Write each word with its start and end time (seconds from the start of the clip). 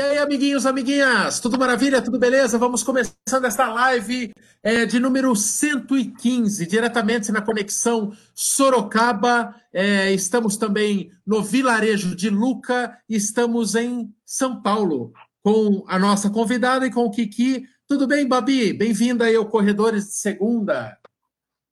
E 0.00 0.02
aí, 0.02 0.16
amiguinhos, 0.16 0.64
amiguinhas, 0.64 1.40
tudo 1.40 1.58
maravilha, 1.58 2.00
tudo 2.00 2.18
beleza? 2.18 2.56
Vamos 2.56 2.82
começando 2.82 3.44
esta 3.44 3.70
live 3.70 4.32
é, 4.62 4.86
de 4.86 4.98
número 4.98 5.36
115, 5.36 6.66
diretamente 6.66 7.30
na 7.30 7.42
conexão 7.42 8.10
Sorocaba. 8.34 9.54
É, 9.70 10.10
estamos 10.10 10.56
também 10.56 11.12
no 11.26 11.42
vilarejo 11.42 12.16
de 12.16 12.30
Luca, 12.30 12.98
estamos 13.06 13.74
em 13.74 14.10
São 14.24 14.62
Paulo, 14.62 15.12
com 15.42 15.84
a 15.86 15.98
nossa 15.98 16.30
convidada 16.30 16.86
e 16.86 16.90
com 16.90 17.04
o 17.04 17.10
Kiki. 17.10 17.68
Tudo 17.86 18.06
bem, 18.06 18.26
Babi? 18.26 18.72
Bem-vinda 18.72 19.26
aí 19.26 19.36
ao 19.36 19.44
Corredores 19.44 20.06
de 20.06 20.14
Segunda. 20.14 20.98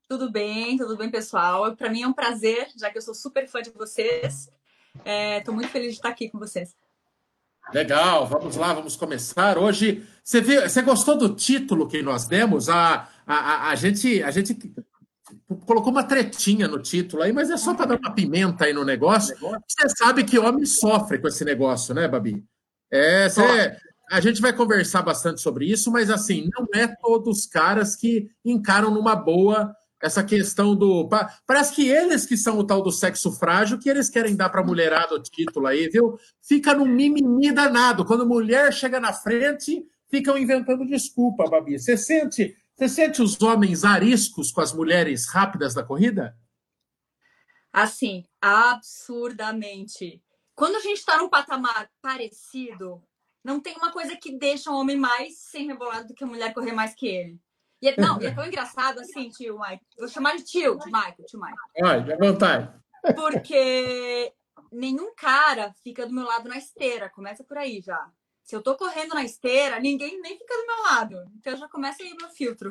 Tudo 0.07 0.31
bem, 0.31 0.77
tudo 0.77 0.99
bem, 0.99 1.11
pessoal. 1.11 1.75
Para 1.75 1.89
mim 1.89 2.03
é 2.03 2.07
um 2.07 2.13
prazer, 2.13 2.69
já 2.77 2.91
que 2.91 2.99
eu 2.99 3.03
sou 3.03 3.15
super 3.15 3.49
fã 3.49 3.63
de 3.63 3.71
vocês. 3.71 4.51
Estou 4.99 5.55
é, 5.55 5.57
muito 5.57 5.71
feliz 5.71 5.93
de 5.93 5.97
estar 5.97 6.11
aqui 6.11 6.29
com 6.29 6.39
vocês. 6.39 6.77
Legal, 7.73 8.27
vamos 8.27 8.57
lá, 8.57 8.73
vamos 8.73 8.97
começar. 8.97 9.59
Hoje, 9.59 10.03
você, 10.25 10.41
viu, 10.41 10.63
você 10.63 10.81
gostou 10.83 11.17
do 11.17 11.35
título 11.35 11.87
que 11.87 12.03
nós 12.03 12.27
demos? 12.27 12.69
A, 12.69 13.09
a, 13.27 13.69
a, 13.69 13.75
gente, 13.75 14.23
a 14.23 14.31
gente 14.31 14.57
colocou 15.67 15.93
uma 15.93 16.03
tretinha 16.03 16.67
no 16.67 16.79
título 16.79 17.23
aí, 17.23 17.33
mas 17.33 17.51
é 17.51 17.57
só 17.57 17.75
para 17.75 17.87
dar 17.87 17.99
uma 17.99 18.15
pimenta 18.15 18.65
aí 18.65 18.73
no 18.73 18.85
negócio. 18.85 19.37
Você 19.67 19.89
sabe 19.97 20.25
que 20.25 20.39
homem 20.39 20.65
sofre 20.65 21.19
com 21.19 21.29
esse 21.29 21.45
negócio, 21.45 21.95
né, 21.95 22.09
Babi? 22.09 22.43
É, 22.91 23.29
você, 23.29 23.77
a 24.11 24.21
gente 24.21 24.41
vai 24.41 24.55
conversar 24.55 25.03
bastante 25.03 25.43
sobre 25.43 25.71
isso, 25.71 25.93
mas 25.93 26.09
assim, 26.09 26.49
não 26.57 26.67
é 26.75 26.89
todos 27.03 27.41
os 27.41 27.47
caras 27.47 27.95
que 27.95 28.31
encaram 28.43 28.91
numa 28.91 29.15
boa 29.15 29.75
essa 30.03 30.23
questão 30.23 30.75
do. 30.75 31.09
Parece 31.47 31.75
que 31.75 31.89
eles 31.89 32.25
que 32.25 32.37
são 32.37 32.59
o 32.59 32.67
tal 32.67 32.83
do 32.83 32.93
sexo 32.93 33.33
frágil, 33.33 33.79
que 33.79 33.89
eles 33.89 34.09
querem 34.09 34.37
dar 34.37 34.49
para 34.49 34.61
a 34.61 34.65
mulherada 34.65 35.15
o 35.15 35.23
título 35.23 35.67
aí, 35.67 35.89
viu? 35.89 36.19
Fica 36.43 36.75
no 36.75 36.87
mimimi 36.87 37.53
danado. 37.53 38.05
Quando 38.05 38.27
mulher 38.27 38.73
chega 38.73 39.01
na 39.01 39.13
frente, 39.13 39.85
ficam 40.09 40.39
inventando 40.39 40.87
desculpa, 40.87 41.49
Babi. 41.49 41.79
Você 41.79 41.97
sente, 41.97 42.57
você 42.77 42.89
sente 42.89 43.21
os 43.21 43.41
homens 43.43 43.85
ariscos 43.85 44.53
com 44.53 44.61
as 44.61 44.73
mulheres 44.73 45.27
rápidas 45.29 45.75
da 45.75 45.83
corrida? 45.83 46.37
Assim, 47.73 48.25
absurdamente. 48.41 50.23
Quando 50.55 50.77
a 50.77 50.81
gente 50.81 50.99
está 50.99 51.19
num 51.19 51.29
patamar 51.29 51.91
parecido, 52.01 53.03
não 53.45 53.61
tem 53.61 53.77
uma 53.77 53.93
coisa 53.93 54.17
que 54.17 54.37
deixa 54.37 54.71
um 54.71 54.75
homem 54.75 54.97
mais 54.97 55.39
sem 55.39 55.67
rebolado 55.67 56.09
do 56.09 56.15
que 56.15 56.25
a 56.25 56.27
mulher 56.27 56.53
correr 56.53 56.73
mais 56.73 56.95
que 56.95 57.07
ele. 57.07 57.41
E 57.81 57.89
é, 57.89 57.95
não, 57.97 58.21
e 58.21 58.27
é 58.27 58.35
tão 58.35 58.47
engraçado 58.47 59.01
assim, 59.01 59.29
tio 59.31 59.59
Mike. 59.59 59.85
Vou 59.97 60.09
chamar 60.09 60.37
de 60.37 60.45
tio, 60.45 60.79
de 60.79 60.87
Michael, 60.87 61.25
tio 61.27 61.41
Mike. 61.41 61.59
Ai, 61.83 62.13
à 62.13 62.17
vontade. 62.17 62.71
Porque 63.15 64.33
nenhum 64.73 65.15
cara 65.15 65.73
fica 65.83 66.07
do 66.07 66.13
meu 66.13 66.25
lado 66.25 66.49
na 66.49 66.59
esteira. 66.59 67.09
Começa 67.09 67.45
por 67.45 67.57
aí 67.57 67.81
já. 67.81 68.09
Se 68.43 68.57
eu 68.57 68.63
tô 68.63 68.77
correndo 68.77 69.15
na 69.15 69.25
esteira, 69.25 69.79
ninguém 69.79 70.21
nem 70.21 70.37
fica 70.37 70.55
do 70.55 70.67
meu 70.67 70.83
lado. 70.85 71.17
Então 71.39 71.57
já 71.57 71.69
começa 71.69 72.03
aí 72.03 72.13
o 72.13 72.17
meu 72.17 72.31
filtro. 72.31 72.71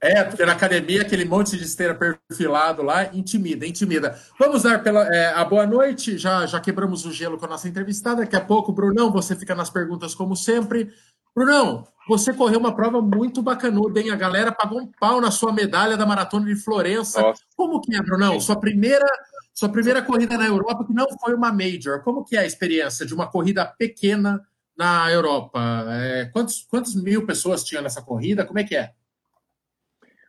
é, 0.00 0.24
porque 0.24 0.44
na 0.44 0.52
academia 0.52 1.02
aquele 1.02 1.24
monte 1.24 1.56
de 1.56 1.62
esteira 1.62 1.94
perfilado 1.94 2.82
lá 2.82 3.04
intimida, 3.14 3.64
intimida. 3.64 4.20
Vamos 4.38 4.64
dar 4.64 4.82
pela, 4.82 5.06
é, 5.14 5.32
a 5.34 5.44
boa 5.44 5.64
noite. 5.64 6.18
Já, 6.18 6.44
já 6.46 6.60
quebramos 6.60 7.06
o 7.06 7.12
gelo 7.12 7.38
com 7.38 7.44
a 7.46 7.50
nossa 7.50 7.68
entrevistada. 7.68 8.22
Daqui 8.22 8.34
a 8.34 8.44
pouco, 8.44 8.72
Brunão, 8.72 9.12
você 9.12 9.36
fica 9.36 9.54
nas 9.54 9.70
perguntas 9.70 10.14
como 10.14 10.34
sempre. 10.34 10.92
Brunão, 11.34 11.86
você 12.08 12.32
correu 12.32 12.58
uma 12.58 12.74
prova 12.74 13.00
muito 13.00 13.42
bacanuda, 13.42 14.00
hein? 14.00 14.10
A 14.10 14.16
galera 14.16 14.52
pagou 14.52 14.80
um 14.80 14.86
pau 14.86 15.20
na 15.20 15.30
sua 15.30 15.52
medalha 15.52 15.96
da 15.96 16.04
maratona 16.04 16.46
de 16.46 16.56
Florença. 16.56 17.22
Nossa. 17.22 17.42
Como 17.56 17.80
que 17.80 17.94
é, 17.94 18.02
Brunão? 18.02 18.38
Sua 18.40 18.58
primeira, 18.58 19.06
sua 19.54 19.68
primeira 19.68 20.02
corrida 20.02 20.36
na 20.36 20.46
Europa, 20.46 20.84
que 20.84 20.92
não 20.92 21.06
foi 21.18 21.34
uma 21.34 21.52
major. 21.52 22.02
Como 22.02 22.24
que 22.24 22.36
é 22.36 22.40
a 22.40 22.46
experiência 22.46 23.06
de 23.06 23.14
uma 23.14 23.30
corrida 23.30 23.64
pequena 23.64 24.44
na 24.76 25.10
Europa? 25.10 25.60
É, 25.88 26.26
quantos, 26.26 26.66
quantos 26.68 26.94
mil 26.94 27.24
pessoas 27.24 27.64
tinham 27.64 27.82
nessa 27.82 28.02
corrida? 28.02 28.44
Como 28.44 28.58
é 28.58 28.64
que 28.64 28.76
é? 28.76 28.92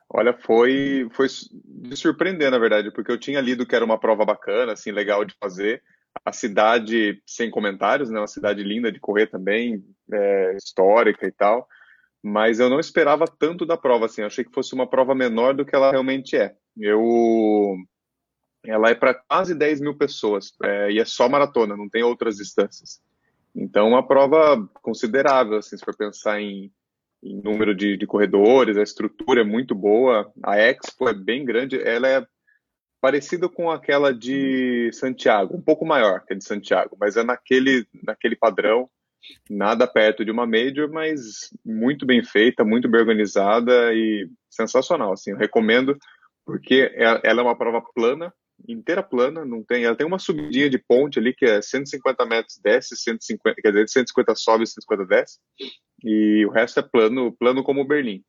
Olha, 0.09 0.31
foi, 0.31 1.09
foi 1.11 1.27
de 1.65 1.97
surpreender, 1.97 2.51
na 2.51 2.59
verdade, 2.59 2.91
porque 2.91 3.11
eu 3.11 3.17
tinha 3.17 3.41
lido 3.41 3.65
que 3.65 3.75
era 3.75 3.83
uma 3.83 3.97
prova 3.99 4.23
bacana, 4.23 4.73
assim, 4.73 4.91
legal 4.91 5.25
de 5.25 5.35
fazer 5.41 5.81
a 6.25 6.31
cidade 6.31 7.21
sem 7.25 7.49
comentários, 7.49 8.09
né? 8.09 8.19
Uma 8.19 8.27
cidade 8.27 8.63
linda 8.63 8.91
de 8.91 8.99
correr 8.99 9.27
também, 9.27 9.83
é, 10.11 10.55
histórica 10.55 11.25
e 11.27 11.31
tal. 11.31 11.67
Mas 12.21 12.59
eu 12.59 12.69
não 12.69 12.79
esperava 12.79 13.25
tanto 13.25 13.65
da 13.65 13.75
prova, 13.75 14.05
assim. 14.05 14.21
Eu 14.21 14.27
achei 14.27 14.43
que 14.43 14.53
fosse 14.53 14.73
uma 14.73 14.87
prova 14.87 15.13
menor 15.13 15.53
do 15.53 15.65
que 15.65 15.75
ela 15.75 15.91
realmente 15.91 16.37
é. 16.37 16.55
Eu, 16.77 17.75
ela 18.65 18.89
é 18.89 18.95
para 18.95 19.13
quase 19.13 19.53
10 19.53 19.81
mil 19.81 19.97
pessoas 19.97 20.53
é, 20.63 20.91
e 20.91 20.99
é 20.99 21.05
só 21.05 21.27
maratona, 21.27 21.75
não 21.75 21.89
tem 21.89 22.03
outras 22.03 22.37
distâncias. 22.37 23.01
Então, 23.55 23.89
uma 23.89 24.05
prova 24.05 24.67
considerável, 24.81 25.57
assim, 25.57 25.77
se 25.77 25.85
for 25.85 25.95
pensar 25.95 26.41
em, 26.41 26.71
em 27.21 27.41
número 27.41 27.75
de, 27.75 27.97
de 27.97 28.07
corredores, 28.07 28.77
a 28.77 28.83
estrutura 28.83 29.41
é 29.41 29.43
muito 29.43 29.75
boa, 29.75 30.31
a 30.41 30.57
Expo 30.57 31.07
é 31.07 31.13
bem 31.13 31.45
grande, 31.45 31.79
ela 31.79 32.07
é 32.07 32.25
parecida 33.03 33.49
com 33.49 33.69
aquela 33.69 34.13
de 34.13 34.89
Santiago, 34.93 35.57
um 35.57 35.61
pouco 35.61 35.85
maior 35.85 36.23
que 36.25 36.33
a 36.33 36.37
de 36.37 36.45
Santiago, 36.45 36.95
mas 36.97 37.17
é 37.17 37.23
naquele, 37.23 37.85
naquele 38.01 38.33
padrão, 38.33 38.89
nada 39.49 39.85
perto 39.85 40.23
de 40.23 40.31
uma 40.31 40.47
major, 40.47 40.89
mas 40.89 41.49
muito 41.65 42.05
bem 42.05 42.23
feita, 42.23 42.63
muito 42.63 42.87
bem 42.87 43.01
organizada 43.01 43.93
e 43.93 44.29
sensacional, 44.49 45.11
assim, 45.11 45.31
eu 45.31 45.37
recomendo 45.37 45.97
porque 46.45 46.93
é, 46.93 47.19
ela 47.25 47.41
é 47.41 47.43
uma 47.43 47.57
prova 47.57 47.81
plana, 47.93 48.33
inteira 48.65 49.03
plana, 49.03 49.43
não 49.43 49.61
tem, 49.65 49.83
ela 49.83 49.97
tem 49.97 50.07
uma 50.07 50.17
subidinha 50.17 50.69
de 50.69 50.77
ponte 50.77 51.19
ali 51.19 51.33
que 51.33 51.43
é 51.43 51.61
150 51.61 52.25
metros 52.25 52.57
desce, 52.63 52.95
150, 52.95 53.61
quer 53.61 53.71
dizer, 53.73 53.89
150 53.89 54.33
sobe, 54.35 54.65
150 54.65 55.05
desce, 55.05 55.39
e 56.01 56.45
o 56.45 56.51
resto 56.51 56.79
é 56.79 56.83
plano, 56.83 57.33
plano 57.33 57.65
como 57.65 57.85
Berlim. 57.85 58.23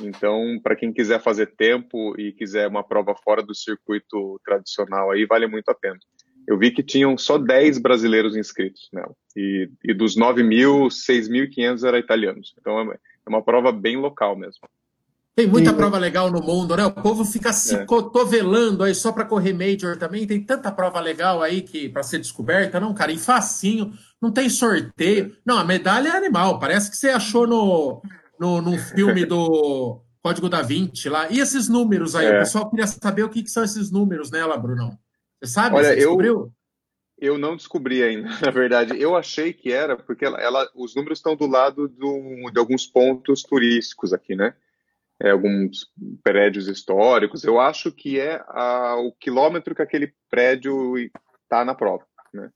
Então, 0.00 0.58
para 0.62 0.76
quem 0.76 0.92
quiser 0.92 1.20
fazer 1.20 1.54
tempo 1.56 2.18
e 2.18 2.32
quiser 2.32 2.68
uma 2.68 2.82
prova 2.82 3.14
fora 3.14 3.42
do 3.42 3.54
circuito 3.54 4.40
tradicional, 4.44 5.10
aí 5.10 5.26
vale 5.26 5.46
muito 5.46 5.68
a 5.68 5.74
pena. 5.74 5.98
Eu 6.46 6.58
vi 6.58 6.70
que 6.70 6.82
tinham 6.82 7.16
só 7.16 7.38
10 7.38 7.78
brasileiros 7.78 8.36
inscritos 8.36 8.88
nela. 8.92 9.14
E, 9.36 9.70
e 9.82 9.94
dos 9.94 10.16
9 10.16 10.42
mil, 10.42 10.88
6.500 10.88 11.86
eram 11.86 11.98
italianos. 11.98 12.54
Então, 12.60 12.92
é, 12.92 12.94
é 12.94 13.28
uma 13.28 13.42
prova 13.42 13.72
bem 13.72 13.96
local 13.96 14.36
mesmo. 14.36 14.68
Tem 15.34 15.48
muita 15.48 15.70
e... 15.70 15.74
prova 15.74 15.98
legal 15.98 16.30
no 16.30 16.40
mundo, 16.40 16.76
né? 16.76 16.84
O 16.84 16.92
povo 16.92 17.24
fica 17.24 17.52
se 17.52 17.74
é. 17.74 17.84
cotovelando 17.84 18.84
aí 18.84 18.94
só 18.94 19.10
para 19.10 19.24
correr 19.24 19.52
Major 19.52 19.96
também. 19.96 20.26
Tem 20.26 20.40
tanta 20.40 20.70
prova 20.70 21.00
legal 21.00 21.42
aí 21.42 21.62
que 21.62 21.88
para 21.88 22.04
ser 22.04 22.18
descoberta, 22.18 22.78
não, 22.78 22.94
cara. 22.94 23.10
E 23.10 23.18
facinho, 23.18 23.92
não 24.22 24.30
tem 24.30 24.48
sorteio. 24.48 25.34
Não, 25.44 25.58
a 25.58 25.64
medalha 25.64 26.10
é 26.10 26.16
animal. 26.16 26.60
Parece 26.60 26.88
que 26.90 26.96
você 26.96 27.08
achou 27.08 27.46
no, 27.48 28.00
no, 28.44 28.60
no 28.60 28.76
filme 28.78 29.24
do 29.24 30.02
Código 30.22 30.48
da 30.48 30.60
Vinci 30.60 31.08
lá. 31.08 31.30
E 31.30 31.40
esses 31.40 31.68
números 31.68 32.14
aí? 32.14 32.26
É. 32.26 32.36
O 32.36 32.38
pessoal 32.40 32.68
queria 32.68 32.86
saber 32.86 33.22
o 33.22 33.28
que, 33.30 33.42
que, 33.42 33.50
são 33.50 33.64
esses 33.64 33.90
números 33.90 34.30
nela, 34.30 34.56
Brunão. 34.58 34.98
Você 35.40 35.50
sabe? 35.50 35.76
Olha, 35.76 35.88
você 35.88 35.96
descobriu? 35.96 36.52
Eu, 37.18 37.32
eu 37.32 37.38
não 37.38 37.56
descobri 37.56 38.02
ainda, 38.02 38.28
na 38.44 38.50
verdade. 38.50 39.00
Eu 39.00 39.16
achei 39.16 39.52
que 39.52 39.72
era, 39.72 39.96
porque 39.96 40.24
ela, 40.24 40.40
ela 40.40 40.70
os 40.74 40.94
números 40.94 41.18
estão 41.18 41.34
do 41.34 41.46
lado 41.46 41.88
do, 41.88 42.50
de 42.50 42.58
alguns 42.58 42.86
pontos 42.86 43.42
turísticos 43.42 44.12
aqui, 44.12 44.36
né? 44.36 44.54
É, 45.22 45.30
alguns 45.30 45.86
prédios 46.22 46.66
históricos. 46.66 47.44
Eu 47.44 47.60
acho 47.60 47.90
que 47.92 48.18
é 48.18 48.42
a, 48.48 48.96
o 48.96 49.12
quilômetro 49.12 49.74
que 49.74 49.80
aquele 49.80 50.12
prédio 50.28 50.96
está 50.98 51.64
na 51.64 51.74
prova, 51.74 52.04
né? 52.32 52.50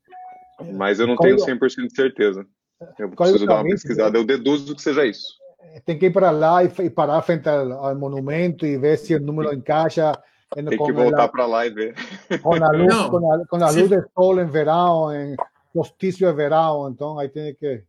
Mas 0.73 0.99
eu 0.99 1.07
não 1.07 1.15
tenho 1.15 1.37
100% 1.37 1.87
de 1.87 1.95
certeza. 1.95 2.45
Eu 2.97 3.09
preciso 3.09 3.45
dar 3.45 3.55
uma 3.55 3.63
pesquisada. 3.63 4.17
Eu 4.17 4.25
deduzo 4.25 4.75
que 4.75 4.81
seja 4.81 5.05
isso. 5.05 5.38
Tem 5.85 5.97
que 5.97 6.07
ir 6.07 6.13
para 6.13 6.31
lá 6.31 6.63
e, 6.63 6.89
parar 6.89 7.21
frente 7.21 7.49
al, 7.49 7.71
al, 7.71 7.97
monumento 7.97 8.65
y 8.65 8.77
ver 8.77 8.97
si 8.97 9.13
el 9.13 9.25
número 9.25 9.53
encaixa. 9.53 10.21
En, 10.55 10.65
tem 10.65 10.79
que 10.79 10.91
voltar 10.91 11.29
para 11.29 11.45
lá 11.45 11.65
e 11.65 11.69
ver. 11.69 11.95
Com 12.41 12.55
a 12.55 12.71
luz, 12.71 12.87
Não, 12.87 13.09
com 13.09 13.33
a, 13.33 13.45
com 13.45 13.55
a 13.57 13.69
luz 13.69 13.89
do 13.89 14.09
sol 14.15 14.39
em 14.39 14.47
verão, 14.47 15.13
em 15.13 15.35
solstício 15.73 16.27
de 16.27 16.33
verão, 16.33 16.89
então 16.89 17.19
aí 17.19 17.29
tem 17.29 17.53
que. 17.53 17.83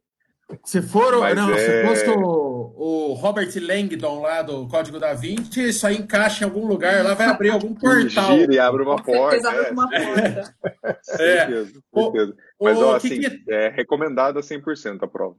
Se 0.65 0.83
for 0.83 1.15
o, 1.15 1.35
não, 1.35 1.51
é... 1.51 1.59
se 1.59 1.87
fosse 1.87 2.11
o, 2.11 2.75
o, 2.77 3.13
Robert 3.15 3.51
Langdon 3.57 4.21
lá 4.23 4.43
do 4.43 4.67
Código 4.67 4.99
da 4.99 5.15
Vinci, 5.15 5.69
isso 5.69 5.87
aí 5.87 5.97
encaixa 5.97 6.45
em 6.45 6.49
algum 6.49 6.67
lugar, 6.67 7.05
lá 7.05 7.15
vai 7.15 7.29
abrir 7.29 7.51
algum 7.51 7.73
portal. 7.73 8.37
Gira 8.37 8.53
e 8.53 8.59
abre 8.59 8.83
uma 8.83 9.01
porta. 9.01 9.49
É. 9.49 9.71
Uma 9.71 9.89
porta. 9.89 10.55
é. 10.83 10.99
certeza, 11.03 11.81
certeza. 11.95 12.37
Mas, 12.61 12.79
o, 12.79 12.85
ó, 12.85 12.97
assim, 12.97 13.21
que... 13.21 13.45
é 13.49 13.69
recomendada 13.69 14.41
100% 14.41 14.99
a 15.03 15.07
prova. 15.07 15.37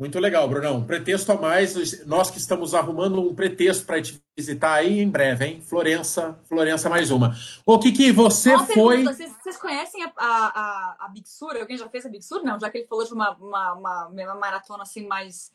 Muito 0.00 0.18
legal, 0.18 0.48
Brunão. 0.48 0.78
Um 0.78 0.86
pretexto 0.86 1.30
a 1.30 1.34
mais. 1.34 2.06
Nós 2.06 2.30
que 2.30 2.38
estamos 2.38 2.74
arrumando 2.74 3.20
um 3.20 3.34
pretexto 3.34 3.84
para 3.84 4.00
te 4.00 4.18
visitar 4.34 4.72
aí 4.72 4.98
em 4.98 5.10
breve, 5.10 5.44
hein? 5.44 5.60
Florença, 5.60 6.40
Florença 6.48 6.88
mais 6.88 7.10
uma. 7.10 7.36
O 7.66 7.78
Kiki, 7.78 8.10
você 8.10 8.54
uma 8.54 8.64
foi. 8.64 9.04
Vocês, 9.04 9.30
vocês, 9.42 9.58
conhecem 9.58 10.02
a, 10.02 10.10
a, 10.16 10.96
a 11.00 11.08
Big 11.08 11.28
Sur? 11.28 11.54
Alguém 11.54 11.76
já 11.76 11.86
fez 11.90 12.06
a 12.06 12.08
Big 12.08 12.24
Sur? 12.24 12.42
Não, 12.42 12.58
já 12.58 12.70
que 12.70 12.78
ele 12.78 12.86
falou 12.86 13.04
de 13.04 13.12
uma, 13.12 13.32
uma, 13.32 13.74
uma, 13.74 14.06
uma 14.06 14.34
maratona 14.36 14.84
assim 14.84 15.06
mais 15.06 15.52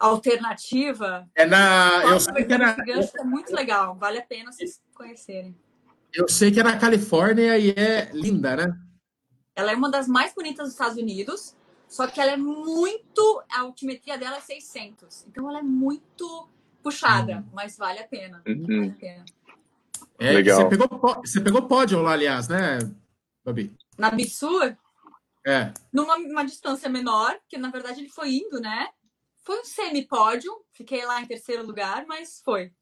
alternativa. 0.00 1.24
É 1.32 1.46
na. 1.46 2.06
Eu 2.06 2.18
sei 2.18 2.44
que 2.44 2.52
era. 2.52 2.76
É 3.16 3.22
muito 3.22 3.54
legal, 3.54 3.94
vale 3.94 4.18
a 4.18 4.22
pena 4.22 4.50
vocês 4.50 4.80
conhecerem. 4.92 5.56
Eu 6.12 6.28
sei 6.28 6.50
que 6.50 6.58
é 6.58 6.64
na 6.64 6.76
Califórnia 6.76 7.56
e 7.56 7.70
é 7.70 8.10
linda, 8.12 8.56
né? 8.56 8.76
Ela 9.54 9.70
é 9.70 9.76
uma 9.76 9.92
das 9.92 10.08
mais 10.08 10.34
bonitas 10.34 10.64
dos 10.64 10.72
Estados 10.72 10.96
Unidos, 10.96 11.54
só 11.94 12.08
que 12.08 12.20
ela 12.20 12.32
é 12.32 12.36
muito. 12.36 13.40
A 13.48 13.60
altimetria 13.60 14.18
dela 14.18 14.38
é 14.38 14.40
600. 14.40 15.26
Então 15.28 15.48
ela 15.48 15.60
é 15.60 15.62
muito 15.62 16.48
puxada, 16.82 17.36
uhum. 17.36 17.50
mas 17.52 17.76
vale 17.76 18.00
a 18.00 18.08
pena. 18.08 18.42
Uhum. 18.44 18.66
Vale 18.66 18.90
a 18.90 18.98
pena. 18.98 19.24
É, 20.18 20.32
Legal. 20.32 20.60
Você 20.60 20.68
pegou, 20.68 20.88
você 21.24 21.40
pegou 21.40 21.68
pódio 21.68 22.02
lá, 22.02 22.14
aliás, 22.14 22.48
né, 22.48 22.80
Babi? 23.44 23.72
Na 23.96 24.10
Bitsur? 24.10 24.76
É. 25.46 25.72
Numa 25.92 26.42
distância 26.42 26.88
menor, 26.90 27.38
que 27.48 27.56
na 27.56 27.70
verdade 27.70 28.00
ele 28.00 28.08
foi 28.08 28.34
indo, 28.34 28.58
né? 28.60 28.88
Foi 29.44 29.60
um 29.60 29.64
semi-pódio. 29.64 30.52
Fiquei 30.72 31.06
lá 31.06 31.22
em 31.22 31.26
terceiro 31.26 31.64
lugar, 31.64 32.06
mas 32.08 32.42
foi. 32.44 32.72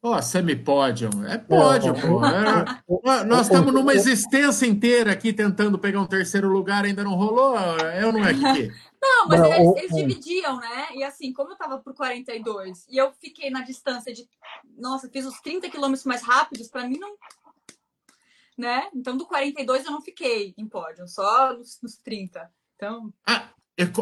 Ó, 0.00 0.16
oh, 0.16 0.22
semipódio. 0.22 1.10
É 1.26 1.38
pódio, 1.38 1.92
pô. 1.92 2.24
É, 2.24 3.24
nós 3.24 3.48
estamos 3.48 3.74
numa 3.74 3.92
existência 3.92 4.64
inteira 4.64 5.10
aqui 5.10 5.32
tentando 5.32 5.76
pegar 5.76 6.00
um 6.00 6.06
terceiro 6.06 6.48
lugar, 6.48 6.84
ainda 6.84 7.02
não 7.02 7.14
rolou? 7.14 7.58
É 7.58 8.06
ou 8.06 8.12
não 8.12 8.24
é 8.24 8.32
que? 8.32 8.72
Não, 9.00 9.28
mas 9.28 9.40
eles, 9.40 9.76
eles, 9.76 9.94
dividiam, 9.94 10.58
né? 10.58 10.88
E 10.96 11.04
assim, 11.04 11.32
como 11.32 11.52
eu 11.52 11.56
tava 11.56 11.78
por 11.78 11.94
42 11.94 12.84
e 12.88 12.96
eu 12.96 13.12
fiquei 13.20 13.48
na 13.48 13.62
distância 13.62 14.12
de. 14.12 14.28
Nossa, 14.76 15.08
fiz 15.08 15.24
os 15.24 15.40
30 15.40 15.70
quilômetros 15.70 16.04
mais 16.04 16.20
rápidos, 16.20 16.66
para 16.66 16.84
mim 16.84 16.98
não. 16.98 17.16
Né? 18.56 18.88
Então, 18.92 19.16
do 19.16 19.24
42 19.24 19.84
eu 19.84 19.92
não 19.92 20.02
fiquei 20.02 20.52
em 20.58 20.66
pódio, 20.66 21.06
só 21.06 21.56
nos, 21.56 21.78
nos 21.80 21.96
30. 21.98 22.50
Então. 22.74 23.14
Ah, 23.24 23.50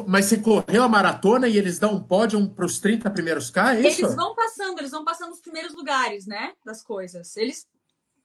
mas 0.06 0.25
você 0.25 0.38
correu 0.38 0.82
a 0.82 0.88
maratona 0.88 1.46
e 1.49 1.58
eles 1.58 1.78
dão 1.78 1.94
um 1.94 2.02
pódio 2.02 2.49
para 2.49 2.64
os 2.64 2.81
30 2.81 3.11
primeiros 3.11 3.50
K, 3.50 3.75
é 3.75 3.81
isso? 3.81 4.02
Eles 4.02 4.14
vão 4.14 4.34
passando, 4.34 4.78
eles 4.78 4.90
vão 4.90 5.05
passando 5.05 5.32
os 5.32 5.40
primeiros 5.40 5.75
lugares, 5.75 6.26
né? 6.26 6.52
Das 6.64 6.82
coisas. 6.82 7.37
Eles, 7.37 7.67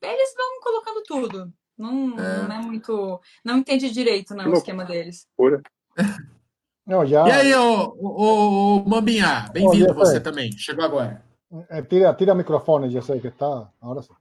eles 0.02 0.34
vão 0.36 0.62
colocando 0.62 1.04
tudo. 1.04 1.54
Não 1.78 2.18
é, 2.18 2.48
não 2.48 2.56
é 2.56 2.62
muito. 2.62 3.20
Não 3.44 3.58
entende 3.58 3.90
direito 3.90 4.34
não, 4.34 4.50
o 4.50 4.54
esquema 4.54 4.86
deles. 4.86 5.28
Pura. 5.36 5.62
Não, 6.84 7.06
já... 7.06 7.26
E 7.28 7.32
aí, 7.32 7.56
ô, 7.56 7.96
ô, 8.00 8.82
ô 8.84 8.90
Mambinha, 8.90 9.48
bem-vindo 9.54 9.94
você 9.94 10.20
também. 10.20 10.52
Chegou 10.58 10.84
agora. 10.84 11.24
É, 11.70 11.82
tira, 11.84 12.12
tira 12.16 12.34
o 12.34 12.36
microfone, 12.36 12.90
já 12.90 13.02
sei 13.04 13.20
que 13.20 13.28
está. 13.28 13.70
Agora 13.80 14.02
sim. 14.02 14.14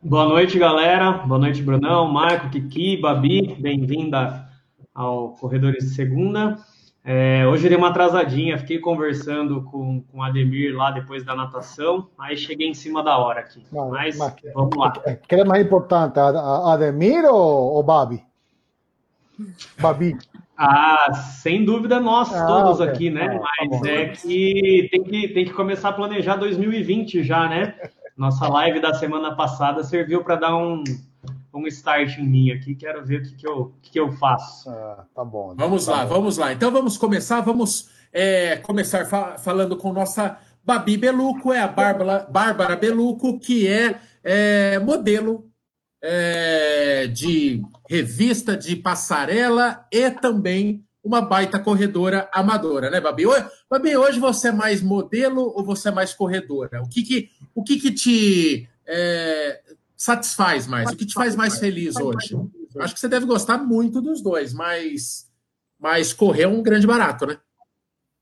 Boa 0.00 0.26
noite, 0.26 0.58
galera. 0.58 1.10
Boa 1.10 1.40
noite, 1.40 1.60
Brunão, 1.60 2.10
Marco, 2.10 2.50
Kiki, 2.50 2.98
Babi. 2.98 3.56
Bem-vinda 3.56 4.49
ao 4.94 5.30
Corredores 5.34 5.84
de 5.84 5.94
Segunda. 5.94 6.56
É, 7.02 7.46
hoje 7.46 7.68
dei 7.68 7.78
uma 7.78 7.88
atrasadinha, 7.88 8.58
fiquei 8.58 8.78
conversando 8.78 9.62
com, 9.64 10.02
com 10.02 10.18
o 10.18 10.22
Ademir 10.22 10.76
lá 10.76 10.90
depois 10.90 11.24
da 11.24 11.34
natação, 11.34 12.08
aí 12.18 12.36
cheguei 12.36 12.68
em 12.68 12.74
cima 12.74 13.02
da 13.02 13.16
hora 13.16 13.40
aqui. 13.40 13.64
mas, 13.72 14.18
mas 14.18 14.34
vamos 14.54 14.76
lá. 14.76 14.92
Quem 15.26 15.40
é 15.40 15.44
mais 15.44 15.64
importante, 15.64 16.18
Ademir 16.18 17.24
ou, 17.24 17.74
ou 17.74 17.82
Babi? 17.82 18.22
Babi. 19.80 20.16
Ah, 20.58 21.14
sem 21.14 21.64
dúvida 21.64 21.98
nós 21.98 22.30
ah, 22.34 22.46
todos 22.46 22.80
okay. 22.80 22.92
aqui, 22.92 23.10
né? 23.10 23.28
Ah, 23.34 23.38
tá 23.38 23.66
mas 23.70 23.80
tá 23.80 23.88
é 23.88 24.08
que 24.08 24.88
tem, 24.92 25.02
que 25.02 25.28
tem 25.28 25.44
que 25.46 25.54
começar 25.54 25.88
a 25.88 25.92
planejar 25.94 26.36
2020 26.36 27.22
já, 27.24 27.48
né? 27.48 27.74
Nossa 28.14 28.46
live 28.46 28.78
da 28.78 28.92
semana 28.92 29.34
passada 29.34 29.82
serviu 29.82 30.22
para 30.22 30.36
dar 30.36 30.54
um, 30.54 30.84
um 31.52 31.66
start 31.66 32.18
em 32.18 32.26
mim 32.26 32.50
aqui, 32.50 32.74
quero 32.74 33.04
ver 33.04 33.20
o 33.20 33.22
que, 33.22 33.34
que, 33.34 33.46
eu, 33.46 33.74
que, 33.82 33.90
que 33.92 34.00
eu 34.00 34.12
faço. 34.12 34.70
Ah, 34.70 35.04
tá 35.14 35.24
bom. 35.24 35.54
Vamos 35.56 35.86
tá 35.86 35.92
lá, 35.92 36.06
bom. 36.06 36.14
vamos 36.14 36.36
lá. 36.36 36.52
Então 36.52 36.70
vamos 36.70 36.96
começar, 36.96 37.40
vamos 37.40 37.90
é, 38.12 38.56
começar 38.56 39.04
fa 39.06 39.38
falando 39.38 39.76
com 39.76 39.92
nossa 39.92 40.38
Babi 40.64 40.96
Beluco, 40.96 41.52
é 41.52 41.60
a 41.60 41.68
Bárbara, 41.68 42.26
Bárbara 42.30 42.76
Beluco, 42.76 43.38
que 43.38 43.66
é, 43.66 44.00
é 44.22 44.78
modelo 44.78 45.50
é, 46.02 47.06
de 47.06 47.62
revista 47.88 48.56
de 48.56 48.76
passarela 48.76 49.86
e 49.92 50.10
também 50.10 50.84
uma 51.02 51.22
baita 51.22 51.58
corredora 51.58 52.28
amadora, 52.32 52.90
né, 52.90 53.00
Babi? 53.00 53.24
Babi, 53.70 53.96
hoje 53.96 54.20
você 54.20 54.48
é 54.48 54.52
mais 54.52 54.82
modelo 54.82 55.52
ou 55.56 55.64
você 55.64 55.88
é 55.88 55.92
mais 55.92 56.12
corredora? 56.12 56.82
O 56.82 56.88
que 56.88 57.02
que, 57.02 57.30
o 57.54 57.64
que, 57.64 57.80
que 57.80 57.90
te 57.90 58.68
é, 58.86 59.60
satisfaz 60.00 60.66
mais? 60.66 60.90
O 60.90 60.96
que 60.96 61.04
te 61.04 61.12
faz 61.12 61.36
mais 61.36 61.58
feliz 61.58 61.94
hoje? 61.96 62.34
Acho 62.78 62.94
que 62.94 63.00
você 63.00 63.08
deve 63.08 63.26
gostar 63.26 63.58
muito 63.58 64.00
dos 64.00 64.22
dois, 64.22 64.54
mas, 64.54 65.30
mas 65.78 66.14
correr 66.14 66.44
é 66.44 66.48
um 66.48 66.62
grande 66.62 66.86
barato, 66.86 67.26
né? 67.26 67.38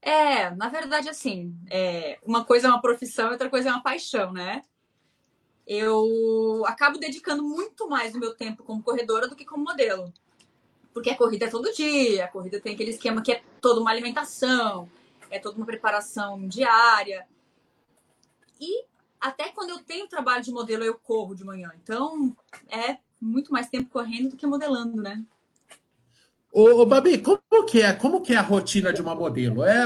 É, 0.03 0.51
na 0.57 0.69
verdade, 0.69 1.09
assim, 1.09 1.57
é, 1.71 2.19
uma 2.25 2.45
coisa 2.45 2.67
é 2.67 2.71
uma 2.71 2.81
profissão, 2.81 3.31
outra 3.31 3.49
coisa 3.49 3.69
é 3.69 3.73
uma 3.73 3.83
paixão, 3.83 4.33
né? 4.33 4.63
Eu 5.65 6.65
acabo 6.67 6.99
dedicando 6.99 7.45
muito 7.45 7.89
mais 7.89 8.13
o 8.13 8.19
meu 8.19 8.35
tempo 8.35 8.65
como 8.65 8.83
corredora 8.83 9.29
do 9.29 9.37
que 9.37 9.45
como 9.45 9.63
modelo. 9.63 10.13
Porque 10.93 11.11
a 11.11 11.17
corrida 11.17 11.45
é 11.45 11.51
todo 11.51 11.73
dia, 11.73 12.25
a 12.25 12.29
corrida 12.29 12.61
tem 12.61 12.75
aquele 12.75 12.91
esquema 12.91 13.23
que 13.23 13.31
é 13.31 13.43
toda 13.61 13.81
uma 13.81 13.93
alimentação, 13.93 14.91
é 15.31 15.39
toda 15.39 15.57
uma 15.57 15.67
preparação 15.67 16.49
diária. 16.49 17.25
E 18.61 18.88
até 19.21 19.49
quando 19.49 19.71
eu 19.71 19.79
tenho 19.79 20.09
trabalho 20.09 20.43
de 20.43 20.51
modelo, 20.51 20.85
eu 20.85 20.95
corro 20.95 21.35
de 21.35 21.45
manhã. 21.45 21.73
Então, 21.83 22.37
é 22.69 22.99
muito 23.21 23.53
mais 23.53 23.69
tempo 23.69 23.91
correndo 23.91 24.31
do 24.31 24.37
que 24.37 24.47
modelando, 24.47 25.03
né? 25.03 25.23
Ô, 26.53 26.81
ô, 26.81 26.87
Babi, 26.87 27.19
como 27.19 27.67
que 27.67 27.83
é? 27.83 27.93
Como 27.93 28.23
que 28.23 28.33
é 28.33 28.37
a 28.37 28.43
rotina 28.43 28.93
de 28.93 29.03
uma 29.03 29.15
modelo? 29.15 29.63
É 29.63 29.85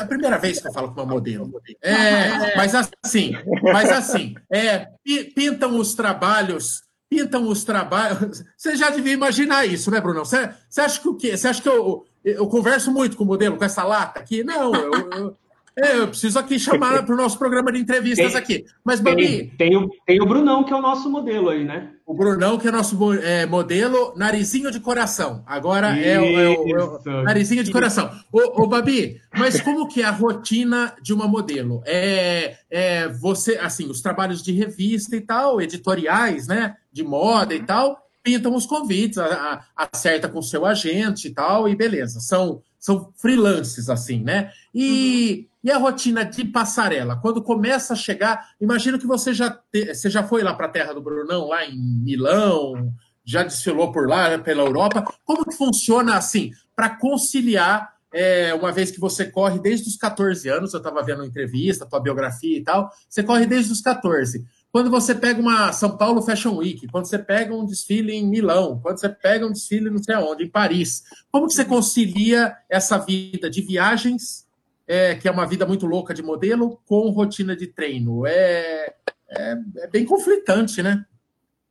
a 0.00 0.06
primeira 0.06 0.38
vez 0.38 0.60
que 0.60 0.68
eu 0.68 0.72
falo 0.72 0.94
com 0.94 1.00
uma 1.00 1.14
modelo. 1.14 1.60
É, 1.82 2.54
mas 2.56 2.74
assim, 2.74 3.32
mas 3.62 3.90
assim, 3.90 4.34
é, 4.50 4.88
pintam 5.34 5.76
os 5.76 5.94
trabalhos, 5.94 6.82
pintam 7.10 7.48
os 7.48 7.64
trabalhos. 7.64 8.44
Você 8.56 8.76
já 8.76 8.90
devia 8.90 9.12
imaginar 9.12 9.66
isso, 9.66 9.90
né, 9.90 10.00
Bruno? 10.00 10.24
Você, 10.24 10.50
você 10.68 10.80
acha 10.80 11.00
que 11.00 11.08
o 11.08 11.16
quê? 11.16 11.36
Você 11.36 11.48
acha 11.48 11.60
que 11.60 11.68
eu, 11.68 12.06
eu 12.24 12.46
converso 12.46 12.92
muito 12.92 13.16
com 13.16 13.24
o 13.24 13.26
modelo, 13.26 13.56
com 13.56 13.64
essa 13.64 13.82
lata 13.82 14.20
aqui? 14.20 14.44
Não, 14.44 14.72
eu, 14.72 15.10
eu 15.10 15.36
é, 15.76 15.98
eu 15.98 16.08
preciso 16.08 16.38
aqui 16.38 16.56
chamar 16.56 17.04
para 17.04 17.14
o 17.14 17.16
nosso 17.16 17.36
programa 17.36 17.72
de 17.72 17.80
entrevistas 17.80 18.32
tem, 18.32 18.40
aqui. 18.40 18.64
Mas, 18.84 19.00
Babi. 19.00 19.52
Tem, 19.56 19.70
tem, 19.70 19.76
o, 19.76 19.90
tem 20.06 20.22
o 20.22 20.26
Brunão, 20.26 20.62
que 20.62 20.72
é 20.72 20.76
o 20.76 20.80
nosso 20.80 21.10
modelo 21.10 21.48
aí, 21.48 21.64
né? 21.64 21.90
O 22.06 22.14
Brunão, 22.14 22.58
que 22.58 22.68
é 22.68 22.70
nosso 22.70 22.96
é, 23.14 23.44
modelo, 23.44 24.14
narizinho 24.16 24.70
de 24.70 24.78
coração. 24.78 25.42
Agora 25.46 25.98
é, 25.98 26.20
o, 26.20 26.24
é 26.24 26.48
o, 26.48 27.00
é 27.08 27.20
o 27.20 27.22
narizinho 27.24 27.64
de 27.64 27.72
coração. 27.72 28.08
Ô, 28.30 28.62
ô, 28.62 28.66
Babi, 28.68 29.20
mas 29.36 29.60
como 29.60 29.88
que 29.88 30.02
é 30.02 30.04
a 30.04 30.12
rotina 30.12 30.94
de 31.02 31.12
uma 31.12 31.26
modelo? 31.26 31.82
É, 31.84 32.56
é 32.70 33.08
você, 33.08 33.56
assim, 33.56 33.90
os 33.90 34.00
trabalhos 34.00 34.42
de 34.42 34.52
revista 34.52 35.16
e 35.16 35.20
tal, 35.20 35.60
editoriais, 35.60 36.46
né? 36.46 36.76
De 36.92 37.02
moda 37.02 37.52
e 37.52 37.62
tal, 37.64 37.98
pintam 38.22 38.54
os 38.54 38.64
convites, 38.64 39.18
a, 39.18 39.64
a, 39.76 39.88
acerta 39.92 40.28
com 40.28 40.38
o 40.38 40.42
seu 40.42 40.64
agente 40.64 41.28
e 41.28 41.30
tal, 41.30 41.68
e 41.68 41.76
beleza. 41.76 42.20
São, 42.20 42.62
são 42.84 43.10
freelances, 43.16 43.88
assim, 43.88 44.22
né? 44.22 44.52
E. 44.74 45.48
Uhum 45.48 45.54
e 45.64 45.70
a 45.70 45.78
rotina 45.78 46.26
de 46.26 46.44
passarela? 46.44 47.16
Quando 47.16 47.42
começa 47.42 47.94
a 47.94 47.96
chegar, 47.96 48.50
imagino 48.60 48.98
que 48.98 49.06
você 49.06 49.32
já, 49.32 49.48
te, 49.48 49.94
você 49.94 50.10
já 50.10 50.22
foi 50.22 50.42
lá 50.42 50.52
para 50.52 50.66
a 50.66 50.68
terra 50.68 50.92
do 50.92 51.00
Brunão, 51.00 51.48
lá 51.48 51.64
em 51.64 51.74
Milão, 51.74 52.92
já 53.24 53.42
desfilou 53.42 53.90
por 53.90 54.06
lá, 54.06 54.38
pela 54.38 54.62
Europa. 54.62 55.02
Como 55.24 55.42
que 55.42 55.56
funciona 55.56 56.18
assim, 56.18 56.50
para 56.76 56.90
conciliar, 56.90 57.94
é, 58.12 58.52
uma 58.52 58.70
vez 58.72 58.90
que 58.90 59.00
você 59.00 59.24
corre 59.24 59.58
desde 59.58 59.88
os 59.88 59.96
14 59.96 60.46
anos, 60.50 60.74
eu 60.74 60.78
estava 60.78 61.02
vendo 61.02 61.20
uma 61.20 61.26
entrevista, 61.26 61.86
tua 61.86 61.98
biografia 61.98 62.58
e 62.58 62.62
tal, 62.62 62.90
você 63.08 63.22
corre 63.22 63.46
desde 63.46 63.72
os 63.72 63.80
14. 63.80 64.44
Quando 64.74 64.90
você 64.90 65.14
pega 65.14 65.40
uma 65.40 65.72
São 65.72 65.96
Paulo 65.96 66.20
Fashion 66.20 66.56
Week, 66.56 66.88
quando 66.88 67.04
você 67.04 67.16
pega 67.16 67.54
um 67.54 67.64
desfile 67.64 68.12
em 68.12 68.26
Milão, 68.26 68.80
quando 68.80 68.98
você 68.98 69.08
pega 69.08 69.46
um 69.46 69.52
desfile 69.52 69.88
não 69.88 70.02
sei 70.02 70.16
aonde, 70.16 70.42
em 70.42 70.50
Paris, 70.50 71.04
como 71.30 71.46
que 71.46 71.52
você 71.52 71.64
concilia 71.64 72.56
essa 72.68 72.98
vida 72.98 73.48
de 73.48 73.62
viagens 73.62 74.44
é, 74.84 75.14
que 75.14 75.28
é 75.28 75.30
uma 75.30 75.46
vida 75.46 75.64
muito 75.64 75.86
louca 75.86 76.12
de 76.12 76.24
modelo, 76.24 76.82
com 76.86 77.08
rotina 77.10 77.54
de 77.54 77.68
treino. 77.68 78.26
É, 78.26 78.96
é, 79.28 79.56
é 79.76 79.86
bem 79.86 80.04
conflitante, 80.04 80.82
né? 80.82 81.06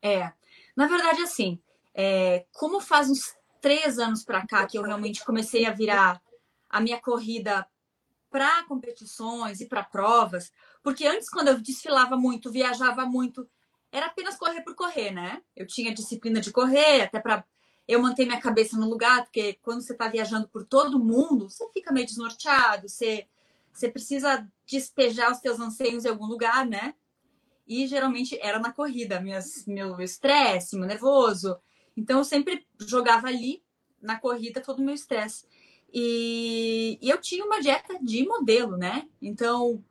É. 0.02 0.32
Na 0.74 0.88
verdade, 0.88 1.24
assim, 1.24 1.60
é, 1.94 2.46
como 2.54 2.80
faz 2.80 3.10
uns 3.10 3.36
três 3.60 4.00
anos 4.00 4.24
para 4.24 4.48
cá 4.48 4.66
que 4.66 4.78
eu 4.78 4.82
realmente 4.82 5.26
comecei 5.26 5.66
a 5.66 5.74
virar 5.74 6.22
a 6.70 6.80
minha 6.80 7.02
corrida 7.02 7.68
para 8.32 8.64
competições 8.64 9.60
e 9.60 9.68
para 9.68 9.84
provas, 9.84 10.54
porque 10.84 11.08
antes, 11.08 11.30
quando 11.30 11.48
eu 11.48 11.62
desfilava 11.62 12.18
muito, 12.18 12.52
viajava 12.52 13.06
muito, 13.06 13.50
era 13.92 14.08
apenas 14.08 14.36
correr 14.36 14.62
por 14.62 14.76
correr, 14.76 15.12
né? 15.12 15.42
Eu 15.56 15.66
tinha 15.66 15.94
disciplina 15.94 16.42
de 16.42 16.52
correr, 16.52 17.04
até 17.04 17.20
para 17.20 17.46
eu 17.88 18.02
manter 18.02 18.26
minha 18.26 18.40
cabeça 18.40 18.78
no 18.78 18.90
lugar, 18.90 19.24
porque 19.24 19.58
quando 19.62 19.82
você 19.82 19.94
está 19.94 20.08
viajando 20.10 20.48
por 20.50 20.66
todo 20.66 21.00
mundo, 21.00 21.50
você 21.50 21.66
fica 21.74 21.92
meio 21.94 22.06
desnorteado, 22.06 22.90
você, 22.90 23.26
você 23.72 23.90
precisa 23.90 24.48
despejar 24.66 25.32
os 25.32 25.38
seus 25.38 25.60
anseios 25.60 26.04
em 26.04 26.10
algum 26.10 26.26
lugar, 26.26 26.66
né? 26.66 26.96
E 27.66 27.88
geralmente 27.88 28.38
era 28.42 28.60
na 28.60 28.74
corrida, 28.74 29.22
minhas, 29.22 29.66
meu 29.66 30.02
estresse, 30.02 30.76
meu 30.76 30.88
nervoso. 30.88 31.58
Então 31.96 32.18
eu 32.18 32.26
sempre 32.26 32.68
jogava 32.82 33.28
ali 33.28 33.64
na 34.02 34.20
corrida 34.20 34.60
todo 34.60 34.80
o 34.80 34.84
meu 34.84 34.94
estresse. 34.94 35.46
E, 35.94 36.98
e 37.02 37.10
eu 37.10 37.22
tinha 37.22 37.46
uma 37.46 37.62
dieta 37.62 37.98
de 38.02 38.26
modelo, 38.26 38.76
né? 38.76 39.08
Então 39.22 39.84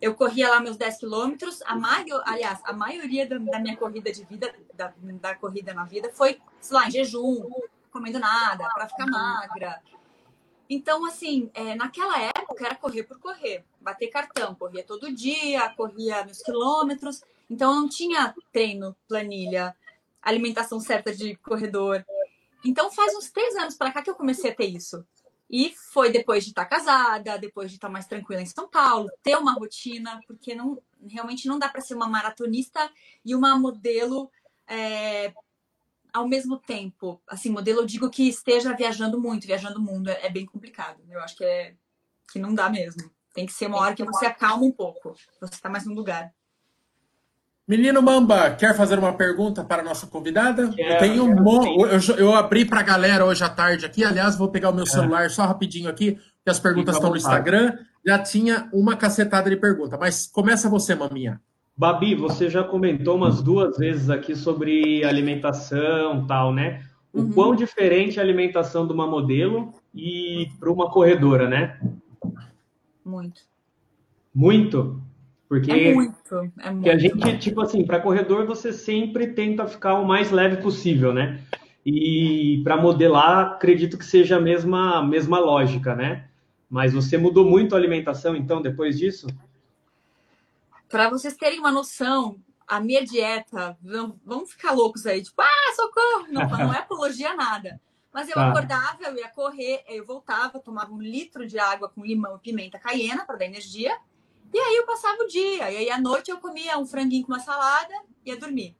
eu 0.00 0.14
corria 0.14 0.48
lá 0.50 0.60
meus 0.60 0.76
10 0.76 0.98
quilômetros. 0.98 1.60
A 1.62 1.76
maior, 1.76 2.22
aliás, 2.26 2.60
a 2.64 2.72
maioria 2.72 3.26
da, 3.28 3.36
da, 3.38 3.58
minha 3.58 3.76
corrida 3.76 4.10
de 4.10 4.24
vida, 4.24 4.54
da, 4.74 4.92
da 5.20 5.34
corrida 5.34 5.74
na 5.74 5.84
vida, 5.84 6.10
foi, 6.12 6.40
sei 6.60 6.76
lá, 6.76 6.86
em 6.86 6.90
jejum, 6.90 7.48
comendo 7.90 8.18
nada, 8.18 8.68
para 8.74 8.88
ficar 8.88 9.06
magra. 9.06 9.82
Então, 10.68 11.04
assim, 11.04 11.50
é, 11.52 11.74
naquela 11.74 12.18
época 12.20 12.64
era 12.64 12.76
correr 12.76 13.02
por 13.02 13.18
correr, 13.18 13.64
bater 13.80 14.06
cartão, 14.06 14.54
corria 14.54 14.84
todo 14.84 15.12
dia, 15.12 15.68
corria 15.70 16.24
meus 16.24 16.40
quilômetros. 16.42 17.22
Então, 17.50 17.74
não 17.74 17.88
tinha 17.88 18.32
treino, 18.52 18.96
planilha, 19.08 19.76
alimentação 20.22 20.80
certa 20.80 21.14
de 21.14 21.34
corredor. 21.36 22.04
Então, 22.64 22.90
faz 22.90 23.14
uns 23.16 23.30
três 23.30 23.56
anos 23.56 23.76
para 23.76 23.90
cá 23.90 24.00
que 24.00 24.10
eu 24.10 24.14
comecei 24.14 24.50
a 24.50 24.54
ter 24.54 24.66
isso. 24.66 25.04
E 25.50 25.74
foi 25.92 26.12
depois 26.12 26.44
de 26.44 26.50
estar 26.50 26.64
casada, 26.64 27.36
depois 27.36 27.70
de 27.70 27.76
estar 27.76 27.88
mais 27.88 28.06
tranquila 28.06 28.40
em 28.40 28.46
São 28.46 28.68
Paulo, 28.68 29.10
ter 29.20 29.36
uma 29.36 29.52
rotina, 29.52 30.20
porque 30.26 30.54
não, 30.54 30.80
realmente 31.08 31.48
não 31.48 31.58
dá 31.58 31.68
para 31.68 31.80
ser 31.80 31.94
uma 31.94 32.08
maratonista 32.08 32.88
e 33.24 33.34
uma 33.34 33.58
modelo 33.58 34.30
é, 34.68 35.32
ao 36.12 36.28
mesmo 36.28 36.56
tempo, 36.56 37.20
assim, 37.26 37.50
modelo 37.50 37.80
eu 37.80 37.86
digo 37.86 38.08
que 38.08 38.28
esteja 38.28 38.74
viajando 38.74 39.20
muito, 39.20 39.46
viajando 39.46 39.78
o 39.78 39.82
mundo, 39.82 40.08
é, 40.08 40.26
é 40.26 40.30
bem 40.30 40.46
complicado. 40.46 41.02
Eu 41.08 41.20
acho 41.20 41.36
que 41.36 41.44
é 41.44 41.74
que 42.32 42.38
não 42.38 42.54
dá 42.54 42.70
mesmo. 42.70 43.10
Tem 43.34 43.44
que 43.44 43.52
ser 43.52 43.66
uma 43.66 43.78
hora 43.78 43.94
que 43.94 44.04
você 44.04 44.26
acalma 44.26 44.64
um 44.64 44.72
pouco, 44.72 45.14
você 45.40 45.54
está 45.54 45.68
mais 45.68 45.84
no 45.84 45.94
lugar. 45.94 46.32
Menino 47.70 48.02
Mamba, 48.02 48.50
quer 48.50 48.74
fazer 48.74 48.98
uma 48.98 49.12
pergunta 49.12 49.62
para 49.62 49.80
a 49.80 49.84
nossa 49.84 50.04
convidada? 50.04 50.70
Quero, 50.70 50.92
eu 50.92 50.98
tenho 50.98 51.22
um 51.22 51.40
mo... 51.40 51.86
eu, 51.86 52.16
eu 52.16 52.34
abri 52.34 52.64
para 52.64 52.80
a 52.80 52.82
galera 52.82 53.24
hoje 53.24 53.44
à 53.44 53.48
tarde 53.48 53.86
aqui. 53.86 54.04
Aliás, 54.04 54.36
vou 54.36 54.48
pegar 54.48 54.70
o 54.70 54.74
meu 54.74 54.82
é. 54.82 54.88
celular 54.88 55.26
é. 55.26 55.28
só 55.28 55.46
rapidinho 55.46 55.88
aqui, 55.88 56.18
que 56.44 56.50
as 56.50 56.58
perguntas 56.58 56.96
estão 56.96 57.10
no 57.10 57.16
Instagram. 57.16 57.78
Já 58.04 58.18
tinha 58.18 58.68
uma 58.72 58.96
cacetada 58.96 59.48
de 59.48 59.54
pergunta, 59.54 59.96
mas 59.96 60.26
começa 60.26 60.68
você, 60.68 60.96
maminha. 60.96 61.40
Babi, 61.76 62.16
você 62.16 62.50
já 62.50 62.64
comentou 62.64 63.14
umas 63.14 63.40
duas 63.40 63.78
vezes 63.78 64.10
aqui 64.10 64.34
sobre 64.34 65.04
alimentação 65.04 66.26
tal, 66.26 66.52
né? 66.52 66.82
O 67.12 67.20
uhum. 67.20 67.32
quão 67.32 67.54
diferente 67.54 68.18
é 68.18 68.20
a 68.20 68.24
alimentação 68.24 68.84
de 68.84 68.92
uma 68.92 69.06
modelo 69.06 69.72
e 69.94 70.48
para 70.58 70.72
uma 70.72 70.90
corredora, 70.90 71.48
né? 71.48 71.78
Muito. 73.04 73.42
Muito? 74.34 75.00
Porque, 75.50 75.72
é 75.72 75.92
muito, 75.92 76.52
é 76.60 76.70
muito. 76.70 76.88
a 76.88 76.96
gente, 76.96 77.38
tipo 77.38 77.60
assim, 77.60 77.84
para 77.84 77.98
corredor 77.98 78.46
você 78.46 78.72
sempre 78.72 79.32
tenta 79.32 79.66
ficar 79.66 79.94
o 79.94 80.06
mais 80.06 80.30
leve 80.30 80.62
possível, 80.62 81.12
né? 81.12 81.40
E 81.84 82.60
para 82.62 82.76
modelar, 82.76 83.54
acredito 83.54 83.98
que 83.98 84.04
seja 84.04 84.36
a 84.36 84.40
mesma, 84.40 85.04
mesma 85.04 85.40
lógica, 85.40 85.92
né? 85.92 86.28
Mas 86.70 86.92
você 86.92 87.18
mudou 87.18 87.44
muito 87.44 87.74
a 87.74 87.78
alimentação, 87.78 88.36
então, 88.36 88.62
depois 88.62 88.96
disso? 88.96 89.26
Para 90.88 91.10
vocês 91.10 91.36
terem 91.36 91.58
uma 91.58 91.72
noção, 91.72 92.36
a 92.64 92.78
minha 92.78 93.04
dieta, 93.04 93.76
vamos 94.24 94.52
ficar 94.52 94.70
loucos 94.70 95.04
aí, 95.04 95.20
tipo, 95.20 95.42
ah, 95.42 95.74
socorro! 95.74 96.28
Não, 96.30 96.46
não 96.58 96.72
é 96.72 96.78
apologia 96.78 97.34
nada. 97.34 97.80
Mas 98.12 98.28
eu 98.28 98.34
tá. 98.34 98.50
acordava, 98.50 99.02
eu 99.02 99.16
ia 99.16 99.28
correr, 99.28 99.82
eu 99.88 100.06
voltava, 100.06 100.60
tomava 100.60 100.92
um 100.92 101.02
litro 101.02 101.44
de 101.44 101.58
água 101.58 101.88
com 101.88 102.06
limão 102.06 102.36
e 102.36 102.38
pimenta 102.38 102.78
caiena 102.78 103.24
para 103.24 103.38
dar 103.38 103.46
energia. 103.46 103.98
E 104.52 104.58
aí 104.58 104.76
eu 104.76 104.86
passava 104.86 105.22
o 105.22 105.26
dia. 105.26 105.70
E 105.70 105.76
aí 105.76 105.90
à 105.90 106.00
noite 106.00 106.30
eu 106.30 106.38
comia 106.38 106.78
um 106.78 106.86
franguinho 106.86 107.24
com 107.24 107.32
uma 107.32 107.40
salada 107.40 107.94
e 108.24 108.30
ia 108.30 108.36
dormir. 108.36 108.76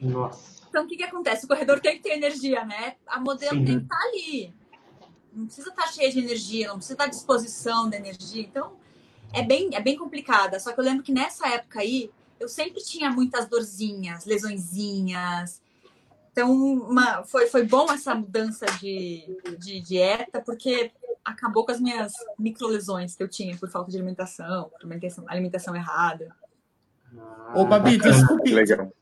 Nossa. 0.00 0.58
Então 0.68 0.84
o 0.84 0.86
que, 0.86 0.96
que 0.96 1.02
acontece? 1.02 1.44
O 1.44 1.48
corredor 1.48 1.80
tem 1.80 1.96
que 1.96 2.02
ter 2.02 2.10
energia, 2.10 2.64
né? 2.64 2.96
A 3.06 3.18
modelo 3.20 3.56
Sim. 3.58 3.64
tem 3.64 3.78
que 3.78 3.84
estar 3.84 3.98
tá 3.98 4.08
ali. 4.08 4.54
Não 5.32 5.46
precisa 5.46 5.68
estar 5.70 5.82
tá 5.82 5.88
cheia 5.92 6.10
de 6.10 6.18
energia, 6.18 6.68
não 6.68 6.76
precisa 6.76 6.94
estar 6.94 7.04
tá 7.04 7.08
à 7.08 7.12
disposição 7.12 7.88
da 7.88 7.96
energia. 7.96 8.42
Então, 8.42 8.76
é 9.32 9.42
bem, 9.42 9.70
é 9.74 9.80
bem 9.80 9.96
complicada. 9.96 10.58
Só 10.58 10.72
que 10.72 10.80
eu 10.80 10.84
lembro 10.84 11.02
que 11.02 11.12
nessa 11.12 11.48
época 11.48 11.80
aí, 11.80 12.10
eu 12.38 12.48
sempre 12.48 12.82
tinha 12.82 13.10
muitas 13.10 13.46
dorzinhas, 13.46 14.24
lesõezinhas. 14.24 15.60
Então, 16.32 16.52
uma, 16.52 17.24
foi, 17.24 17.46
foi 17.46 17.64
bom 17.64 17.90
essa 17.90 18.14
mudança 18.14 18.66
de, 18.80 19.26
de 19.58 19.80
dieta, 19.80 20.40
porque 20.40 20.92
acabou 21.24 21.64
com 21.64 21.72
as 21.72 21.80
minhas 21.80 22.12
microlesões 22.38 23.14
que 23.14 23.22
eu 23.22 23.28
tinha 23.28 23.56
por 23.56 23.68
falta 23.68 23.90
de 23.90 23.96
alimentação, 23.96 24.64
por 24.70 24.80
alimentação, 24.80 25.24
alimentação 25.28 25.76
errada. 25.76 26.34
Ô, 27.54 27.64
Babi, 27.64 27.98
desculpe. 27.98 28.52
Legal. 28.52 28.92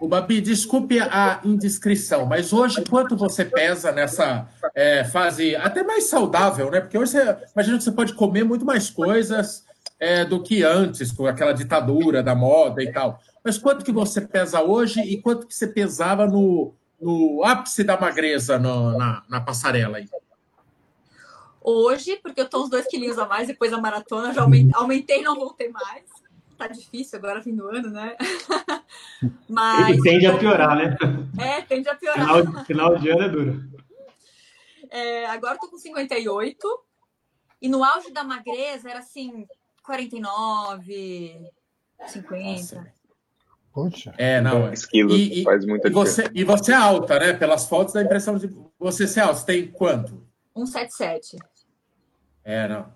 O 0.00 0.06
Babi, 0.06 0.40
desculpe 0.40 1.00
a 1.00 1.40
indiscrição, 1.44 2.24
mas 2.24 2.52
hoje 2.52 2.84
quanto 2.84 3.16
você 3.16 3.44
pesa 3.44 3.90
nessa 3.90 4.48
é, 4.72 5.02
fase 5.02 5.56
até 5.56 5.82
mais 5.82 6.04
saudável, 6.04 6.70
né? 6.70 6.80
Porque 6.80 6.96
hoje 6.96 7.12
você 7.12 7.36
imagina 7.52 7.78
que 7.78 7.84
você 7.84 7.92
pode 7.92 8.14
comer 8.14 8.44
muito 8.44 8.64
mais 8.64 8.88
coisas, 8.90 9.64
é, 9.98 10.24
do 10.24 10.42
que 10.42 10.62
antes, 10.62 11.10
com 11.10 11.26
aquela 11.26 11.52
ditadura 11.52 12.22
da 12.22 12.34
moda 12.34 12.82
e 12.82 12.92
tal. 12.92 13.20
Mas 13.44 13.58
quanto 13.58 13.84
que 13.84 13.92
você 13.92 14.20
pesa 14.20 14.62
hoje 14.62 15.00
e 15.00 15.20
quanto 15.20 15.46
que 15.46 15.54
você 15.54 15.66
pesava 15.66 16.26
no, 16.26 16.74
no 17.00 17.42
ápice 17.44 17.82
da 17.82 17.98
magreza 17.98 18.58
no, 18.58 18.96
na, 18.96 19.22
na 19.28 19.40
passarela 19.40 19.98
aí? 19.98 20.08
Hoje, 21.70 22.16
porque 22.22 22.40
eu 22.40 22.48
tô 22.48 22.62
uns 22.62 22.70
dois 22.70 22.86
quilinhos 22.86 23.18
a 23.18 23.26
mais 23.26 23.46
depois 23.46 23.70
da 23.70 23.78
maratona, 23.78 24.32
já 24.32 24.40
aumentei, 24.40 24.72
aumentei 24.74 25.22
não 25.22 25.34
voltei 25.34 25.68
mais. 25.68 26.02
Tá 26.56 26.66
difícil 26.66 27.18
agora, 27.18 27.42
fim 27.42 27.54
do 27.54 27.68
ano, 27.68 27.90
né? 27.90 28.16
Mas. 29.46 29.98
E 29.98 30.00
tende 30.00 30.26
a 30.26 30.38
piorar, 30.38 30.74
né? 30.74 30.96
É, 31.38 31.60
tende 31.60 31.86
a 31.90 31.94
piorar. 31.94 32.26
Final, 32.26 32.64
final 32.64 32.96
de 32.96 33.10
ano 33.10 33.22
é 33.22 33.28
duro. 33.28 33.64
É, 34.90 35.26
agora 35.26 35.56
eu 35.56 35.58
tô 35.58 35.68
com 35.68 35.76
58. 35.76 36.66
E 37.60 37.68
no 37.68 37.84
auge 37.84 38.10
da 38.12 38.24
magreza 38.24 38.88
era 38.88 39.00
assim, 39.00 39.46
49, 39.82 41.50
50. 42.06 42.94
Poxa. 43.74 44.14
É, 44.16 44.40
não. 44.40 44.68
10 44.68 44.86
quilos 44.86 45.14
e, 45.14 45.42
faz 45.42 45.66
muita 45.66 45.88
e 45.88 45.90
você, 45.90 46.30
e 46.34 46.44
você 46.44 46.72
é 46.72 46.76
alta, 46.76 47.18
né? 47.18 47.34
Pelas 47.34 47.68
fotos 47.68 47.92
dá 47.92 48.00
a 48.00 48.04
impressão 48.04 48.38
de 48.38 48.48
você 48.78 49.06
ser 49.06 49.20
alta. 49.20 49.34
Você 49.34 49.44
tem 49.44 49.66
quanto? 49.70 50.26
177. 50.56 51.36
É, 52.48 52.66
não. 52.66 52.86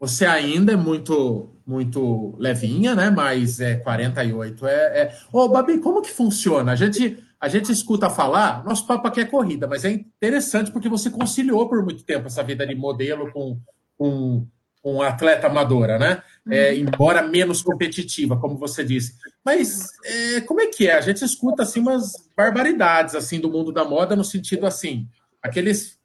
Você 0.00 0.24
ainda 0.24 0.72
é 0.72 0.76
muito 0.76 1.50
muito 1.66 2.34
levinha, 2.38 2.94
né? 2.94 3.10
Mas 3.10 3.60
é 3.60 3.76
48 3.76 4.66
é. 4.66 4.72
é... 4.72 5.16
Ô, 5.30 5.48
Babi, 5.48 5.78
como 5.78 6.02
que 6.02 6.10
funciona? 6.10 6.72
A 6.72 6.76
gente, 6.76 7.22
a 7.38 7.46
gente 7.46 7.70
escuta 7.70 8.10
falar, 8.10 8.64
nosso 8.64 8.86
papo 8.86 9.06
aqui 9.06 9.20
é 9.20 9.24
corrida, 9.24 9.68
mas 9.68 9.84
é 9.84 9.92
interessante 9.92 10.72
porque 10.72 10.88
você 10.88 11.08
conciliou 11.10 11.68
por 11.68 11.84
muito 11.84 12.04
tempo 12.04 12.26
essa 12.26 12.42
vida 12.42 12.66
de 12.66 12.74
modelo 12.74 13.30
com, 13.30 13.60
com 13.96 14.46
um 14.82 15.02
atleta 15.02 15.46
amadora, 15.46 15.98
né? 15.98 16.22
É, 16.50 16.70
uhum. 16.72 16.78
embora 16.78 17.22
menos 17.22 17.62
competitiva, 17.62 18.36
como 18.36 18.56
você 18.56 18.82
disse. 18.82 19.14
Mas 19.44 19.88
é, 20.04 20.40
como 20.40 20.60
é 20.60 20.66
que 20.66 20.88
é? 20.88 20.96
A 20.96 21.00
gente 21.02 21.22
escuta 21.22 21.62
assim 21.62 21.80
umas 21.80 22.14
barbaridades 22.36 23.14
assim 23.14 23.38
do 23.38 23.50
mundo 23.50 23.70
da 23.70 23.84
moda 23.84 24.16
no 24.16 24.24
sentido 24.24 24.66
assim, 24.66 25.06
aqueles, 25.40 25.98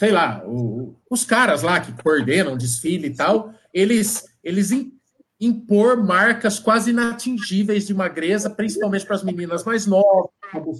sei 0.00 0.10
lá, 0.10 0.42
o, 0.46 0.96
os 1.10 1.26
caras 1.26 1.60
lá 1.60 1.78
que 1.78 1.92
coordenam 2.02 2.56
desfile 2.56 3.08
e 3.08 3.14
tal, 3.14 3.52
eles 3.70 4.24
eles 4.42 4.70
impor 5.38 6.02
marcas 6.02 6.58
quase 6.58 6.88
inatingíveis 6.88 7.86
de 7.86 7.92
magreza, 7.92 8.48
principalmente 8.48 9.04
para 9.04 9.16
as 9.16 9.22
meninas 9.22 9.62
mais 9.62 9.84
novas, 9.84 10.30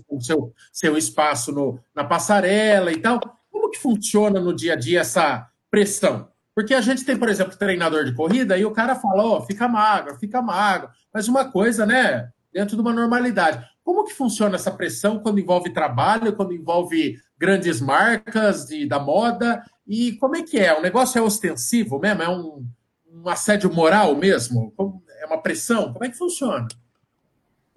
com 0.09 0.19
seu 0.23 0.55
seu 0.73 0.97
espaço 0.97 1.53
no, 1.53 1.79
na 1.95 2.03
passarela 2.03 2.91
e 2.91 2.97
tal. 2.97 3.21
Como 3.51 3.69
que 3.69 3.79
funciona 3.79 4.41
no 4.41 4.57
dia 4.57 4.73
a 4.73 4.77
dia 4.77 5.01
essa 5.01 5.47
pressão? 5.71 6.31
Porque 6.55 6.73
a 6.73 6.81
gente 6.81 7.05
tem, 7.05 7.15
por 7.15 7.29
exemplo, 7.29 7.59
treinador 7.59 8.07
de 8.07 8.15
corrida 8.15 8.57
e 8.57 8.65
o 8.65 8.71
cara 8.71 8.95
fala, 8.95 9.23
ó, 9.23 9.37
oh, 9.37 9.43
fica 9.43 9.69
magro, 9.69 10.17
fica 10.17 10.41
magro. 10.41 10.89
Mas 11.13 11.29
uma 11.29 11.45
coisa, 11.45 11.85
né, 11.85 12.31
dentro 12.51 12.75
de 12.75 12.81
uma 12.81 12.95
normalidade. 12.95 13.63
Como 13.85 14.05
que 14.05 14.15
funciona 14.15 14.55
essa 14.55 14.71
pressão 14.71 15.19
quando 15.19 15.41
envolve 15.41 15.75
trabalho, 15.75 16.35
quando 16.35 16.55
envolve 16.55 17.19
grandes 17.41 17.81
marcas 17.81 18.67
de, 18.67 18.87
da 18.87 19.01
moda? 19.01 19.65
E 19.87 20.13
como 20.19 20.37
é 20.37 20.43
que 20.43 20.59
é? 20.59 20.79
O 20.79 20.83
negócio 20.83 21.19
é 21.19 21.23
ostensivo 21.23 21.99
mesmo? 21.99 22.23
É 22.23 22.29
um, 22.29 22.69
um 23.11 23.29
assédio 23.29 23.73
moral 23.73 24.15
mesmo? 24.15 24.75
É 25.21 25.25
uma 25.25 25.41
pressão? 25.41 25.91
Como 25.95 26.05
é 26.05 26.11
que 26.11 26.19
funciona? 26.19 26.69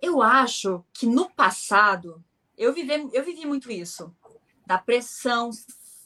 Eu 0.01 0.21
acho 0.21 0.83
que 0.93 1.05
no 1.05 1.29
passado 1.29 2.21
eu 2.57 2.73
vivi, 2.73 3.09
eu 3.13 3.23
vivi 3.23 3.45
muito 3.45 3.71
isso. 3.71 4.13
Da 4.67 4.77
pressão, 4.77 5.49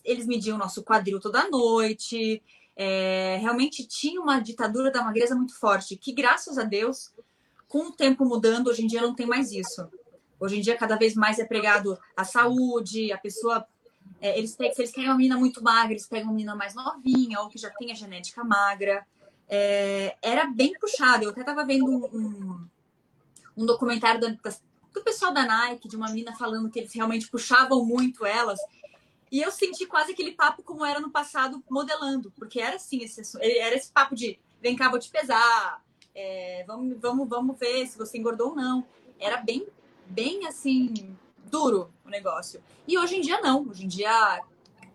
eles 0.06 0.28
mediam 0.28 0.56
nosso 0.56 0.84
quadril 0.84 1.20
toda 1.20 1.50
noite, 1.50 2.44
é, 2.76 3.40
realmente 3.42 3.88
tinha 3.88 4.22
uma 4.22 4.40
ditadura 4.40 4.92
da 4.92 5.02
magreza 5.02 5.36
muito 5.36 5.58
forte, 5.60 5.98
que 5.98 6.14
graças 6.14 6.60
a 6.60 6.64
Deus, 6.64 7.12
com 7.68 7.88
o 7.88 7.92
tempo 7.92 8.24
mudando, 8.24 8.68
hoje 8.68 8.84
em 8.84 8.88
dia 8.88 9.02
não 9.02 9.16
tem 9.16 9.26
mais 9.26 9.52
isso. 9.52 9.90
Hoje 10.40 10.58
em 10.58 10.62
dia, 10.62 10.78
cada 10.78 10.96
vez 10.96 11.16
mais 11.16 11.40
é 11.40 11.46
pregado 11.46 11.98
a 12.16 12.24
saúde, 12.24 13.12
a 13.12 13.18
pessoa. 13.18 13.66
É, 14.22 14.38
eles, 14.38 14.56
pegam, 14.56 14.74
se 14.74 14.82
eles 14.82 14.92
querem 14.92 15.10
uma 15.10 15.18
menina 15.18 15.38
muito 15.38 15.64
magra, 15.64 15.94
eles 15.94 16.08
pegam 16.08 16.28
uma 16.28 16.34
menina 16.34 16.56
mais 16.56 16.74
novinha 16.74 17.40
ou 17.42 17.50
que 17.50 17.58
já 17.58 17.70
tem 17.72 17.92
a 17.92 17.96
genética 17.96 18.44
magra. 18.44 19.06
É, 19.50 20.16
era 20.22 20.46
bem 20.46 20.74
puxado. 20.80 21.24
Eu 21.24 21.30
até 21.32 21.42
estava 21.42 21.66
vendo 21.66 21.86
um, 21.86 22.06
um, 22.06 22.68
um 23.58 23.66
documentário 23.66 24.20
da, 24.20 24.30
do 24.94 25.04
pessoal 25.04 25.34
da 25.34 25.46
Nike, 25.46 25.88
de 25.88 25.96
uma 25.96 26.08
menina 26.08 26.36
falando 26.36 26.70
que 26.70 26.80
eles 26.80 26.94
realmente 26.94 27.30
puxavam 27.30 27.86
muito 27.86 28.26
elas. 28.26 28.60
E 29.32 29.42
eu 29.42 29.52
senti 29.52 29.86
quase 29.86 30.14
aquele 30.14 30.32
papo 30.32 30.64
como 30.64 30.86
era 30.86 31.00
no 31.00 31.12
passado, 31.12 31.64
modelando, 31.70 32.32
porque 32.32 32.62
era 32.62 32.78
assim, 32.78 33.04
esse, 33.04 33.22
era 33.42 33.76
esse 33.76 33.92
papo 33.92 34.16
de 34.16 34.40
vem 34.62 34.76
cá, 34.76 34.90
vou 34.90 35.00
te 35.00 35.10
pesar, 35.10 35.84
é, 36.16 36.64
vamos, 36.66 36.98
vamos, 37.00 37.28
vamos 37.28 37.60
ver 37.60 37.86
se 37.88 37.98
você 37.98 38.18
engordou 38.18 38.50
ou 38.50 38.56
não. 38.56 38.86
Era 39.20 39.38
bem, 39.38 39.68
bem 40.10 40.48
assim, 40.48 41.16
duro 41.46 41.90
o 42.06 42.10
negócio. 42.10 42.62
E 42.88 42.98
hoje 42.98 43.16
em 43.16 43.22
dia 43.22 43.42
não. 43.42 43.68
Hoje 43.68 43.86
em 43.86 43.88
dia, 43.88 44.42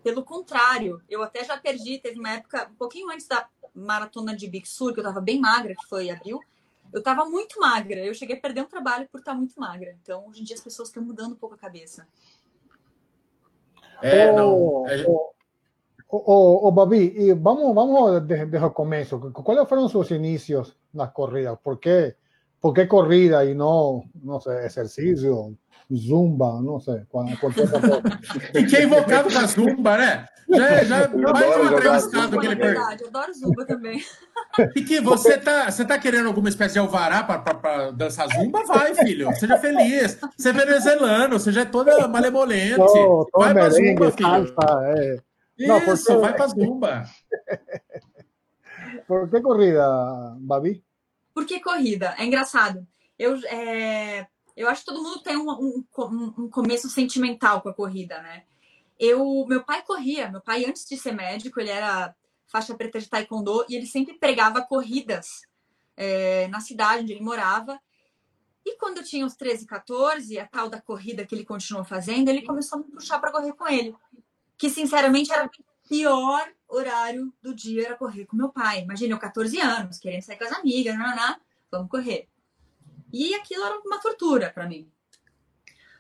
pelo 0.02 0.25
contrário, 0.25 1.02
eu 1.09 1.23
até 1.23 1.45
já 1.45 1.57
perdi. 1.57 1.99
Teve 1.99 2.19
uma 2.19 2.31
época, 2.31 2.69
um 2.71 2.75
pouquinho 2.75 3.11
antes 3.11 3.26
da 3.26 3.47
maratona 3.75 4.37
de 4.37 4.49
Big 4.49 4.69
Sur, 4.69 4.92
que 4.92 5.00
eu 5.00 5.04
tava 5.04 5.21
bem 5.21 5.40
magra, 5.40 5.75
que 5.75 5.88
foi 5.88 6.11
abril. 6.11 6.40
Eu 6.92 7.02
tava 7.02 7.25
muito 7.25 7.59
magra. 7.59 8.04
Eu 8.04 8.14
cheguei 8.14 8.37
a 8.37 8.40
perder 8.40 8.62
um 8.62 8.69
trabalho 8.69 9.09
por 9.11 9.19
estar 9.19 9.35
muito 9.35 9.59
magra. 9.59 9.97
Então, 10.02 10.26
hoje 10.28 10.42
em 10.42 10.45
dia, 10.45 10.57
as 10.57 10.62
pessoas 10.62 10.88
estão 10.88 11.02
mudando 11.02 11.33
um 11.33 11.37
pouco 11.37 11.54
a 11.54 11.59
cabeça. 11.59 12.07
É, 14.02 14.33
não. 14.33 14.87
É... 14.88 15.04
O, 16.14 16.69
o, 16.69 16.73
Babi, 16.73 17.14
y 17.16 17.33
vamos, 17.33 17.75
vamos 17.75 18.28
desde, 18.28 18.45
desde 18.45 18.66
el 18.66 18.73
comienzo. 18.75 19.33
¿Cuáles 19.33 19.66
fueron 19.66 19.88
sus 19.88 20.11
inicios 20.11 20.76
en 20.92 20.99
las 20.99 21.11
corridas? 21.12 21.59
¿Por 21.59 21.81
qué, 21.81 22.19
¿Por 22.62 22.73
qué 22.75 22.87
corrida 22.87 23.45
y 23.45 23.57
no, 23.57 24.04
no 24.23 24.40
sé, 24.40 24.66
ejercicio, 24.66 25.57
zumba, 25.92 26.62
não 26.62 26.78
sei, 26.78 27.04
qualquer 27.11 27.37
coisa. 27.40 27.66
Fiquei 28.54 28.85
invocado 28.87 29.33
com 29.33 29.38
a 29.38 29.47
zumba, 29.47 29.99
né? 29.99 30.28
Já, 30.49 30.85
já 30.85 31.09
mais 31.09 31.57
um 31.57 31.73
entrevistado 31.73 32.38
que 32.38 32.47
ele 32.47 32.54
verdade, 32.54 33.02
eu 33.02 33.09
adoro 33.09 33.35
zumba 33.35 33.66
também. 33.66 34.00
E 34.76 34.83
que 34.83 35.00
você 35.00 35.38
tá, 35.38 35.69
você 35.69 35.85
tá 35.85 35.99
querendo 35.99 36.28
alguma 36.28 36.49
espécie 36.49 36.75
de 36.75 36.78
alvará 36.78 37.25
para 37.25 37.90
dançar 37.90 38.28
zumba? 38.28 38.62
Vai, 38.64 38.95
filho. 38.95 39.35
Seja 39.35 39.59
feliz. 39.59 40.21
Você 40.38 40.50
é 40.50 40.52
venezuelano, 40.52 41.40
você 41.40 41.50
já 41.50 41.62
é 41.62 41.64
toda 41.64 42.07
malemolente. 42.07 42.76
Tô, 42.76 43.28
tô 43.33 43.40
vai 43.40 43.52
pra 43.52 43.71
zumba, 43.71 44.12
filho. 44.12 44.54
É. 44.85 45.16
Isso, 45.59 45.69
não, 45.69 45.81
porque... 45.81 46.16
vai 46.16 46.33
pra 46.33 46.47
zumba. 46.47 47.02
Por 49.09 49.28
que 49.28 49.40
corrida, 49.40 50.37
Babi? 50.38 50.81
Por 51.35 51.47
que 51.47 51.61
corrida? 51.61 52.15
É 52.19 52.25
engraçado. 52.25 52.87
Eu, 53.19 53.37
é, 53.47 54.27
eu 54.57 54.69
acho 54.69 54.81
que 54.81 54.87
todo 54.87 55.03
mundo 55.03 55.23
tem 55.23 55.37
um, 55.37 55.51
um, 55.51 55.85
um, 56.39 56.51
começo 56.51 56.89
sentimental 56.89 57.61
com 57.61 57.69
a 57.69 57.75
corrida, 57.75 58.21
né? 58.21 58.45
Eu, 58.99 59.45
meu 59.49 59.65
pai 59.65 59.83
corria. 59.83 60.31
Meu 60.31 60.41
pai, 60.41 60.65
antes 60.65 60.87
de 60.87 60.97
ser 60.97 61.12
médico, 61.12 61.61
ele 61.61 61.71
era 61.71 62.15
faixa 62.47 62.75
preta 62.75 63.01
de 63.01 63.09
taekwondo 63.09 63.65
e 63.69 63.75
ele 63.75 63.87
sempre 63.87 64.19
pregava 64.19 64.62
corridas 64.62 65.43
é, 65.97 66.49
na 66.49 66.61
cidade 66.61 67.03
onde 67.03 67.12
ele 67.12 67.25
morava. 67.25 67.81
E 68.65 68.77
quando 68.77 68.99
eu 68.99 69.05
tinha 69.05 69.27
uns 69.27 69.35
13, 69.35 69.67
14, 69.67 70.39
a 70.39 70.47
tal 70.47 70.69
da 70.69 70.81
corrida 70.81 71.27
que 71.27 71.35
ele 71.35 71.45
continuou 71.45 71.85
fazendo, 71.85 72.29
ele 72.29 72.43
começou 72.43 72.79
a 72.79 72.83
me 72.83 72.91
puxar 72.91 73.19
para 73.19 73.33
correr 73.33 73.53
com 73.55 73.67
ele. 73.67 73.95
Que, 74.57 74.71
sinceramente, 74.71 75.33
era 75.33 75.51
pior 75.93 76.51
horário 76.67 77.31
do 77.43 77.55
dia, 77.55 77.85
era 77.85 77.97
correr 77.97 78.25
com 78.25 78.35
meu 78.35 78.49
pai. 78.49 78.81
Imagina, 78.81 79.13
eu 79.13 79.19
14 79.19 79.61
anos, 79.61 79.99
querendo 79.99 80.23
sair 80.23 80.39
com 80.39 80.45
as 80.45 80.53
amigas, 80.53 80.97
não, 80.97 81.37
vamos 81.71 81.91
correr. 81.91 82.31
E 83.13 83.35
aquilo 83.35 83.63
era 83.63 83.79
uma 83.81 84.01
tortura 84.01 84.49
para 84.49 84.67
mim. 84.67 84.91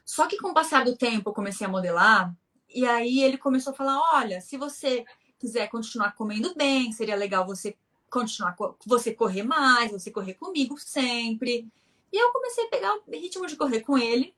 Só 0.02 0.26
que 0.26 0.38
com 0.38 0.48
o 0.48 0.54
passar 0.54 0.82
do 0.82 0.96
tempo 0.96 1.28
eu 1.28 1.34
comecei 1.34 1.66
a 1.66 1.70
modelar 1.70 2.34
e 2.74 2.86
aí 2.86 3.22
ele 3.22 3.36
começou 3.36 3.74
a 3.74 3.76
falar: 3.76 4.00
"Olha, 4.14 4.40
se 4.40 4.56
você 4.56 5.04
quiser 5.38 5.68
continuar 5.68 6.12
comendo 6.12 6.54
bem, 6.54 6.90
seria 6.90 7.14
legal 7.14 7.46
você 7.46 7.76
continuar 8.10 8.56
você 8.86 9.12
correr 9.12 9.42
mais, 9.42 9.92
você 9.92 10.10
correr 10.10 10.34
comigo 10.34 10.78
sempre". 10.78 11.70
E 12.10 12.16
eu 12.16 12.32
comecei 12.32 12.64
a 12.64 12.70
pegar 12.70 12.94
o 12.94 13.10
ritmo 13.10 13.46
de 13.46 13.56
correr 13.56 13.80
com 13.80 13.98
ele. 13.98 14.34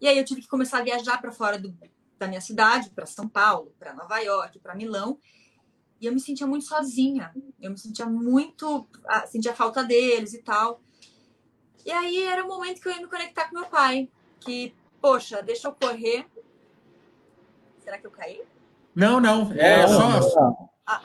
E 0.00 0.06
aí 0.06 0.16
eu 0.16 0.24
tive 0.24 0.42
que 0.42 0.48
começar 0.48 0.78
a 0.78 0.84
viajar 0.84 1.20
para 1.20 1.32
fora 1.32 1.58
do, 1.58 1.76
da 2.18 2.26
minha 2.26 2.40
cidade, 2.40 2.90
para 2.90 3.06
São 3.06 3.28
Paulo, 3.28 3.74
para 3.78 3.94
Nova 3.94 4.18
York, 4.18 4.58
para 4.58 4.74
Milão. 4.74 5.18
E 6.00 6.06
eu 6.06 6.12
me 6.12 6.20
sentia 6.20 6.46
muito 6.46 6.66
sozinha. 6.66 7.32
Eu 7.60 7.70
me 7.70 7.78
sentia 7.78 8.06
muito, 8.06 8.86
ah, 9.06 9.26
sentia 9.26 9.54
falta 9.54 9.82
deles 9.82 10.34
e 10.34 10.42
tal. 10.42 10.80
E 11.84 11.90
aí 11.90 12.22
era 12.24 12.44
o 12.44 12.48
momento 12.48 12.80
que 12.80 12.88
eu 12.88 12.92
ia 12.92 13.00
me 13.00 13.08
conectar 13.08 13.48
com 13.48 13.58
meu 13.58 13.66
pai. 13.66 14.08
Que, 14.40 14.74
poxa, 15.00 15.42
deixa 15.42 15.68
eu 15.68 15.72
correr. 15.72 16.26
Será 17.78 17.98
que 17.98 18.06
eu 18.06 18.10
caí? 18.10 18.42
Não, 18.94 19.20
não. 19.20 19.52
É 19.52 19.86
não, 19.86 20.22
só. 20.22 20.40
Não. 20.40 20.68
Ah. 20.86 21.02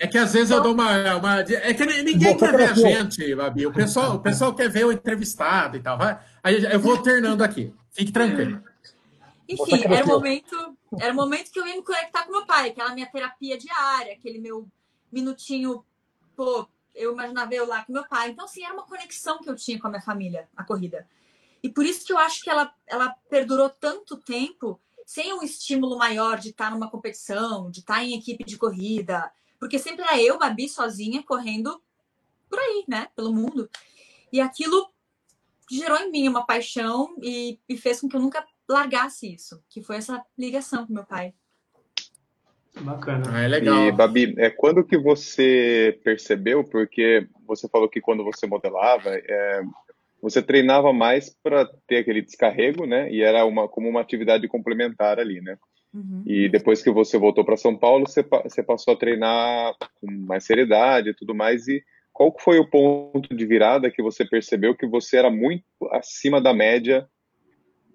É 0.00 0.06
que 0.06 0.16
às 0.16 0.32
vezes 0.32 0.50
então... 0.50 0.58
eu 0.58 0.62
dou 0.62 0.72
uma, 0.74 1.16
uma. 1.16 1.40
É 1.40 1.74
que 1.74 1.84
ninguém 2.02 2.36
quer 2.36 2.56
ver 2.56 2.70
a 2.70 2.74
gente, 2.74 3.34
Babi. 3.34 3.66
O 3.66 3.72
pessoal, 3.72 4.14
o 4.14 4.20
pessoal 4.20 4.54
quer 4.54 4.68
ver 4.68 4.86
o 4.86 4.92
entrevistado 4.92 5.76
e 5.76 5.80
tal. 5.80 5.98
Vai. 5.98 6.18
Aí 6.42 6.64
eu 6.64 6.78
vou 6.78 6.92
alternando 6.92 7.42
aqui. 7.42 7.74
Fique 7.90 8.12
tranquilo. 8.12 8.62
Enfim, 9.48 9.82
era 9.84 10.04
o 10.04 10.08
momento, 10.08 10.78
era 11.00 11.12
o 11.12 11.16
momento 11.16 11.50
que 11.50 11.58
eu 11.58 11.66
ia 11.66 11.76
me 11.76 11.82
conectar 11.82 12.24
com 12.24 12.32
meu 12.32 12.44
pai, 12.44 12.68
aquela 12.68 12.94
minha 12.94 13.06
terapia 13.06 13.56
diária, 13.56 14.12
aquele 14.12 14.38
meu 14.38 14.68
minutinho, 15.10 15.84
pô, 16.36 16.68
eu 16.94 17.12
imaginava 17.12 17.54
eu 17.54 17.66
lá 17.66 17.82
com 17.84 17.92
meu 17.92 18.06
pai. 18.06 18.30
Então, 18.30 18.44
assim, 18.44 18.62
era 18.62 18.74
uma 18.74 18.86
conexão 18.86 19.38
que 19.38 19.48
eu 19.48 19.56
tinha 19.56 19.80
com 19.80 19.86
a 19.86 19.90
minha 19.90 20.02
família, 20.02 20.48
a 20.54 20.62
corrida. 20.64 21.08
E 21.62 21.68
por 21.68 21.84
isso 21.84 22.04
que 22.04 22.12
eu 22.12 22.18
acho 22.18 22.42
que 22.42 22.50
ela, 22.50 22.72
ela 22.86 23.16
perdurou 23.30 23.70
tanto 23.70 24.16
tempo 24.18 24.78
sem 25.06 25.32
um 25.32 25.42
estímulo 25.42 25.96
maior 25.96 26.38
de 26.38 26.50
estar 26.50 26.70
numa 26.70 26.90
competição, 26.90 27.70
de 27.70 27.80
estar 27.80 28.04
em 28.04 28.18
equipe 28.18 28.44
de 28.44 28.58
corrida. 28.58 29.32
Porque 29.58 29.78
sempre 29.78 30.02
era 30.02 30.20
eu, 30.20 30.38
Babi, 30.38 30.68
sozinha, 30.68 31.22
correndo 31.22 31.82
por 32.50 32.58
aí, 32.58 32.84
né? 32.86 33.08
Pelo 33.16 33.32
mundo. 33.32 33.70
E 34.30 34.40
aquilo 34.40 34.92
gerou 35.70 35.98
em 35.98 36.10
mim 36.10 36.28
uma 36.28 36.44
paixão 36.44 37.16
e, 37.22 37.58
e 37.68 37.76
fez 37.76 38.00
com 38.00 38.08
que 38.08 38.16
eu 38.16 38.20
nunca 38.20 38.46
largasse 38.68 39.32
isso, 39.32 39.62
que 39.68 39.82
foi 39.82 39.96
essa 39.96 40.22
ligação 40.36 40.86
com 40.86 40.92
meu 40.92 41.04
pai. 41.04 41.32
Bacana. 42.80 43.24
Ah, 43.32 43.40
é 43.40 43.48
legal. 43.48 43.86
E, 43.86 43.92
Babi, 43.92 44.34
é, 44.38 44.50
quando 44.50 44.84
que 44.84 44.96
você 44.96 45.98
percebeu, 46.04 46.62
porque 46.62 47.26
você 47.46 47.68
falou 47.68 47.88
que 47.88 48.00
quando 48.00 48.22
você 48.22 48.46
modelava, 48.46 49.10
é, 49.10 49.62
você 50.22 50.42
treinava 50.42 50.92
mais 50.92 51.34
para 51.42 51.68
ter 51.86 51.98
aquele 51.98 52.22
descarrego, 52.22 52.86
né? 52.86 53.10
E 53.10 53.22
era 53.22 53.44
uma, 53.44 53.68
como 53.68 53.88
uma 53.88 54.00
atividade 54.00 54.46
complementar 54.48 55.18
ali, 55.18 55.40
né? 55.40 55.56
Uhum. 55.92 56.22
E 56.26 56.48
depois 56.48 56.82
que 56.82 56.90
você 56.90 57.16
voltou 57.18 57.44
para 57.44 57.56
São 57.56 57.76
Paulo, 57.76 58.06
você, 58.06 58.22
você 58.22 58.62
passou 58.62 58.94
a 58.94 58.96
treinar 58.96 59.74
com 60.00 60.10
mais 60.10 60.44
seriedade 60.44 61.10
e 61.10 61.14
tudo 61.14 61.34
mais. 61.34 61.66
E 61.66 61.82
qual 62.12 62.34
foi 62.38 62.58
o 62.58 62.68
ponto 62.68 63.34
de 63.34 63.46
virada 63.46 63.90
que 63.90 64.02
você 64.02 64.24
percebeu 64.24 64.74
que 64.74 64.86
você 64.86 65.16
era 65.16 65.30
muito 65.30 65.64
acima 65.92 66.40
da 66.40 66.52
média 66.52 67.08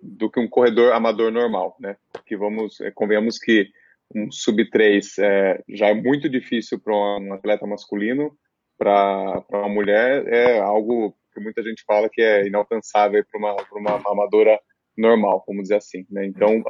do 0.04 0.30
que 0.30 0.40
um 0.40 0.48
corredor 0.48 0.92
amador 0.92 1.32
normal, 1.32 1.76
né? 1.80 1.96
Que 2.26 2.36
vamos, 2.36 2.80
é, 2.82 2.92
convenhamos 2.92 3.40
que 3.40 3.70
um 4.14 4.30
sub-3 4.30 5.24
é, 5.24 5.64
já 5.70 5.88
é 5.88 5.94
muito 5.94 6.30
difícil 6.30 6.80
para 6.80 6.94
um 6.94 7.34
atleta 7.34 7.66
masculino, 7.66 8.38
para 8.78 9.44
uma 9.52 9.70
mulher 9.70 10.28
é 10.28 10.60
algo 10.60 11.16
que 11.34 11.40
muita 11.40 11.64
gente 11.64 11.84
fala 11.86 12.10
que 12.10 12.22
é 12.22 12.46
inalcançável 12.46 13.24
para 13.26 13.40
uma, 13.40 13.56
uma 13.72 14.02
amadora 14.06 14.60
normal, 14.96 15.44
vamos 15.48 15.64
dizer 15.64 15.78
assim. 15.78 16.06
Né? 16.10 16.26
Então, 16.26 16.62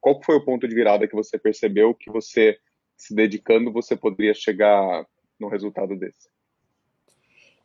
qual 0.00 0.22
foi 0.22 0.36
o 0.36 0.44
ponto 0.44 0.68
de 0.68 0.74
virada 0.74 1.06
que 1.08 1.14
você 1.14 1.38
percebeu 1.38 1.94
que 1.94 2.10
você, 2.10 2.58
se 2.96 3.14
dedicando, 3.14 3.72
você 3.72 3.96
poderia 3.96 4.34
chegar 4.34 5.06
no 5.38 5.48
resultado 5.48 5.96
desse? 5.96 6.28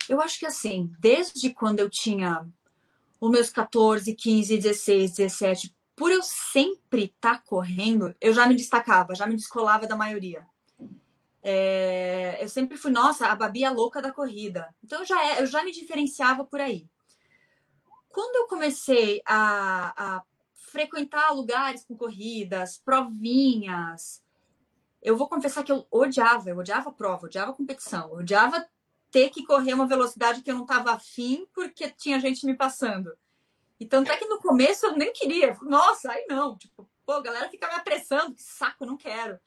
Eu 0.08 0.20
acho 0.20 0.38
que 0.38 0.46
assim, 0.46 0.90
desde 1.00 1.52
quando 1.52 1.80
eu 1.80 1.90
tinha 1.90 2.46
os 3.26 3.32
meus 3.32 3.50
14, 3.50 4.14
15, 4.14 4.58
16, 4.58 5.12
17, 5.14 5.76
por 5.94 6.10
eu 6.10 6.22
sempre 6.22 7.04
estar 7.04 7.38
tá 7.38 7.42
correndo, 7.44 8.14
eu 8.20 8.32
já 8.32 8.46
me 8.46 8.54
destacava, 8.54 9.14
já 9.14 9.26
me 9.26 9.36
descolava 9.36 9.86
da 9.86 9.96
maioria. 9.96 10.46
É, 11.42 12.38
eu 12.42 12.48
sempre 12.48 12.76
fui, 12.76 12.90
nossa, 12.90 13.26
a 13.26 13.36
Babi 13.36 13.64
é 13.64 13.70
louca 13.70 14.02
da 14.02 14.12
corrida. 14.12 14.74
Então 14.82 15.00
eu 15.00 15.06
já, 15.06 15.24
é, 15.24 15.42
eu 15.42 15.46
já 15.46 15.64
me 15.64 15.72
diferenciava 15.72 16.44
por 16.44 16.60
aí. 16.60 16.88
Quando 18.08 18.36
eu 18.36 18.46
comecei 18.46 19.20
a, 19.26 20.16
a 20.16 20.22
frequentar 20.52 21.30
lugares 21.30 21.84
com 21.84 21.96
corridas, 21.96 22.78
provinhas, 22.78 24.22
eu 25.02 25.16
vou 25.16 25.28
confessar 25.28 25.62
que 25.62 25.72
eu 25.72 25.86
odiava, 25.90 26.50
eu 26.50 26.58
odiava 26.58 26.92
prova, 26.92 27.26
odiava 27.26 27.52
competição, 27.52 28.08
eu 28.10 28.18
odiava 28.18 28.66
ter 29.10 29.30
que 29.30 29.44
correr 29.44 29.74
uma 29.74 29.86
velocidade 29.86 30.42
que 30.42 30.50
eu 30.50 30.54
não 30.54 30.62
estava 30.62 30.92
afim 30.92 31.46
porque 31.54 31.90
tinha 31.90 32.20
gente 32.20 32.44
me 32.44 32.54
passando. 32.54 33.12
Então, 33.78 34.02
até 34.02 34.16
que 34.16 34.26
no 34.26 34.38
começo 34.38 34.86
eu 34.86 34.96
nem 34.96 35.12
queria. 35.12 35.56
Nossa, 35.62 36.10
aí 36.10 36.26
não. 36.28 36.56
Tipo, 36.56 36.88
pô, 37.04 37.12
a 37.12 37.22
galera 37.22 37.48
fica 37.48 37.68
me 37.68 37.74
apressando, 37.74 38.34
que 38.34 38.42
saco, 38.42 38.86
não 38.86 38.96
quero. 38.96 39.38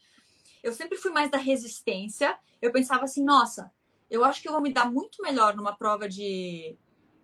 Eu 0.63 0.73
sempre 0.73 0.97
fui 0.97 1.11
mais 1.11 1.31
da 1.31 1.37
resistência. 1.37 2.37
Eu 2.61 2.71
pensava 2.71 3.05
assim, 3.05 3.23
nossa, 3.23 3.71
eu 4.09 4.23
acho 4.23 4.41
que 4.41 4.47
eu 4.47 4.51
vou 4.51 4.61
me 4.61 4.73
dar 4.73 4.91
muito 4.91 5.21
melhor 5.21 5.55
numa 5.55 5.75
prova 5.75 6.07
de. 6.07 6.77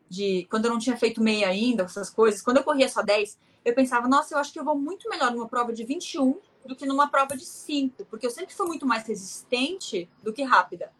de 0.10 0.48
quando 0.50 0.66
eu 0.66 0.72
não 0.72 0.80
tinha 0.80 0.98
feito 0.98 1.22
meia 1.22 1.48
ainda, 1.48 1.84
essas 1.84 2.10
coisas. 2.10 2.42
Quando 2.42 2.58
eu 2.58 2.64
corria 2.64 2.90
só 2.90 3.02
10, 3.02 3.38
eu 3.64 3.74
pensava, 3.74 4.08
nossa, 4.08 4.34
eu 4.34 4.40
acho 4.40 4.52
que 4.52 4.60
eu 4.60 4.66
vou 4.66 4.78
muito 4.78 5.10
melhor 5.10 5.32
numa 5.32 5.48
prova 5.48 5.74
de 5.74 5.84
21 5.84 6.40
do 6.66 6.76
que 6.76 6.86
numa 6.86 7.10
prova 7.10 7.38
de 7.38 7.46
5, 7.46 8.06
porque 8.06 8.26
eu 8.26 8.32
sempre 8.32 8.56
fui 8.56 8.66
muito 8.66 8.86
mais 8.86 9.06
resistente 9.08 10.10
do 10.24 10.34
que 10.34 10.44
rápida. 10.44 10.92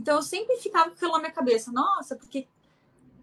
Então 0.00 0.16
eu 0.16 0.22
sempre 0.22 0.56
ficava 0.56 0.86
com 0.86 0.96
aquilo 0.96 1.12
na 1.12 1.18
minha 1.18 1.30
cabeça, 1.30 1.70
nossa, 1.70 2.16
porque 2.16 2.48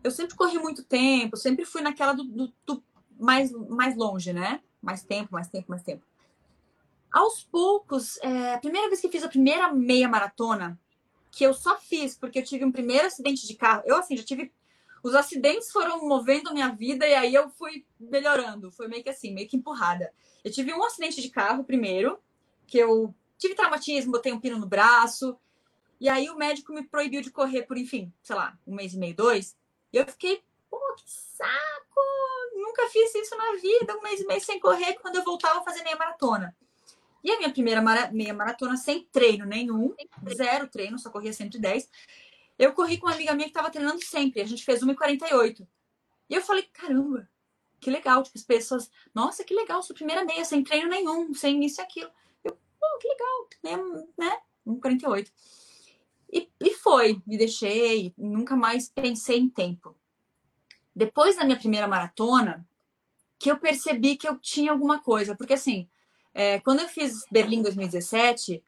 eu 0.03 0.11
sempre 0.11 0.35
corri 0.35 0.59
muito 0.59 0.83
tempo, 0.83 1.35
sempre 1.35 1.65
fui 1.65 1.81
naquela 1.81 2.13
do, 2.13 2.23
do, 2.23 2.53
do, 2.67 2.83
mais, 3.19 3.51
mais 3.51 3.95
longe, 3.95 4.31
né? 4.31 4.61
Mais 4.79 5.01
tempo, 5.01 5.33
mais 5.33 5.47
tempo, 5.47 5.71
mais 5.71 5.81
tempo. 5.81 6.05
Aos 7.11 7.43
poucos, 7.43 8.17
é, 8.21 8.53
a 8.53 8.59
primeira 8.59 8.87
vez 8.89 9.01
que 9.01 9.09
fiz 9.09 9.23
a 9.23 9.27
primeira 9.27 9.73
meia 9.73 10.07
maratona, 10.07 10.79
que 11.31 11.43
eu 11.43 11.51
só 11.51 11.79
fiz 11.79 12.15
porque 12.15 12.37
eu 12.37 12.43
tive 12.43 12.63
um 12.63 12.71
primeiro 12.71 13.07
acidente 13.07 13.47
de 13.47 13.55
carro. 13.55 13.81
Eu, 13.83 13.97
assim, 13.97 14.15
já 14.15 14.23
tive. 14.23 14.51
Os 15.01 15.15
acidentes 15.15 15.71
foram 15.71 16.07
movendo 16.07 16.49
a 16.49 16.53
minha 16.53 16.69
vida 16.69 17.07
e 17.07 17.15
aí 17.15 17.33
eu 17.33 17.49
fui 17.49 17.85
melhorando. 17.99 18.71
Foi 18.71 18.87
meio 18.87 19.03
que 19.03 19.09
assim, 19.09 19.33
meio 19.33 19.47
que 19.47 19.57
empurrada. 19.57 20.13
Eu 20.43 20.51
tive 20.51 20.71
um 20.73 20.83
acidente 20.83 21.21
de 21.23 21.29
carro 21.29 21.63
primeiro, 21.63 22.19
que 22.67 22.77
eu 22.77 23.15
tive 23.37 23.55
traumatismo, 23.55 24.11
botei 24.11 24.31
um 24.31 24.39
pino 24.39 24.59
no 24.59 24.67
braço. 24.67 25.35
E 25.99 26.07
aí 26.07 26.29
o 26.29 26.37
médico 26.37 26.73
me 26.73 26.83
proibiu 26.83 27.21
de 27.21 27.31
correr 27.31 27.63
por, 27.63 27.77
enfim, 27.77 28.13
sei 28.21 28.35
lá, 28.35 28.57
um 28.65 28.75
mês 28.75 28.93
e 28.93 28.97
meio, 28.97 29.15
dois. 29.15 29.57
E 29.91 29.97
eu 29.97 30.05
fiquei, 30.05 30.43
pô, 30.69 30.79
que 30.95 31.03
saco! 31.07 32.01
Nunca 32.55 32.87
fiz 32.89 33.13
isso 33.15 33.35
na 33.35 33.53
vida, 33.53 33.97
um 33.97 34.01
mês 34.01 34.21
e 34.21 34.25
meio 34.25 34.41
sem 34.41 34.59
correr, 34.59 34.93
quando 34.95 35.15
eu 35.15 35.23
voltava 35.23 35.59
a 35.59 35.63
fazer 35.63 35.83
meia 35.83 35.95
maratona. 35.95 36.55
E 37.23 37.31
a 37.31 37.37
minha 37.37 37.51
primeira 37.51 37.81
mara 37.81 38.11
meia 38.11 38.33
maratona 38.33 38.77
sem 38.77 39.03
treino 39.05 39.45
nenhum, 39.45 39.95
zero 40.33 40.67
treino, 40.67 40.99
só 40.99 41.09
corria 41.09 41.33
110. 41.33 41.89
Eu 42.57 42.73
corri 42.73 42.97
com 42.97 43.07
uma 43.07 43.13
amiga 43.13 43.33
minha 43.33 43.45
que 43.45 43.51
estava 43.51 43.69
treinando 43.69 44.03
sempre, 44.03 44.41
a 44.41 44.45
gente 44.45 44.63
fez 44.63 44.81
1,48. 44.81 45.67
E 46.29 46.35
eu 46.35 46.41
falei, 46.41 46.63
caramba, 46.63 47.29
que 47.79 47.89
legal. 47.89 48.23
Tipo, 48.23 48.37
as 48.37 48.43
pessoas, 48.43 48.91
nossa, 49.13 49.43
que 49.43 49.53
legal, 49.53 49.81
sua 49.81 49.95
primeira 49.95 50.25
meia, 50.25 50.43
sem 50.45 50.63
treino 50.63 50.89
nenhum, 50.89 51.33
sem 51.33 51.63
isso 51.63 51.81
e 51.81 51.83
aquilo. 51.83 52.11
Eu, 52.43 52.57
oh, 52.81 52.97
que 52.99 53.07
legal, 53.07 53.49
né? 54.17 54.39
1,48. 54.65 55.31
E, 56.31 56.49
e 56.59 56.73
foi, 56.75 57.21
me 57.25 57.37
deixei, 57.37 58.13
nunca 58.17 58.55
mais 58.55 58.89
pensei 58.89 59.37
em 59.37 59.49
tempo. 59.49 59.95
Depois 60.95 61.35
da 61.35 61.43
minha 61.43 61.57
primeira 61.57 61.87
maratona, 61.87 62.67
que 63.39 63.51
eu 63.51 63.57
percebi 63.57 64.17
que 64.17 64.27
eu 64.27 64.37
tinha 64.37 64.71
alguma 64.71 64.99
coisa, 64.99 65.35
porque 65.35 65.53
assim, 65.53 65.87
é, 66.33 66.59
quando 66.59 66.79
eu 66.79 66.87
fiz 66.87 67.23
Berlim 67.31 67.61
2017, 67.61 68.63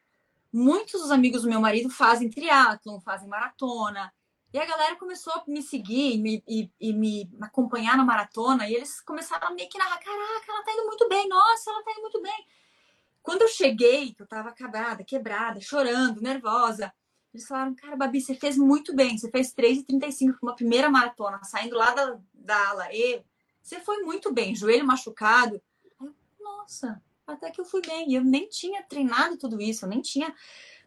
muitos 0.52 1.00
dos 1.00 1.10
amigos 1.10 1.42
do 1.42 1.48
meu 1.48 1.60
marido 1.60 1.90
fazem 1.90 2.30
triatlon, 2.30 3.00
fazem 3.00 3.28
maratona, 3.28 4.12
e 4.52 4.58
a 4.58 4.66
galera 4.66 4.96
começou 4.96 5.32
a 5.32 5.44
me 5.46 5.62
seguir 5.62 6.18
me, 6.18 6.42
e, 6.46 6.68
e, 6.80 6.92
me 6.92 7.30
acompanhar 7.40 7.96
na 7.96 8.04
maratona, 8.04 8.68
e 8.68 8.74
eles 8.74 9.00
começaram 9.00 9.48
a 9.48 9.50
meio 9.52 9.68
que 9.68 9.78
narrar: 9.78 9.98
caraca, 9.98 10.44
ela 10.48 10.62
tá 10.64 10.72
indo 10.72 10.86
muito 10.86 11.08
bem, 11.08 11.28
nossa, 11.28 11.70
ela 11.70 11.82
tá 11.84 11.92
indo 11.92 12.02
muito 12.02 12.20
bem. 12.20 12.46
Quando 13.22 13.42
eu 13.42 13.48
cheguei, 13.48 14.14
eu 14.18 14.26
tava 14.26 14.48
acabada, 14.48 15.04
quebrada, 15.04 15.60
chorando, 15.60 16.20
nervosa, 16.20 16.92
eles 17.32 17.46
falaram, 17.46 17.74
cara, 17.74 17.96
Babi, 17.96 18.20
você 18.20 18.34
fez 18.34 18.56
muito 18.56 18.94
bem. 18.94 19.16
Você 19.16 19.30
fez 19.30 19.54
3,35 19.54 20.32
para 20.32 20.38
uma 20.42 20.56
primeira 20.56 20.90
maratona, 20.90 21.42
saindo 21.44 21.76
lá 21.76 21.92
da, 21.92 22.18
da 22.34 22.68
ala 22.70 22.92
E. 22.92 23.22
Você 23.62 23.80
foi 23.80 23.98
muito 24.02 24.32
bem, 24.32 24.54
joelho 24.54 24.84
machucado. 24.84 25.62
Eu, 26.00 26.12
Nossa, 26.40 27.00
até 27.26 27.50
que 27.50 27.60
eu 27.60 27.64
fui 27.64 27.80
bem. 27.82 28.12
Eu 28.12 28.24
nem 28.24 28.48
tinha 28.48 28.82
treinado 28.82 29.36
tudo 29.36 29.60
isso, 29.60 29.84
eu 29.84 29.88
nem 29.88 30.00
tinha 30.00 30.34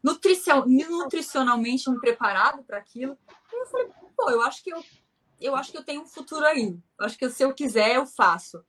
nutricionalmente 0.04 1.90
me 1.90 2.00
preparado 2.00 2.62
para 2.64 2.78
aquilo. 2.78 3.18
E 3.52 3.62
eu 3.62 3.66
falei, 3.68 3.90
pô, 4.16 4.30
eu 4.30 4.42
acho 4.42 4.62
que 4.62 4.74
eu, 4.74 4.84
eu 5.40 5.56
acho 5.56 5.72
que 5.72 5.78
eu 5.78 5.84
tenho 5.84 6.02
um 6.02 6.08
futuro 6.08 6.46
aí. 6.46 6.78
Eu 7.00 7.06
acho 7.06 7.18
que 7.18 7.30
se 7.30 7.44
eu 7.44 7.54
quiser, 7.54 7.96
eu 7.96 8.06
faço. 8.06 8.66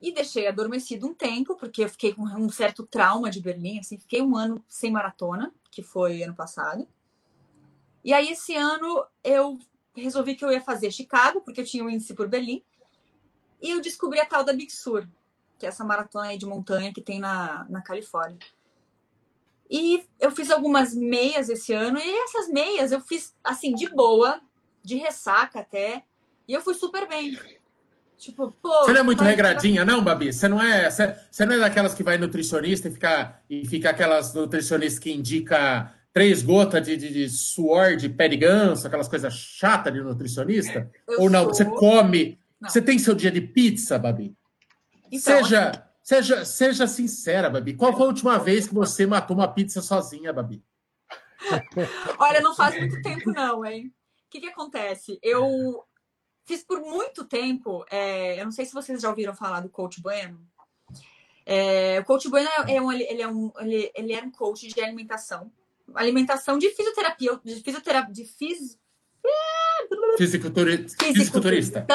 E 0.00 0.12
deixei 0.12 0.48
adormecido 0.48 1.06
um 1.06 1.14
tempo, 1.14 1.54
porque 1.54 1.84
eu 1.84 1.88
fiquei 1.88 2.12
com 2.12 2.22
um 2.22 2.50
certo 2.50 2.84
trauma 2.84 3.30
de 3.30 3.40
Berlim, 3.40 3.78
assim, 3.78 3.96
fiquei 3.96 4.20
um 4.20 4.36
ano 4.36 4.62
sem 4.68 4.90
maratona, 4.90 5.54
que 5.74 5.82
foi 5.82 6.22
ano 6.22 6.34
passado. 6.34 6.86
E 8.04 8.12
aí, 8.12 8.30
esse 8.30 8.54
ano, 8.54 9.06
eu 9.22 9.58
resolvi 9.94 10.34
que 10.34 10.44
eu 10.44 10.52
ia 10.52 10.60
fazer 10.60 10.90
Chicago, 10.90 11.40
porque 11.40 11.60
eu 11.60 11.64
tinha 11.64 11.84
um 11.84 11.90
índice 11.90 12.14
por 12.14 12.28
Berlim. 12.28 12.62
E 13.60 13.70
eu 13.70 13.80
descobri 13.80 14.20
a 14.20 14.26
tal 14.26 14.44
da 14.44 14.52
Big 14.52 14.70
Sur, 14.70 15.08
que 15.58 15.66
é 15.66 15.68
essa 15.68 15.84
maratona 15.84 16.36
de 16.36 16.46
montanha 16.46 16.92
que 16.92 17.00
tem 17.00 17.18
na, 17.18 17.64
na 17.68 17.80
Califórnia. 17.80 18.38
E 19.70 20.06
eu 20.20 20.30
fiz 20.30 20.50
algumas 20.50 20.94
meias 20.94 21.48
esse 21.48 21.72
ano, 21.72 21.98
e 21.98 22.18
essas 22.24 22.48
meias 22.48 22.92
eu 22.92 23.00
fiz, 23.00 23.34
assim, 23.42 23.74
de 23.74 23.88
boa, 23.88 24.40
de 24.82 24.96
ressaca 24.96 25.60
até, 25.60 26.04
e 26.46 26.52
eu 26.52 26.60
fui 26.60 26.74
super 26.74 27.08
bem. 27.08 27.38
Tipo, 28.24 28.50
pô. 28.62 28.84
Você 28.84 28.92
não 28.94 29.00
é 29.00 29.02
muito 29.02 29.22
regradinha, 29.22 29.84
não, 29.84 30.02
Babi? 30.02 30.32
Você 30.32 30.48
não 30.48 30.62
é, 30.62 30.90
você, 30.90 31.14
você 31.30 31.44
não 31.44 31.56
é 31.56 31.58
daquelas 31.58 31.92
que 31.92 32.02
vai 32.02 32.16
nutricionista 32.16 32.88
e 32.88 32.92
fica, 32.92 33.38
e 33.50 33.66
fica 33.66 33.90
aquelas 33.90 34.32
nutricionistas 34.32 34.98
que 34.98 35.12
indica 35.12 35.94
três 36.10 36.42
gotas 36.42 36.86
de, 36.86 36.96
de, 36.96 37.12
de 37.12 37.28
suor 37.28 37.96
de 37.96 38.08
pé 38.08 38.26
de 38.28 38.38
ganso, 38.38 38.86
aquelas 38.86 39.08
coisas 39.08 39.34
chatas 39.34 39.92
de 39.92 40.00
nutricionista? 40.00 40.90
Eu 41.06 41.20
Ou 41.20 41.30
não? 41.30 41.44
Sou... 41.44 41.54
Você 41.54 41.64
come. 41.66 42.38
Não. 42.58 42.70
Você 42.70 42.80
tem 42.80 42.98
seu 42.98 43.14
dia 43.14 43.30
de 43.30 43.42
pizza, 43.42 43.98
Babi? 43.98 44.34
Então, 45.12 45.44
seja, 45.44 45.68
assim... 45.68 45.80
seja, 46.02 46.44
seja 46.46 46.86
sincera, 46.86 47.50
Babi. 47.50 47.74
Qual 47.74 47.92
foi 47.92 48.04
a 48.04 48.08
última 48.08 48.38
vez 48.38 48.66
que 48.66 48.72
você 48.72 49.06
matou 49.06 49.36
uma 49.36 49.48
pizza 49.48 49.82
sozinha, 49.82 50.32
Babi? 50.32 50.64
Olha, 52.18 52.40
não 52.40 52.54
faz 52.54 52.74
muito 52.78 53.02
tempo, 53.02 53.30
não, 53.32 53.66
hein? 53.66 53.92
O 54.26 54.30
que, 54.30 54.40
que 54.40 54.48
acontece? 54.48 55.18
Eu 55.22 55.84
Fiz 56.44 56.62
por 56.62 56.80
muito 56.80 57.24
tempo, 57.24 57.84
é, 57.90 58.38
eu 58.38 58.44
não 58.44 58.52
sei 58.52 58.66
se 58.66 58.74
vocês 58.74 59.00
já 59.00 59.08
ouviram 59.08 59.34
falar 59.34 59.60
do 59.60 59.70
Coach 59.70 60.00
Bueno. 60.00 60.46
É, 61.46 61.98
o 62.00 62.04
Coach 62.04 62.28
Bueno 62.28 62.48
é 62.68 62.80
um, 62.80 62.92
ele, 62.92 63.22
é 63.22 63.28
um, 63.28 63.50
ele, 63.58 63.90
ele 63.94 64.12
é 64.12 64.22
um 64.22 64.30
coach 64.30 64.68
de 64.68 64.80
alimentação. 64.80 65.50
Alimentação 65.94 66.58
de 66.58 66.70
fisioterapia, 66.70 67.40
de 67.44 67.62
fisioterapia, 67.62 68.12
de 68.12 68.24
fis... 68.24 68.78
Fisiculturista. 70.18 71.04
Fisiculturista. 71.04 71.86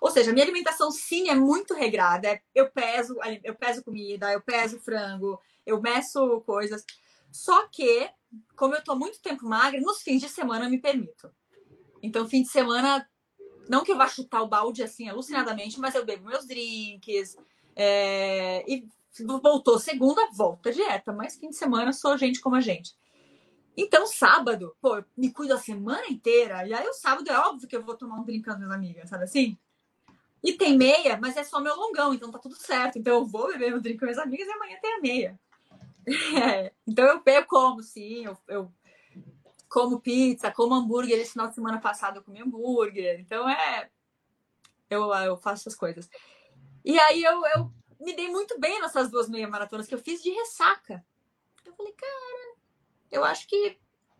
Ou 0.00 0.10
seja, 0.10 0.32
minha 0.32 0.44
alimentação 0.44 0.90
sim 0.90 1.28
é 1.28 1.34
muito 1.34 1.74
regrada. 1.74 2.40
Eu 2.52 2.68
peso, 2.70 3.16
eu 3.44 3.54
peso 3.54 3.84
comida, 3.84 4.32
eu 4.32 4.40
peso 4.40 4.80
frango, 4.80 5.40
eu 5.64 5.80
meço 5.80 6.40
coisas. 6.40 6.84
Só 7.30 7.68
que, 7.68 8.10
como 8.56 8.74
eu 8.74 8.82
tô 8.82 8.96
muito 8.96 9.22
tempo 9.22 9.46
magra, 9.46 9.80
nos 9.80 10.02
fins 10.02 10.20
de 10.20 10.28
semana 10.28 10.66
eu 10.66 10.70
me 10.70 10.80
permito. 10.80 11.32
Então, 12.02 12.28
fim 12.28 12.42
de 12.42 12.48
semana 12.48 13.08
não 13.68 13.84
que 13.84 13.92
eu 13.92 13.96
vá 13.96 14.08
chutar 14.08 14.42
o 14.42 14.48
balde 14.48 14.82
assim 14.82 15.08
alucinadamente, 15.08 15.78
mas 15.78 15.94
eu 15.94 16.04
bebo 16.04 16.26
meus 16.26 16.46
drinks. 16.46 17.36
É... 17.76 18.64
E 18.70 18.86
voltou 19.42 19.78
segunda, 19.78 20.28
volta 20.32 20.72
dieta. 20.72 21.12
Mas 21.12 21.36
fim 21.36 21.50
de 21.50 21.56
semana 21.56 21.92
sou 21.92 22.16
gente 22.16 22.40
como 22.40 22.56
a 22.56 22.60
gente. 22.60 22.94
Então, 23.76 24.06
sábado, 24.06 24.76
pô, 24.80 25.02
me 25.16 25.32
cuido 25.32 25.54
a 25.54 25.58
semana 25.58 26.06
inteira. 26.08 26.66
E 26.66 26.74
aí, 26.74 26.86
o 26.86 26.92
sábado 26.92 27.30
é 27.30 27.38
óbvio 27.38 27.66
que 27.66 27.76
eu 27.76 27.82
vou 27.82 27.96
tomar 27.96 28.16
um 28.16 28.24
drink 28.24 28.44
com 28.44 28.50
as 28.50 28.58
minhas 28.58 28.72
amigas, 28.72 29.08
sabe 29.08 29.24
assim? 29.24 29.56
E 30.44 30.52
tem 30.52 30.76
meia, 30.76 31.16
mas 31.16 31.36
é 31.36 31.44
só 31.44 31.60
meu 31.60 31.74
longão, 31.74 32.12
então 32.12 32.30
tá 32.30 32.38
tudo 32.38 32.56
certo. 32.56 32.98
Então, 32.98 33.14
eu 33.14 33.24
vou 33.24 33.48
beber 33.48 33.70
meu 33.70 33.80
drink 33.80 33.98
com 33.98 34.04
minhas 34.04 34.18
amigas 34.18 34.46
e 34.46 34.50
amanhã 34.50 34.76
tem 34.80 34.94
a 34.94 35.00
meia. 35.00 35.40
É. 36.34 36.72
Então, 36.84 37.06
eu, 37.06 37.22
eu 37.24 37.46
como, 37.46 37.80
sim. 37.80 38.24
Eu, 38.24 38.36
eu 38.48 38.72
como 39.72 40.00
pizza, 40.00 40.52
como 40.52 40.74
hambúrguer. 40.74 41.18
Esse 41.18 41.32
final 41.32 41.48
de 41.48 41.54
semana 41.54 41.80
passado 41.80 42.18
eu 42.18 42.22
comi 42.22 42.42
hambúrguer. 42.42 43.18
Então 43.18 43.48
é. 43.48 43.90
Eu, 44.90 45.10
eu 45.14 45.36
faço 45.38 45.62
essas 45.62 45.74
coisas. 45.74 46.10
E 46.84 47.00
aí 47.00 47.24
eu, 47.24 47.42
eu 47.56 47.72
me 47.98 48.14
dei 48.14 48.28
muito 48.28 48.60
bem 48.60 48.78
nessas 48.82 49.10
duas 49.10 49.30
meia 49.30 49.48
maratonas 49.48 49.86
que 49.86 49.94
eu 49.94 49.98
fiz 49.98 50.22
de 50.22 50.30
ressaca. 50.30 51.02
Eu 51.64 51.72
falei, 51.72 51.92
cara, 51.92 52.56
eu 53.10 53.24
acho 53.24 53.48
que 53.48 53.78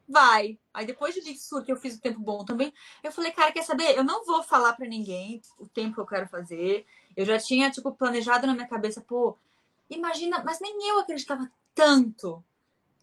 vai. 0.08 0.58
Aí 0.72 0.86
depois 0.86 1.14
de 1.14 1.20
Big 1.20 1.38
Sur, 1.38 1.62
que 1.62 1.70
eu 1.70 1.76
fiz 1.76 1.96
o 1.96 2.00
tempo 2.00 2.20
bom 2.20 2.46
também, 2.46 2.72
eu 3.02 3.12
falei, 3.12 3.30
cara, 3.30 3.52
quer 3.52 3.62
saber? 3.62 3.94
Eu 3.94 4.04
não 4.04 4.24
vou 4.24 4.42
falar 4.42 4.72
para 4.72 4.88
ninguém 4.88 5.42
o 5.58 5.68
tempo 5.68 5.94
que 5.94 6.00
eu 6.00 6.06
quero 6.06 6.26
fazer. 6.28 6.86
Eu 7.14 7.26
já 7.26 7.38
tinha, 7.38 7.70
tipo, 7.70 7.92
planejado 7.92 8.46
na 8.46 8.54
minha 8.54 8.68
cabeça, 8.68 9.02
pô, 9.02 9.36
imagina, 9.90 10.42
mas 10.42 10.60
nem 10.60 10.88
eu 10.88 11.00
acreditava 11.00 11.50
tanto. 11.74 12.42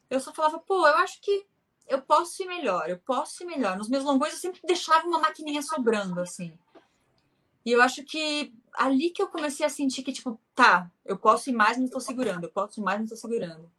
Eu 0.10 0.20
só 0.20 0.34
falava, 0.34 0.58
pô, 0.58 0.88
eu 0.88 0.96
acho 0.98 1.22
que 1.22 1.46
eu 1.90 2.02
posso 2.02 2.44
ir 2.44 2.46
melhor, 2.46 2.88
eu 2.88 2.98
posso 2.98 3.44
ir 3.44 3.48
melhor. 3.48 3.76
Nos 3.78 3.90
meus 3.90 4.04
longões 4.04 4.34
eu 4.34 4.40
sempre 4.40 4.62
deixava 4.64 5.08
uma 5.08 5.20
maquininha 5.20 5.62
sobrando, 5.62 6.22
assim. 6.22 6.54
E 7.66 7.72
eu 7.72 7.82
acho 7.82 8.04
que 8.06 8.54
ali 8.74 9.10
que 9.10 9.22
eu 9.22 9.28
comecei 9.28 9.66
a 9.66 9.70
sentir 9.70 10.04
que, 10.04 10.14
tipo, 10.14 10.40
tá, 10.56 10.90
eu 11.04 11.18
posso 11.18 11.50
ir 11.50 11.54
mais, 11.54 11.78
mas 11.78 11.88
estou 11.88 12.00
segurando, 12.00 12.44
eu 12.44 12.50
posso 12.50 12.80
ir 12.80 12.84
mais, 12.84 13.00
mas 13.00 13.12
estou 13.12 13.30
segurando. 13.30 13.70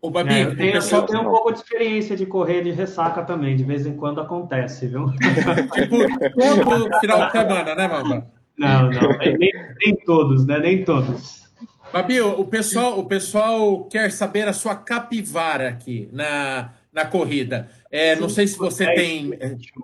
O 0.00 0.10
Babi, 0.10 0.34
é, 0.34 0.44
eu, 0.44 0.56
tenho, 0.56 0.72
pessoal... 0.72 1.02
eu 1.02 1.06
tenho 1.06 1.22
um 1.22 1.30
pouco 1.30 1.52
de 1.52 1.58
experiência 1.58 2.14
de 2.14 2.26
correr 2.26 2.62
de 2.62 2.70
ressaca 2.70 3.24
também, 3.24 3.56
de 3.56 3.64
vez 3.64 3.86
em 3.86 3.96
quando 3.96 4.20
acontece, 4.20 4.86
viu? 4.86 5.06
tipo, 5.72 6.64
todo 6.64 7.00
final 7.00 7.26
de 7.26 7.32
semana, 7.32 7.74
né, 7.74 7.88
Mamba? 7.88 8.30
Não, 8.58 8.90
não, 8.90 9.18
nem, 9.18 9.52
nem 9.84 9.96
todos, 10.04 10.46
né? 10.46 10.58
Nem 10.58 10.84
todos. 10.84 11.45
Babi, 11.92 12.20
o 12.20 12.44
pessoal, 12.44 12.98
o 12.98 13.06
pessoal 13.06 13.84
quer 13.84 14.10
saber 14.12 14.46
a 14.48 14.52
sua 14.52 14.74
capivara 14.74 15.68
aqui 15.68 16.08
na, 16.12 16.74
na 16.92 17.06
corrida. 17.06 17.70
É, 17.90 18.16
não 18.16 18.28
sei 18.28 18.46
se 18.46 18.58
você 18.58 18.84
tem 18.94 19.30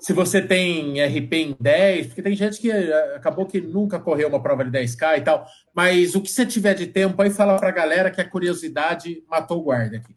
se 0.01 0.13
você 0.13 0.43
tem 0.43 1.03
RP 1.03 1.33
em 1.33 1.57
10, 1.59 2.09
porque 2.09 2.23
tem 2.23 2.35
gente 2.35 2.61
que 2.61 2.71
eh, 2.71 3.17
acabou 3.17 3.47
que 3.47 3.61
nunca 3.61 3.99
correu 3.99 4.29
uma 4.29 4.43
prova 4.43 4.65
de 4.65 4.71
10K 4.71 5.19
e 5.19 5.21
tal. 5.23 5.47
Mas 5.75 6.15
o 6.15 6.21
que 6.21 6.31
você 6.31 6.45
tiver 6.45 6.75
de 6.75 6.89
tempo 6.89 7.21
aí, 7.23 7.31
fala 7.31 7.59
pra 7.59 7.71
galera 7.71 8.11
que 8.11 8.21
a 8.21 8.29
curiosidade 8.29 9.25
matou 9.29 9.61
o 9.61 9.63
guarda 9.63 9.99
aqui. 9.99 10.15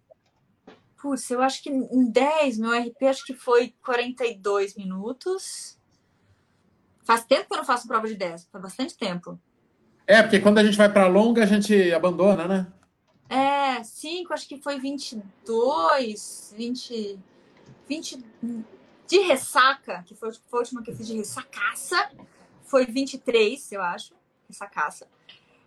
Putz, 1.02 1.30
eu 1.30 1.42
acho 1.42 1.62
que 1.62 1.70
em 1.70 2.12
10, 2.12 2.58
meu 2.58 2.72
RP 2.72 3.04
acho 3.04 3.26
que 3.26 3.34
foi 3.34 3.74
42 3.86 4.76
minutos. 4.76 5.78
Faz 7.06 7.24
tempo 7.24 7.48
que 7.48 7.54
eu 7.54 7.58
não 7.58 7.66
faço 7.66 7.88
prova 7.88 8.08
de 8.08 8.16
10, 8.16 8.48
faz 8.52 8.64
bastante 8.64 8.98
tempo. 8.98 9.40
É, 10.08 10.22
porque 10.22 10.40
quando 10.40 10.60
a 10.60 10.64
gente 10.64 10.78
vai 10.78 10.92
para 10.92 11.08
longa, 11.08 11.44
a 11.44 11.48
gente 11.48 11.92
abandona, 11.94 12.48
né? 12.48 12.68
É, 13.28 13.84
5, 13.84 14.34
acho 14.34 14.48
que 14.48 14.62
foi 14.62 14.80
22, 14.80 16.54
20, 16.56 17.20
20 17.88 18.26
de 19.08 19.20
ressaca, 19.20 20.04
que 20.04 20.14
foi, 20.14 20.32
foi 20.32 20.60
a 20.60 20.62
última 20.62 20.84
que 20.84 20.92
eu 20.92 20.96
fiz 20.96 21.08
de 21.08 21.18
ressacaça, 21.18 22.12
foi 22.64 22.86
23, 22.86 23.72
eu 23.72 23.82
acho, 23.82 24.14
ressacaça. 24.48 25.08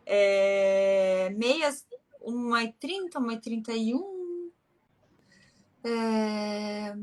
É, 0.07 1.31
meias, 1.37 1.85
1,30, 2.22 3.14
1,31. 3.14 4.51
É, 5.85 6.96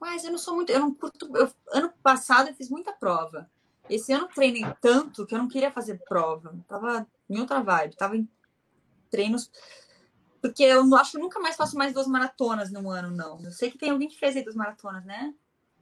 mas 0.00 0.24
eu 0.24 0.30
não 0.30 0.38
sou 0.38 0.54
muito, 0.54 0.70
eu 0.70 0.80
não 0.80 0.94
curto, 0.94 1.28
eu, 1.36 1.52
ano 1.72 1.92
passado 2.02 2.48
eu 2.48 2.54
fiz 2.54 2.70
muita 2.70 2.92
prova. 2.92 3.50
Esse 3.88 4.12
ano 4.12 4.28
treinei 4.34 4.64
tanto 4.80 5.26
que 5.26 5.34
eu 5.34 5.38
não 5.38 5.48
queria 5.48 5.70
fazer 5.70 6.00
prova. 6.08 6.54
Tava 6.68 7.06
em 7.28 7.38
outra 7.40 7.60
vibe, 7.62 7.96
tava 7.96 8.16
em 8.16 8.28
treinos. 9.10 9.50
Porque 10.40 10.62
eu 10.62 10.84
não 10.84 10.96
acho 10.96 11.12
que 11.12 11.18
nunca 11.18 11.38
mais 11.40 11.56
faço 11.56 11.76
mais 11.76 11.92
duas 11.92 12.06
maratonas 12.06 12.70
no 12.70 12.88
ano, 12.90 13.10
não. 13.10 13.40
Eu 13.44 13.52
sei 13.52 13.70
que 13.70 13.78
tem 13.78 13.90
alguém 13.90 14.08
que 14.08 14.18
fez 14.18 14.36
aí 14.36 14.42
duas 14.42 14.56
maratonas, 14.56 15.04
né? 15.04 15.32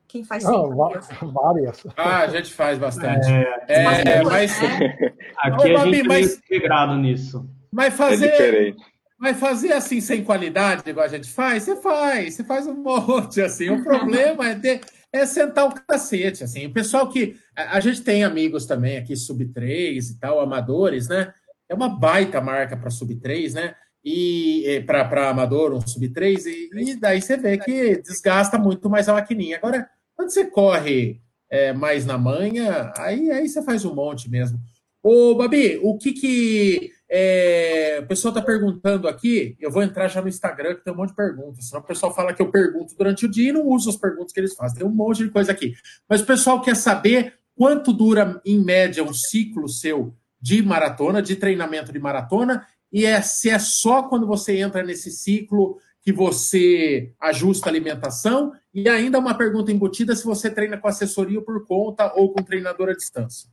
Quem 0.08 0.24
faz 0.24 0.42
não, 0.44 0.74
várias. 0.74 1.86
Ah, 1.96 2.20
a 2.20 2.28
gente 2.28 2.52
faz 2.52 2.78
bastante. 2.78 3.28
É, 3.68 3.84
é 3.84 4.22
mas. 4.24 4.60
Né? 4.60 5.14
Aqui 5.36 5.74
a 5.74 5.84
gente 5.84 6.02
mas, 6.08 6.32
é 6.32 6.36
integrado 6.36 6.96
nisso. 6.96 7.48
Mas 7.70 7.94
fazer. 7.94 8.68
É 8.70 8.74
mas 9.18 9.36
fazer 9.36 9.72
assim 9.72 10.00
sem 10.00 10.22
qualidade, 10.22 10.88
igual 10.88 11.04
a 11.04 11.08
gente 11.08 11.28
faz, 11.28 11.64
você 11.64 11.74
faz, 11.74 12.34
você 12.34 12.44
faz 12.44 12.68
um 12.68 12.74
monte, 12.74 13.40
assim. 13.40 13.68
O 13.68 13.82
problema 13.82 14.48
é 14.48 14.54
ter, 14.54 14.80
é 15.12 15.24
sentar 15.26 15.66
o 15.66 15.74
cacete, 15.74 16.44
assim. 16.44 16.66
O 16.66 16.72
pessoal 16.72 17.08
que. 17.08 17.36
A, 17.54 17.80
gente 17.80 18.02
tem 18.02 18.24
amigos 18.24 18.66
também 18.66 18.96
aqui, 18.98 19.16
sub 19.16 19.44
3 19.46 20.10
e 20.10 20.18
tal, 20.18 20.40
amadores, 20.40 21.08
né? 21.08 21.32
É 21.68 21.74
uma 21.74 21.88
baita 21.88 22.40
marca 22.40 22.76
para 22.76 22.90
sub 22.90 23.14
3, 23.16 23.54
né? 23.54 23.74
E 24.04 24.82
para 24.86 25.28
amador, 25.28 25.74
um 25.74 25.80
sub 25.80 26.08
3, 26.08 26.46
e, 26.46 26.70
e, 26.72 26.96
daí 26.96 27.20
você 27.20 27.36
vê 27.36 27.58
que 27.58 28.00
desgasta 28.00 28.56
muito 28.56 28.88
mais 28.88 29.08
a 29.08 29.14
maquininha. 29.14 29.56
Agora, 29.56 29.88
quando 30.14 30.30
você 30.30 30.46
corre 30.46 31.20
é, 31.50 31.72
mais 31.72 32.06
na 32.06 32.16
manha, 32.16 32.92
aí, 32.96 33.30
aí 33.30 33.48
você 33.48 33.62
faz 33.62 33.84
um 33.84 33.94
monte 33.94 34.30
mesmo. 34.30 34.58
Ô, 35.02 35.34
Babi, 35.34 35.78
o 35.82 35.96
que 35.96 36.12
que. 36.12 36.90
É, 37.10 38.00
o 38.02 38.06
pessoal 38.06 38.34
está 38.34 38.44
perguntando 38.44 39.08
aqui, 39.08 39.56
eu 39.58 39.70
vou 39.70 39.82
entrar 39.82 40.08
já 40.08 40.20
no 40.20 40.28
Instagram, 40.28 40.74
que 40.74 40.84
tem 40.84 40.92
um 40.92 40.96
monte 40.96 41.10
de 41.10 41.16
perguntas. 41.16 41.66
Senão 41.66 41.80
o 41.80 41.86
pessoal 41.86 42.14
fala 42.14 42.34
que 42.34 42.42
eu 42.42 42.50
pergunto 42.50 42.94
durante 42.96 43.24
o 43.24 43.30
dia 43.30 43.48
e 43.48 43.52
não 43.52 43.66
uso 43.66 43.88
as 43.88 43.96
perguntas 43.96 44.32
que 44.32 44.40
eles 44.40 44.54
fazem. 44.54 44.78
Tem 44.78 44.86
um 44.86 44.94
monte 44.94 45.24
de 45.24 45.30
coisa 45.30 45.52
aqui. 45.52 45.74
Mas 46.08 46.20
o 46.20 46.26
pessoal 46.26 46.60
quer 46.60 46.76
saber 46.76 47.34
quanto 47.56 47.92
dura, 47.92 48.40
em 48.44 48.62
média, 48.62 49.02
um 49.02 49.12
ciclo 49.12 49.68
seu 49.68 50.14
de 50.40 50.62
maratona, 50.62 51.20
de 51.20 51.34
treinamento 51.34 51.92
de 51.92 51.98
maratona, 51.98 52.64
e 52.92 53.04
é, 53.04 53.20
se 53.20 53.50
é 53.50 53.58
só 53.58 54.04
quando 54.04 54.26
você 54.26 54.58
entra 54.58 54.82
nesse 54.82 55.10
ciclo 55.10 55.78
que 56.00 56.12
você 56.12 57.12
ajusta 57.20 57.68
a 57.68 57.72
alimentação, 57.72 58.52
e 58.72 58.88
ainda 58.88 59.18
uma 59.18 59.36
pergunta 59.36 59.72
embutida 59.72 60.14
se 60.14 60.24
você 60.24 60.50
treina 60.50 60.78
com 60.78 60.86
assessoria 60.88 61.40
por 61.42 61.66
conta 61.66 62.12
ou 62.14 62.32
com 62.32 62.42
treinador 62.42 62.90
à 62.90 62.94
distância. 62.94 63.50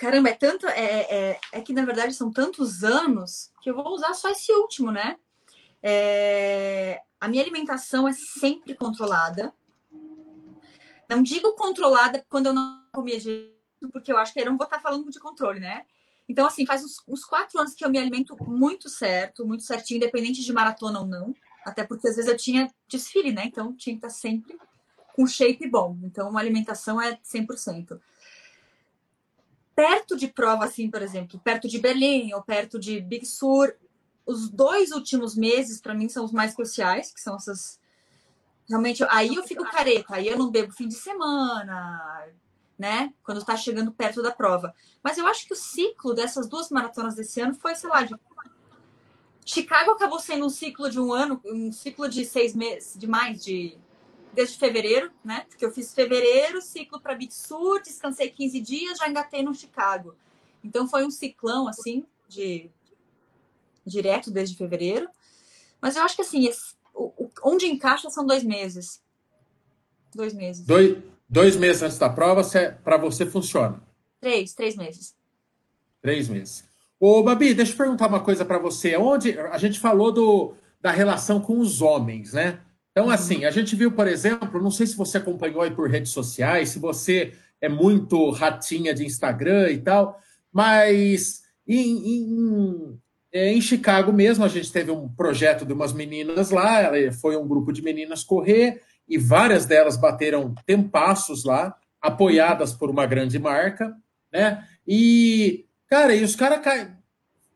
Caramba, 0.00 0.30
é 0.30 0.34
tanto. 0.34 0.66
É, 0.66 1.32
é, 1.32 1.40
é, 1.52 1.60
que 1.60 1.74
na 1.74 1.84
verdade 1.84 2.14
são 2.14 2.32
tantos 2.32 2.82
anos 2.82 3.52
que 3.60 3.68
eu 3.68 3.74
vou 3.74 3.88
usar 3.88 4.14
só 4.14 4.30
esse 4.30 4.50
último, 4.50 4.90
né? 4.90 5.18
É, 5.82 7.02
a 7.20 7.28
minha 7.28 7.42
alimentação 7.42 8.08
é 8.08 8.12
sempre 8.14 8.74
controlada. 8.74 9.52
Não 11.06 11.22
digo 11.22 11.52
controlada 11.52 12.24
quando 12.30 12.46
eu 12.46 12.54
não 12.54 12.82
comia 12.90 13.20
direito, 13.20 13.52
porque 13.92 14.10
eu 14.10 14.16
acho 14.16 14.32
que 14.32 14.40
eu 14.40 14.46
não 14.46 14.56
vou 14.56 14.64
estar 14.64 14.80
falando 14.80 15.10
de 15.10 15.20
controle, 15.20 15.60
né? 15.60 15.84
Então, 16.26 16.46
assim, 16.46 16.64
faz 16.64 16.82
uns, 16.82 17.02
uns 17.06 17.22
quatro 17.22 17.60
anos 17.60 17.74
que 17.74 17.84
eu 17.84 17.90
me 17.90 17.98
alimento 17.98 18.34
muito 18.42 18.88
certo, 18.88 19.46
muito 19.46 19.64
certinho, 19.64 19.98
independente 19.98 20.42
de 20.42 20.50
maratona 20.50 21.00
ou 21.00 21.06
não. 21.06 21.34
Até 21.62 21.84
porque 21.84 22.08
às 22.08 22.16
vezes 22.16 22.30
eu 22.30 22.38
tinha 22.38 22.72
desfile, 22.88 23.32
né? 23.32 23.44
Então 23.44 23.76
tinha 23.76 23.94
que 23.94 23.98
estar 23.98 24.08
sempre 24.08 24.58
com 25.14 25.26
shape 25.26 25.68
bom. 25.68 25.98
Então, 26.04 26.30
uma 26.30 26.40
alimentação 26.40 26.98
é 26.98 27.18
100% 27.22 28.00
perto 29.74 30.16
de 30.16 30.28
prova, 30.28 30.64
assim, 30.64 30.90
por 30.90 31.02
exemplo, 31.02 31.40
perto 31.40 31.68
de 31.68 31.78
Berlim 31.78 32.32
ou 32.32 32.42
perto 32.42 32.78
de 32.78 33.00
Big 33.00 33.26
Sur, 33.26 33.74
os 34.26 34.48
dois 34.48 34.92
últimos 34.92 35.34
meses, 35.34 35.80
para 35.80 35.94
mim, 35.94 36.08
são 36.08 36.24
os 36.24 36.32
mais 36.32 36.54
cruciais, 36.54 37.12
que 37.12 37.20
são 37.20 37.36
essas. 37.36 37.80
Realmente, 38.68 39.04
aí 39.10 39.34
eu 39.34 39.42
fico 39.42 39.64
careta, 39.64 40.14
aí 40.14 40.28
eu 40.28 40.38
não 40.38 40.50
bebo 40.50 40.72
fim 40.72 40.86
de 40.86 40.94
semana, 40.94 42.28
né? 42.78 43.12
Quando 43.24 43.38
está 43.38 43.56
chegando 43.56 43.90
perto 43.90 44.22
da 44.22 44.30
prova. 44.30 44.72
Mas 45.02 45.18
eu 45.18 45.26
acho 45.26 45.46
que 45.46 45.52
o 45.52 45.56
ciclo 45.56 46.14
dessas 46.14 46.48
duas 46.48 46.70
maratonas 46.70 47.16
desse 47.16 47.40
ano 47.40 47.54
foi, 47.54 47.74
sei 47.74 47.90
lá, 47.90 48.02
de. 48.02 48.14
Chicago 49.44 49.90
acabou 49.92 50.20
sendo 50.20 50.46
um 50.46 50.50
ciclo 50.50 50.88
de 50.88 51.00
um 51.00 51.12
ano, 51.12 51.40
um 51.44 51.72
ciclo 51.72 52.08
de 52.08 52.24
seis 52.24 52.54
meses, 52.54 52.96
de 52.96 53.08
mais 53.08 53.42
de 53.42 53.76
desde 54.32 54.58
fevereiro, 54.58 55.10
né? 55.24 55.44
Porque 55.48 55.64
eu 55.64 55.72
fiz 55.72 55.92
fevereiro, 55.92 56.62
ciclo 56.62 57.00
para 57.00 57.14
Bitsu, 57.14 57.80
descansei 57.82 58.30
15 58.30 58.60
dias, 58.60 58.98
já 58.98 59.08
engatei 59.08 59.42
no 59.42 59.54
Chicago. 59.54 60.14
Então 60.62 60.88
foi 60.88 61.04
um 61.04 61.10
ciclão 61.10 61.68
assim 61.68 62.04
de 62.28 62.70
direto 63.84 64.30
desde 64.30 64.56
fevereiro. 64.56 65.08
Mas 65.80 65.96
eu 65.96 66.02
acho 66.02 66.16
que 66.16 66.22
assim, 66.22 66.46
esse, 66.46 66.74
o, 66.94 67.30
onde 67.42 67.66
encaixa 67.66 68.10
são 68.10 68.26
dois 68.26 68.44
meses. 68.44 69.02
Dois 70.14 70.34
meses. 70.34 70.64
Dois, 70.66 70.98
dois 71.28 71.56
meses 71.56 71.82
antes 71.82 71.98
da 71.98 72.08
prova, 72.08 72.42
para 72.84 72.96
você 72.96 73.24
funciona? 73.24 73.82
Três, 74.20 74.52
três 74.54 74.76
meses. 74.76 75.14
Três 76.02 76.28
meses. 76.28 76.64
Ô, 76.98 77.22
Babi, 77.22 77.54
deixa 77.54 77.72
eu 77.72 77.76
perguntar 77.76 78.08
uma 78.08 78.20
coisa 78.20 78.44
para 78.44 78.58
você. 78.58 78.96
Onde 78.96 79.38
a 79.38 79.56
gente 79.56 79.80
falou 79.80 80.12
do, 80.12 80.54
da 80.80 80.90
relação 80.90 81.40
com 81.40 81.58
os 81.58 81.80
homens, 81.80 82.34
né? 82.34 82.60
Então, 82.90 83.06
uhum. 83.06 83.10
assim, 83.10 83.44
a 83.44 83.50
gente 83.50 83.76
viu, 83.76 83.92
por 83.92 84.06
exemplo, 84.06 84.62
não 84.62 84.70
sei 84.70 84.86
se 84.86 84.96
você 84.96 85.18
acompanhou 85.18 85.62
aí 85.62 85.70
por 85.70 85.88
redes 85.88 86.12
sociais, 86.12 86.70
se 86.70 86.78
você 86.78 87.32
é 87.60 87.68
muito 87.68 88.30
ratinha 88.30 88.94
de 88.94 89.04
Instagram 89.04 89.70
e 89.70 89.78
tal, 89.78 90.18
mas 90.52 91.42
em, 91.66 92.16
em, 92.16 93.00
é, 93.32 93.52
em 93.52 93.60
Chicago 93.60 94.12
mesmo, 94.12 94.44
a 94.44 94.48
gente 94.48 94.72
teve 94.72 94.90
um 94.90 95.08
projeto 95.08 95.64
de 95.64 95.72
umas 95.72 95.92
meninas 95.92 96.50
lá, 96.50 96.90
foi 97.20 97.36
um 97.36 97.46
grupo 97.46 97.72
de 97.72 97.82
meninas 97.82 98.24
correr, 98.24 98.80
e 99.08 99.18
várias 99.18 99.66
delas 99.66 99.96
bateram 99.96 100.54
tempassos 100.66 101.44
lá, 101.44 101.76
apoiadas 102.00 102.72
por 102.72 102.90
uma 102.90 103.06
grande 103.06 103.38
marca, 103.38 103.94
né? 104.32 104.66
E, 104.86 105.66
cara, 105.86 106.14
e 106.14 106.24
os 106.24 106.34
caras 106.34 106.60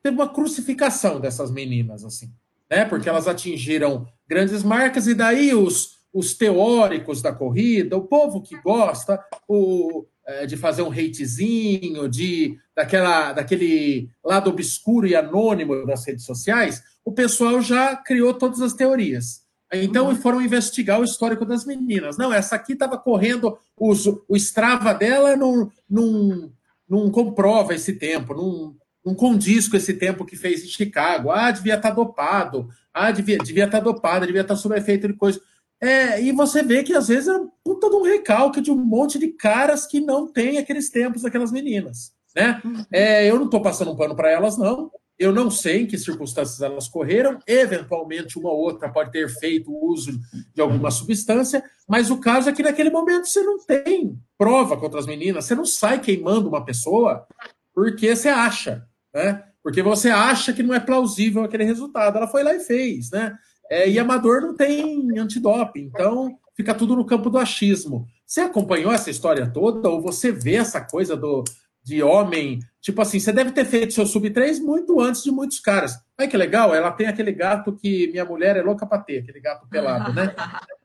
teve 0.02 0.14
uma 0.14 0.28
crucificação 0.28 1.18
dessas 1.18 1.50
meninas, 1.50 2.04
assim, 2.04 2.30
né? 2.74 2.84
Porque 2.84 3.08
elas 3.08 3.28
atingiram 3.28 4.06
grandes 4.28 4.64
marcas, 4.64 5.06
e 5.06 5.14
daí 5.14 5.54
os, 5.54 5.98
os 6.12 6.34
teóricos 6.34 7.22
da 7.22 7.32
corrida, 7.32 7.96
o 7.96 8.02
povo 8.02 8.42
que 8.42 8.60
gosta 8.60 9.22
o, 9.46 10.04
é, 10.26 10.44
de 10.44 10.56
fazer 10.56 10.82
um 10.82 10.90
hatezinho, 10.90 12.08
de, 12.08 12.58
daquela, 12.74 13.32
daquele 13.32 14.08
lado 14.24 14.50
obscuro 14.50 15.06
e 15.06 15.14
anônimo 15.14 15.86
das 15.86 16.04
redes 16.04 16.24
sociais, 16.24 16.82
o 17.04 17.12
pessoal 17.12 17.60
já 17.60 17.94
criou 17.94 18.34
todas 18.34 18.60
as 18.60 18.72
teorias. 18.72 19.44
Então, 19.72 20.08
uhum. 20.08 20.16
foram 20.16 20.40
investigar 20.40 21.00
o 21.00 21.04
histórico 21.04 21.44
das 21.44 21.64
meninas. 21.64 22.16
Não, 22.16 22.32
essa 22.32 22.56
aqui 22.56 22.72
estava 22.74 22.96
correndo, 22.96 23.56
os, 23.78 24.06
o 24.06 24.36
Strava 24.36 24.94
dela 24.94 25.36
não, 25.36 25.70
não, 25.88 26.52
não 26.88 27.10
comprova 27.10 27.74
esse 27.74 27.94
tempo, 27.94 28.34
não, 28.34 28.76
não 29.04 29.14
condiz 29.14 29.68
com 29.68 29.76
esse 29.76 29.94
tempo 29.94 30.24
que 30.24 30.36
fez 30.36 30.64
em 30.64 30.68
Chicago. 30.68 31.30
Ah, 31.30 31.50
devia 31.50 31.74
estar 31.74 31.90
tá 31.90 31.94
dopado. 31.94 32.68
Ah, 32.92 33.10
devia, 33.10 33.38
devia 33.38 33.64
estar 33.64 33.78
tá 33.78 33.84
dopada, 33.84 34.26
devia 34.26 34.40
estar 34.40 34.54
tá 34.54 34.60
sob 34.60 34.76
efeito 34.76 35.06
de 35.06 35.14
coisa. 35.14 35.40
É, 35.80 36.22
e 36.22 36.32
você 36.32 36.62
vê 36.62 36.82
que 36.82 36.94
às 36.94 37.08
vezes 37.08 37.28
é 37.28 37.36
um 37.36 37.50
puta 37.62 37.90
de 37.90 37.96
um 37.96 38.02
recalque 38.02 38.60
de 38.60 38.70
um 38.70 38.76
monte 38.76 39.18
de 39.18 39.28
caras 39.28 39.86
que 39.86 40.00
não 40.00 40.26
tem 40.26 40.56
aqueles 40.56 40.88
tempos 40.88 41.22
daquelas 41.22 41.52
meninas. 41.52 42.12
Né? 42.34 42.60
Uhum. 42.64 42.84
É, 42.90 43.28
eu 43.28 43.36
não 43.36 43.44
estou 43.44 43.60
passando 43.60 43.90
um 43.90 43.96
pano 43.96 44.16
para 44.16 44.30
elas, 44.30 44.56
não. 44.56 44.90
Eu 45.16 45.32
não 45.32 45.50
sei 45.50 45.82
em 45.82 45.86
que 45.86 45.98
circunstâncias 45.98 46.60
elas 46.60 46.88
correram. 46.88 47.38
Eventualmente, 47.46 48.38
uma 48.38 48.50
ou 48.50 48.58
outra 48.58 48.88
pode 48.88 49.12
ter 49.12 49.28
feito 49.28 49.70
uso 49.70 50.18
de 50.52 50.60
alguma 50.60 50.90
substância, 50.90 51.62
mas 51.88 52.10
o 52.10 52.18
caso 52.18 52.48
é 52.48 52.52
que 52.52 52.62
naquele 52.62 52.90
momento 52.90 53.26
você 53.26 53.42
não 53.42 53.58
tem 53.58 54.18
prova 54.36 54.76
contra 54.76 54.98
as 54.98 55.06
meninas, 55.06 55.44
você 55.44 55.54
não 55.54 55.66
sai 55.66 56.00
queimando 56.00 56.48
uma 56.48 56.64
pessoa 56.64 57.26
porque 57.74 58.14
você 58.14 58.28
acha 58.28 58.86
né? 59.14 59.44
Porque 59.62 59.82
você 59.82 60.10
acha 60.10 60.52
que 60.52 60.62
não 60.62 60.74
é 60.74 60.80
plausível 60.80 61.44
aquele 61.44 61.64
resultado. 61.64 62.18
Ela 62.18 62.28
foi 62.28 62.42
lá 62.42 62.54
e 62.54 62.60
fez, 62.60 63.10
né? 63.10 63.34
É, 63.70 63.88
e 63.88 63.98
amador 63.98 64.42
não 64.42 64.54
tem 64.54 65.18
antidoping, 65.18 65.90
então 65.92 66.36
fica 66.54 66.74
tudo 66.74 66.94
no 66.94 67.06
campo 67.06 67.30
do 67.30 67.38
achismo. 67.38 68.06
Você 68.26 68.40
acompanhou 68.40 68.92
essa 68.92 69.10
história 69.10 69.50
toda 69.50 69.88
ou 69.88 70.02
você 70.02 70.30
vê 70.30 70.56
essa 70.56 70.80
coisa 70.80 71.16
do 71.16 71.44
de 71.84 72.02
homem, 72.02 72.60
tipo 72.80 73.02
assim, 73.02 73.20
você 73.20 73.30
deve 73.30 73.52
ter 73.52 73.66
feito 73.66 73.92
seu 73.92 74.06
sub 74.06 74.30
3 74.30 74.58
muito 74.58 74.98
antes 75.00 75.22
de 75.22 75.30
muitos 75.30 75.60
caras. 75.60 75.98
Olha 76.18 76.26
que 76.26 76.36
legal, 76.36 76.74
ela 76.74 76.90
tem 76.90 77.06
aquele 77.06 77.30
gato 77.30 77.74
que 77.74 78.10
minha 78.10 78.24
mulher 78.24 78.56
é 78.56 78.62
louca 78.62 78.86
para 78.86 79.02
ter, 79.02 79.18
aquele 79.18 79.38
gato 79.38 79.68
pelado, 79.68 80.10
né? 80.14 80.34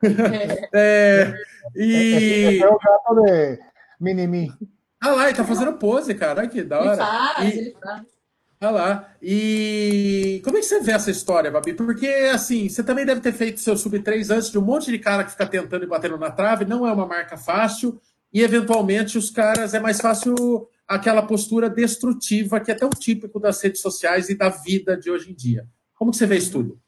é, 0.76 1.34
e... 1.74 2.60
é 2.62 2.68
o 2.68 2.78
gato 2.78 3.16
de 3.16 3.60
Minimi. 3.98 4.52
Ah 5.00 5.12
lá, 5.12 5.28
ele 5.28 5.38
tá 5.38 5.46
fazendo 5.46 5.72
pose, 5.78 6.14
cara, 6.14 6.42
olha 6.42 6.50
que 6.50 6.62
da 6.64 6.82
hora. 6.82 6.92
Ele 6.92 6.98
faz, 6.98 7.56
e... 7.56 7.58
ele 7.58 7.78
faz. 7.82 8.19
Olha 8.62 8.72
lá. 8.72 9.16
E 9.22 10.42
como 10.44 10.58
é 10.58 10.60
que 10.60 10.66
você 10.66 10.82
vê 10.82 10.92
essa 10.92 11.10
história, 11.10 11.50
Babi? 11.50 11.74
Porque, 11.74 12.08
assim, 12.34 12.68
você 12.68 12.84
também 12.84 13.06
deve 13.06 13.22
ter 13.22 13.32
feito 13.32 13.62
seu 13.62 13.78
sub-3 13.78 14.36
antes 14.36 14.52
de 14.52 14.58
um 14.58 14.62
monte 14.62 14.92
de 14.92 15.00
cara 15.00 15.24
que 15.24 15.32
fica 15.32 15.48
tentando 15.48 15.86
e 15.86 15.88
batendo 15.88 16.18
na 16.18 16.30
trave. 16.30 16.66
Não 16.66 16.86
é 16.86 16.92
uma 16.92 17.06
marca 17.06 17.38
fácil. 17.38 18.02
E, 18.34 18.42
eventualmente, 18.42 19.18
os 19.18 19.30
caras 19.30 19.74
é 19.74 19.80
mais 19.80 20.02
fácil 20.02 20.68
aquela 20.86 21.22
postura 21.22 21.70
destrutiva 21.70 22.60
que 22.60 22.72
é 22.72 22.76
tão 22.76 22.90
típico 22.90 23.40
das 23.40 23.62
redes 23.62 23.80
sociais 23.82 24.28
e 24.28 24.36
da 24.36 24.50
vida 24.50 24.98
de 24.98 25.10
hoje 25.10 25.32
em 25.32 25.34
dia. 25.34 25.66
Como 25.96 26.12
que 26.12 26.18
você 26.18 26.26
vê 26.26 26.36
isso 26.38 26.52
tudo? 26.52 26.82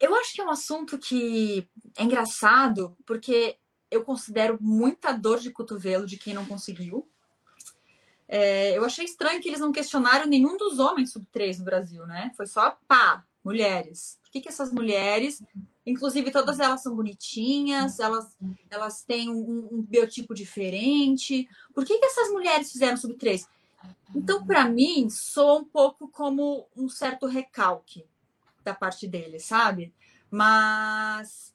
Eu 0.00 0.14
acho 0.14 0.32
que 0.32 0.40
é 0.40 0.44
um 0.44 0.50
assunto 0.50 0.96
que 0.96 1.68
é 1.98 2.04
engraçado, 2.04 2.96
porque 3.04 3.56
eu 3.90 4.02
considero 4.02 4.56
muita 4.60 5.12
dor 5.12 5.40
de 5.40 5.50
cotovelo 5.50 6.06
de 6.06 6.16
quem 6.16 6.32
não 6.32 6.44
conseguiu. 6.46 7.08
É, 8.26 8.76
eu 8.76 8.84
achei 8.84 9.04
estranho 9.04 9.40
que 9.40 9.48
eles 9.48 9.60
não 9.60 9.72
questionaram 9.72 10.26
nenhum 10.26 10.56
dos 10.56 10.78
homens 10.78 11.12
sub-3 11.12 11.58
no 11.58 11.64
Brasil, 11.64 12.06
né? 12.06 12.32
Foi 12.36 12.46
só 12.46 12.76
pá, 12.88 13.24
mulheres. 13.44 14.18
Por 14.22 14.30
que, 14.30 14.40
que 14.40 14.48
essas 14.48 14.72
mulheres, 14.72 15.42
inclusive 15.86 16.30
todas 16.30 16.58
elas 16.58 16.82
são 16.82 16.96
bonitinhas, 16.96 18.00
elas, 18.00 18.36
elas 18.70 19.02
têm 19.02 19.28
um, 19.30 19.68
um 19.70 19.82
biotipo 19.82 20.34
diferente. 20.34 21.48
Por 21.74 21.84
que, 21.84 21.98
que 21.98 22.06
essas 22.06 22.30
mulheres 22.30 22.72
fizeram 22.72 22.96
sub-3? 22.96 23.46
Então, 24.14 24.46
para 24.46 24.64
mim, 24.68 25.10
soa 25.10 25.58
um 25.58 25.64
pouco 25.64 26.08
como 26.08 26.66
um 26.76 26.88
certo 26.88 27.26
recalque 27.26 28.06
da 28.62 28.72
parte 28.72 29.06
deles, 29.06 29.44
sabe? 29.44 29.92
Mas 30.30 31.54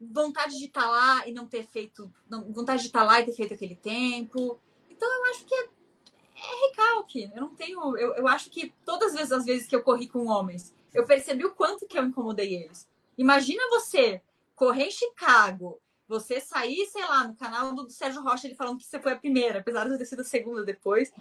vontade 0.00 0.58
de 0.58 0.64
estar 0.64 0.82
tá 0.82 0.90
lá 0.90 1.28
e 1.28 1.32
não 1.32 1.46
ter 1.46 1.66
feito, 1.66 2.12
vontade 2.48 2.82
de 2.82 2.88
estar 2.88 3.00
tá 3.00 3.04
lá 3.04 3.20
e 3.20 3.24
ter 3.24 3.32
feito 3.32 3.54
aquele 3.54 3.76
tempo. 3.76 4.58
Então 5.02 5.16
eu 5.16 5.30
acho 5.32 5.44
que 5.44 5.54
é, 5.56 5.64
é 5.64 6.68
recalque. 6.68 7.32
Eu 7.34 7.40
não 7.40 7.54
tenho. 7.56 7.96
Eu, 7.96 8.14
eu 8.14 8.28
acho 8.28 8.48
que 8.48 8.72
todas 8.84 9.16
as, 9.16 9.32
as 9.32 9.44
vezes 9.44 9.66
que 9.66 9.74
eu 9.74 9.82
corri 9.82 10.06
com 10.06 10.28
homens, 10.28 10.72
eu 10.94 11.04
percebi 11.04 11.44
o 11.44 11.52
quanto 11.52 11.88
que 11.88 11.98
eu 11.98 12.04
incomodei 12.04 12.54
eles. 12.54 12.88
Imagina 13.18 13.68
você 13.68 14.22
correr 14.54 14.84
em 14.84 14.90
Chicago, 14.92 15.80
você 16.06 16.40
sair, 16.40 16.86
sei 16.86 17.02
lá, 17.02 17.26
no 17.26 17.34
canal 17.34 17.74
do 17.74 17.90
Sérgio 17.90 18.22
Rocha, 18.22 18.46
ele 18.46 18.54
falando 18.54 18.78
que 18.78 18.84
você 18.84 19.00
foi 19.00 19.12
a 19.12 19.18
primeira, 19.18 19.58
apesar 19.58 19.86
de 19.86 19.94
eu 19.94 19.98
ter 19.98 20.06
sido 20.06 20.20
a 20.20 20.24
segunda 20.24 20.64
depois. 20.64 21.12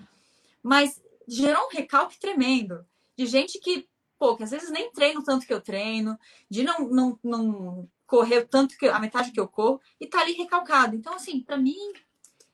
Mas 0.62 1.02
gerou 1.28 1.66
um 1.66 1.76
recalque 1.76 2.20
tremendo. 2.20 2.86
De 3.18 3.26
gente 3.26 3.60
que, 3.60 3.90
pô, 4.20 4.38
que 4.38 4.44
às 4.44 4.52
vezes 4.52 4.70
nem 4.70 4.92
treino 4.92 5.24
tanto 5.24 5.48
que 5.48 5.54
eu 5.54 5.60
treino, 5.60 6.20
de 6.48 6.62
não, 6.62 6.88
não, 6.88 7.20
não 7.24 7.90
correr 8.06 8.46
tanto 8.46 8.78
que 8.78 8.88
a 8.88 9.00
metade 9.00 9.32
que 9.32 9.40
eu 9.40 9.48
corro, 9.48 9.82
e 10.00 10.06
tá 10.06 10.20
ali 10.20 10.34
recalcado. 10.34 10.96
Então, 10.96 11.16
assim, 11.16 11.42
para 11.42 11.58
mim, 11.58 11.94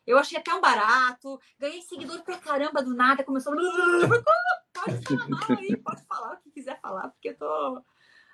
eu 0.07 0.17
achei 0.17 0.37
até 0.37 0.53
um 0.53 0.61
barato, 0.61 1.37
ganhei 1.59 1.81
seguidor 1.81 2.23
pra 2.23 2.37
caramba 2.37 2.81
do 2.81 2.95
nada, 2.95 3.25
começou. 3.25 3.53
Pode 4.73 5.03
falar 5.03 5.27
mal 5.27 5.57
aí, 5.57 5.75
pode 5.75 6.05
falar 6.07 6.33
o 6.33 6.37
que 6.37 6.51
quiser 6.51 6.79
falar, 6.79 7.09
porque 7.09 7.29
eu 7.29 7.35
tô. 7.35 7.81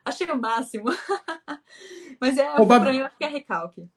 Achei 0.03 0.29
o 0.29 0.39
máximo. 0.39 0.85
Mas 2.19 2.37
é, 2.37 2.59
Ô, 2.59 2.65
Babi... 2.65 2.97
eu 2.97 3.05
acho 3.05 3.17
que 3.17 3.23
é 3.23 3.29
recalque. 3.29 3.87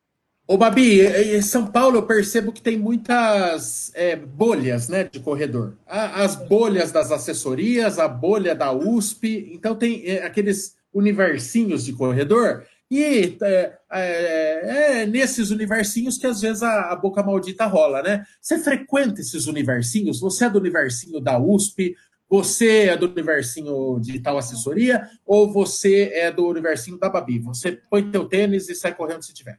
Ô, 0.46 0.56
Babi, 0.56 1.00
em 1.00 1.42
São 1.42 1.66
Paulo 1.66 1.96
eu 1.96 2.06
percebo 2.06 2.52
que 2.52 2.62
tem 2.62 2.78
muitas 2.78 3.90
é, 3.96 4.14
bolhas 4.14 4.88
né, 4.88 5.02
de 5.02 5.18
corredor. 5.18 5.76
As 5.84 6.36
bolhas 6.36 6.92
das 6.92 7.10
assessorias, 7.10 7.98
a 7.98 8.06
bolha 8.06 8.54
da 8.54 8.72
USP, 8.72 9.50
então 9.52 9.74
tem 9.74 10.06
é, 10.06 10.24
aqueles 10.24 10.76
universinhos 10.94 11.84
de 11.84 11.92
corredor 11.92 12.64
e 12.90 13.36
é, 13.42 13.78
é, 13.90 15.00
é, 15.00 15.06
nesses 15.06 15.50
universinhos 15.50 16.16
que 16.16 16.26
às 16.26 16.40
vezes 16.40 16.62
a, 16.62 16.92
a, 16.92 16.96
boca 16.96 17.22
maldita 17.22 17.66
rola, 17.66 18.02
né? 18.02 18.24
Você 18.40 18.58
frequenta 18.58 19.20
esses 19.20 19.46
universinhos? 19.46 20.20
Você 20.20 20.44
é 20.44 20.50
do 20.50 20.58
universinho 20.58 21.20
da 21.20 21.38
USP? 21.38 21.96
Você 22.28 22.88
é 22.88 22.96
do 22.96 23.06
universinho 23.06 23.98
de 24.00 24.20
tal 24.20 24.38
assessoria? 24.38 25.10
Ou 25.24 25.52
você 25.52 26.10
é 26.14 26.30
do 26.30 26.46
universinho 26.46 26.98
da 26.98 27.08
Babi? 27.08 27.40
Você 27.40 27.72
põe 27.90 28.08
teu 28.10 28.28
tênis 28.28 28.68
e 28.68 28.74
sai 28.74 28.94
correndo 28.94 29.22
se 29.22 29.34
tiver. 29.34 29.58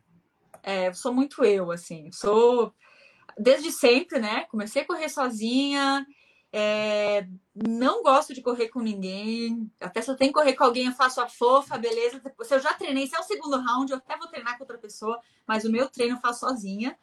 É, 0.64 0.92
sou 0.94 1.14
muito 1.14 1.44
eu, 1.44 1.72
assim. 1.72 2.10
Sou 2.14 2.74
desde 3.38 3.72
sempre, 3.72 4.20
né? 4.20 4.46
Comecei 4.50 4.82
a 4.82 4.86
correr 4.86 5.10
sozinha. 5.10 6.06
É, 6.52 7.28
não 7.54 8.02
gosto 8.02 8.34
de 8.34 8.42
correr 8.42 8.70
com 8.70 8.80
ninguém. 8.80 9.72
Até 9.80 10.02
se 10.02 10.10
eu 10.10 10.16
tenho 10.16 10.32
que 10.32 10.40
correr 10.40 10.54
com 10.54 10.64
alguém, 10.64 10.86
eu 10.88 10.94
faço 10.94 11.22
a 11.22 11.28
fofa, 11.28 11.78
beleza. 11.78 12.22
Se 12.44 12.56
eu 12.56 12.60
já 12.60 12.74
treinei, 12.74 13.08
se 13.08 13.16
é 13.16 13.20
o 13.20 13.24
segundo 13.24 13.58
round, 13.58 13.92
eu 13.92 13.98
até 13.98 14.18
vou 14.18 14.28
treinar 14.28 14.58
com 14.58 14.64
outra 14.64 14.78
pessoa, 14.78 15.20
mas 15.46 15.66
o 15.66 15.72
meu 15.72 15.90
treino 15.90 16.16
eu 16.16 16.22
faço 16.22 16.42
sozinha. 16.42 16.98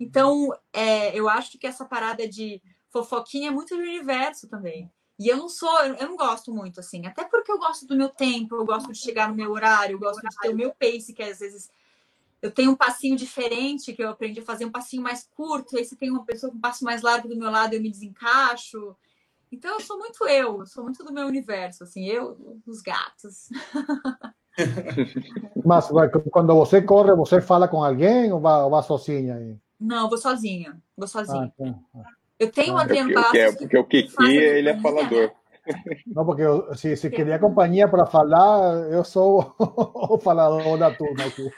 Então, 0.00 0.52
é, 0.72 1.16
eu 1.18 1.28
acho 1.28 1.58
que 1.58 1.66
essa 1.66 1.84
parada 1.84 2.28
de 2.28 2.62
fofoquinha 2.90 3.48
é 3.48 3.52
muito 3.52 3.76
do 3.76 3.82
universo 3.82 4.48
também. 4.48 4.90
E 5.18 5.28
eu 5.28 5.36
não 5.36 5.48
sou, 5.48 5.76
eu 5.80 6.08
não 6.08 6.16
gosto 6.16 6.54
muito, 6.54 6.78
assim. 6.78 7.04
Até 7.06 7.24
porque 7.24 7.50
eu 7.50 7.58
gosto 7.58 7.86
do 7.86 7.96
meu 7.96 8.08
tempo, 8.08 8.54
eu 8.54 8.64
gosto 8.64 8.92
de 8.92 8.98
chegar 8.98 9.28
no 9.28 9.34
meu 9.34 9.50
horário, 9.50 9.94
eu 9.94 9.98
gosto 9.98 10.20
de 10.20 10.36
ter 10.40 10.50
o 10.50 10.56
meu 10.56 10.72
pace, 10.72 11.12
que 11.12 11.22
às 11.22 11.40
vezes 11.40 11.68
eu 12.40 12.50
tenho 12.50 12.70
um 12.70 12.76
passinho 12.76 13.16
diferente, 13.16 13.92
que 13.92 14.02
eu 14.02 14.10
aprendi 14.10 14.40
a 14.40 14.44
fazer 14.44 14.64
um 14.64 14.70
passinho 14.70 15.02
mais 15.02 15.28
curto, 15.34 15.76
aí 15.76 15.84
se 15.84 15.96
tem 15.96 16.10
uma 16.10 16.24
pessoa 16.24 16.50
com 16.50 16.58
um 16.58 16.60
passo 16.60 16.84
mais 16.84 17.02
largo 17.02 17.28
do 17.28 17.36
meu 17.36 17.50
lado, 17.50 17.74
eu 17.74 17.82
me 17.82 17.90
desencaixo. 17.90 18.96
Então 19.50 19.74
eu 19.74 19.80
sou 19.80 19.98
muito 19.98 20.24
eu, 20.28 20.60
eu 20.60 20.66
sou 20.66 20.84
muito 20.84 21.02
do 21.04 21.12
meu 21.12 21.26
universo, 21.26 21.82
assim, 21.84 22.06
eu, 22.06 22.60
os 22.66 22.80
gatos. 22.80 23.48
Mas 25.64 25.88
quando 26.30 26.54
você 26.54 26.82
corre, 26.82 27.14
você 27.14 27.40
fala 27.40 27.68
com 27.68 27.82
alguém 27.82 28.32
ou 28.32 28.40
vai, 28.40 28.62
ou 28.62 28.70
vai 28.70 28.82
sozinha? 28.82 29.58
Não, 29.78 30.08
vou 30.08 30.18
sozinha, 30.18 30.80
vou 30.96 31.06
sozinha. 31.06 31.52
Ah, 31.60 31.64
tá. 31.64 32.04
Eu 32.38 32.52
tenho 32.52 32.74
um 32.74 32.78
Adriano 32.78 33.12
Bastos. 33.12 33.32
Porque, 33.32 33.58
porque 33.58 33.78
o 33.78 33.84
Kiki, 33.84 34.24
ele 34.24 34.68
é 34.68 34.80
falador. 34.80 35.32
Não, 36.06 36.24
porque 36.24 36.42
eu, 36.42 36.74
se, 36.74 36.96
se 36.96 37.10
queria 37.10 37.38
companhia 37.38 37.88
para 37.88 38.06
falar, 38.06 38.88
eu 38.90 39.04
sou 39.04 39.54
o 39.58 40.18
falador 40.18 40.78
da 40.78 40.90
turma 40.90 41.24
aqui. 41.24 41.50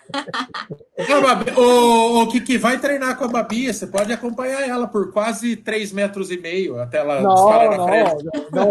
o, 1.57 2.23
o 2.23 2.29
Kiki 2.29 2.59
vai 2.59 2.79
treinar 2.79 3.17
com 3.17 3.25
a 3.25 3.29
Babi, 3.29 3.73
você 3.73 3.87
pode 3.87 4.13
acompanhar 4.13 4.69
ela 4.69 4.87
por 4.87 5.13
quase 5.13 5.57
3 5.57 5.93
metros 5.93 6.31
e 6.31 6.39
meio 6.39 6.81
até 6.81 6.99
ela 6.99 7.21
não, 7.21 7.35
disparar 7.35 7.77
na 7.77 7.85
frente. 7.85 8.25
Não, 8.53 8.69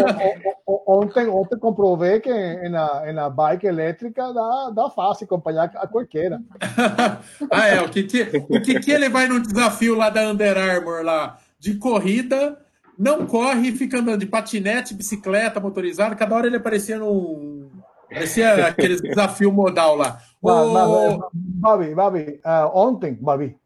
ontem, 0.87 1.27
ontem 1.27 1.57
comprovei 1.57 2.19
que 2.19 2.69
na, 2.69 3.13
na 3.13 3.29
bike 3.29 3.65
elétrica 3.65 4.33
dá, 4.33 4.71
dá 4.73 4.89
fácil 4.89 5.25
acompanhar 5.25 5.71
a 5.75 5.87
qualquer. 5.87 6.31
ah, 7.51 7.67
é, 7.67 7.81
o 7.81 7.89
Kiki, 7.89 8.45
o 8.49 8.61
Kiki 8.61 8.91
ele 8.91 9.09
vai 9.09 9.27
num 9.27 9.41
desafio 9.41 9.95
lá 9.95 10.09
da 10.09 10.29
Under 10.29 10.57
Armour 10.57 11.03
lá, 11.03 11.37
de 11.59 11.75
corrida 11.75 12.57
não 12.99 13.25
corre 13.25 13.69
e 13.69 13.71
fica 13.71 13.99
andando 13.99 14.19
de 14.19 14.25
patinete, 14.25 14.93
bicicleta 14.93 15.61
motorizada. 15.61 16.17
Cada 16.17 16.35
hora 16.35 16.47
ele 16.47 16.57
aparecia 16.57 16.99
num. 16.99 17.69
Parecia 18.09 18.67
aquele 18.67 18.99
desafio 18.99 19.53
modal 19.53 19.95
lá. 19.95 20.19
O... 20.41 21.29
Babi, 21.33 21.95
Babi, 21.95 22.41
uh, 22.43 22.69
ontem, 22.73 23.13
Babi, 23.13 23.57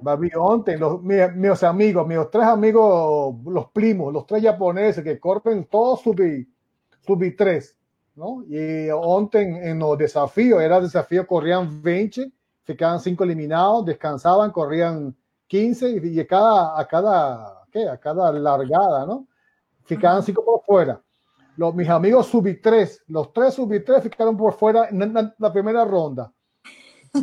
Babi, 0.00 0.30
ontem, 0.36 0.76
los, 0.76 1.02
meus 1.02 1.64
amigos, 1.64 2.06
meus 2.06 2.30
três 2.30 2.46
amigos, 2.46 3.34
los 3.44 3.66
primos, 3.72 4.12
los 4.12 4.26
tres 4.26 4.42
japoneses 4.42 5.02
que 5.02 5.18
corren 5.18 5.64
todos 5.64 6.00
sub, 6.02 6.20
sub 7.00 7.36
3, 7.36 7.76
¿no? 8.14 8.44
Y 8.48 8.90
ontem, 8.90 9.56
en 9.56 9.78
los 9.78 9.98
desafíos, 9.98 10.60
era 10.60 10.80
desafío, 10.80 11.26
corrían 11.26 11.82
20, 11.82 12.30
ficaban 12.62 13.00
5 13.00 13.24
eliminados, 13.24 13.86
descansaban, 13.86 14.52
corrían 14.52 15.16
15 15.48 15.90
y, 15.90 16.20
y 16.20 16.26
cada, 16.26 16.78
a 16.78 16.86
cada 16.86 17.57
¿qué? 17.70 17.88
a 17.88 17.96
cada 17.98 18.32
largada, 18.32 19.06
¿no? 19.06 19.26
Ficaban 19.84 20.22
cinco 20.22 20.44
por 20.44 20.62
fuera. 20.62 21.00
Los, 21.56 21.74
mis 21.74 21.88
amigos 21.88 22.26
subí 22.26 22.60
tres, 22.60 23.02
los 23.08 23.32
tres 23.32 23.54
subí 23.54 23.84
tres 23.84 24.02
ficaron 24.02 24.36
por 24.36 24.52
fuera 24.52 24.88
en 24.90 25.12
la, 25.12 25.34
la 25.38 25.52
primera 25.52 25.84
ronda. 25.84 26.32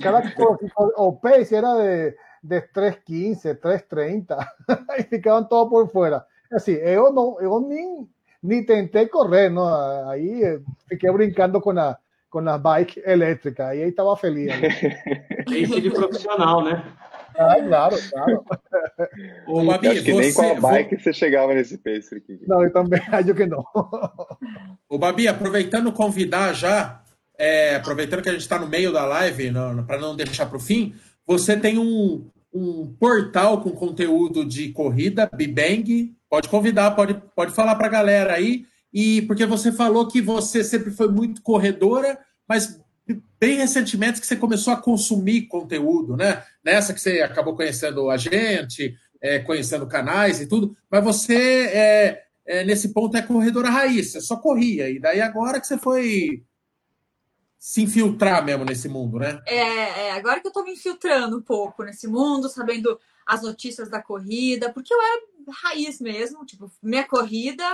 Cada 0.01 0.21
o 0.97 1.19
pace 1.21 1.55
era 1.55 1.75
de, 1.75 2.15
de 2.41 2.71
3.15, 2.71 3.59
3.30 3.59 4.49
y 4.99 5.03
ficaban 5.03 5.47
todos 5.47 5.69
por 5.69 5.89
fuera. 5.89 6.27
Así, 6.51 6.77
yo 6.77 7.11
no, 7.11 7.37
yo 7.41 7.59
ni, 7.61 8.07
ni 8.41 8.65
tenté 8.65 9.09
correr, 9.09 9.51
¿no? 9.51 9.67
Ahí 10.09 10.43
eh, 10.43 10.59
fiqué 10.87 11.09
brincando 11.09 11.61
con 11.61 11.75
la, 11.75 11.99
con 12.29 12.45
la 12.45 12.57
bike 12.57 13.01
eléctrica 13.05 13.73
y 13.75 13.81
ahí 13.81 13.89
estaba 13.89 14.15
feliz. 14.15 14.51
Pace 15.45 15.81
de 15.81 15.91
profissional, 15.91 16.65
né? 16.65 16.83
Ah, 17.37 17.55
claro, 17.61 17.95
claro. 18.09 18.43
Ô, 19.47 19.63
Babi, 19.65 19.87
acho 19.89 20.03
que 20.03 20.13
você, 20.13 20.21
nem 20.21 20.33
com 20.33 20.41
a 20.41 20.59
bike 20.59 21.01
você 21.01 21.13
chegava 21.13 21.53
nesse 21.53 21.77
pace 21.77 22.15
aqui. 22.15 22.39
Não, 22.47 22.63
eu 22.63 22.71
também 22.71 23.01
acho 23.11 23.33
que 23.33 23.45
não. 23.45 23.63
Ô, 24.89 24.97
Babi, 24.97 25.27
aproveitando 25.27 25.91
convidar 25.91 26.53
já, 26.53 27.01
é, 27.37 27.75
aproveitando 27.75 28.21
que 28.21 28.29
a 28.29 28.31
gente 28.31 28.41
está 28.41 28.57
no 28.57 28.67
meio 28.67 28.91
da 28.91 29.05
live, 29.05 29.51
para 29.85 29.99
não 29.99 30.15
deixar 30.15 30.45
para 30.45 30.57
o 30.57 30.61
fim, 30.61 30.95
você 31.25 31.57
tem 31.57 31.77
um, 31.77 32.27
um 32.53 32.93
portal 32.99 33.61
com 33.61 33.71
conteúdo 33.71 34.45
de 34.45 34.69
corrida, 34.69 35.29
Bibang. 35.33 36.15
Pode 36.29 36.49
convidar, 36.49 36.91
pode, 36.91 37.21
pode 37.35 37.51
falar 37.51 37.75
para 37.75 37.87
a 37.87 37.91
galera 37.91 38.33
aí. 38.33 38.65
E 38.93 39.23
porque 39.23 39.45
você 39.45 39.73
falou 39.73 40.07
que 40.07 40.21
você 40.21 40.63
sempre 40.63 40.91
foi 40.91 41.09
muito 41.09 41.41
corredora, 41.41 42.17
mas 42.47 42.79
bem 43.39 43.57
recentemente 43.57 44.19
que 44.19 44.25
você 44.25 44.35
começou 44.35 44.73
a 44.73 44.81
consumir 44.81 45.43
conteúdo, 45.43 46.17
né? 46.17 46.43
Nessa 46.63 46.93
que 46.93 46.99
você 46.99 47.21
acabou 47.21 47.55
conhecendo 47.55 48.09
a 48.09 48.17
gente, 48.17 48.97
é, 49.21 49.39
conhecendo 49.39 49.87
canais 49.87 50.41
e 50.41 50.47
tudo, 50.47 50.75
mas 50.89 51.03
você, 51.03 51.67
é, 51.67 52.23
é, 52.45 52.63
nesse 52.63 52.89
ponto, 52.93 53.15
é 53.15 53.21
corredora 53.21 53.69
raiz, 53.69 54.11
você 54.11 54.21
só 54.21 54.37
corria. 54.37 54.89
E 54.89 54.99
daí 54.99 55.21
agora 55.21 55.59
que 55.59 55.67
você 55.67 55.77
foi 55.77 56.43
se 57.57 57.81
infiltrar 57.81 58.43
mesmo 58.45 58.63
nesse 58.63 58.87
mundo, 58.87 59.17
né? 59.17 59.41
É, 59.47 60.07
é 60.07 60.11
agora 60.11 60.39
que 60.39 60.47
eu 60.47 60.49
estou 60.49 60.63
me 60.63 60.73
infiltrando 60.73 61.37
um 61.37 61.41
pouco 61.41 61.83
nesse 61.83 62.07
mundo, 62.07 62.49
sabendo 62.49 62.99
as 63.25 63.41
notícias 63.41 63.89
da 63.89 64.01
corrida, 64.01 64.71
porque 64.71 64.93
eu 64.93 65.01
era 65.01 65.21
raiz 65.63 65.99
mesmo, 65.99 66.45
tipo, 66.45 66.71
minha 66.81 67.03
corrida, 67.07 67.65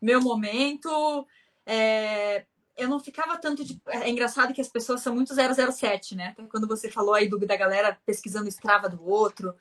meu 0.00 0.20
momento. 0.20 1.26
É, 1.64 2.44
eu 2.76 2.88
não 2.88 3.00
ficava 3.00 3.38
tanto 3.38 3.64
de. 3.64 3.80
É 3.86 4.08
engraçado 4.08 4.52
que 4.52 4.60
as 4.60 4.68
pessoas 4.68 5.00
são 5.00 5.14
muito 5.14 5.32
007, 5.34 6.14
né? 6.14 6.34
Quando 6.50 6.66
você 6.66 6.90
falou 6.90 7.14
aí 7.14 7.28
do, 7.28 7.38
da 7.38 7.56
galera 7.56 7.98
pesquisando 8.04 8.48
escrava 8.48 8.88
do 8.88 9.02
outro. 9.08 9.54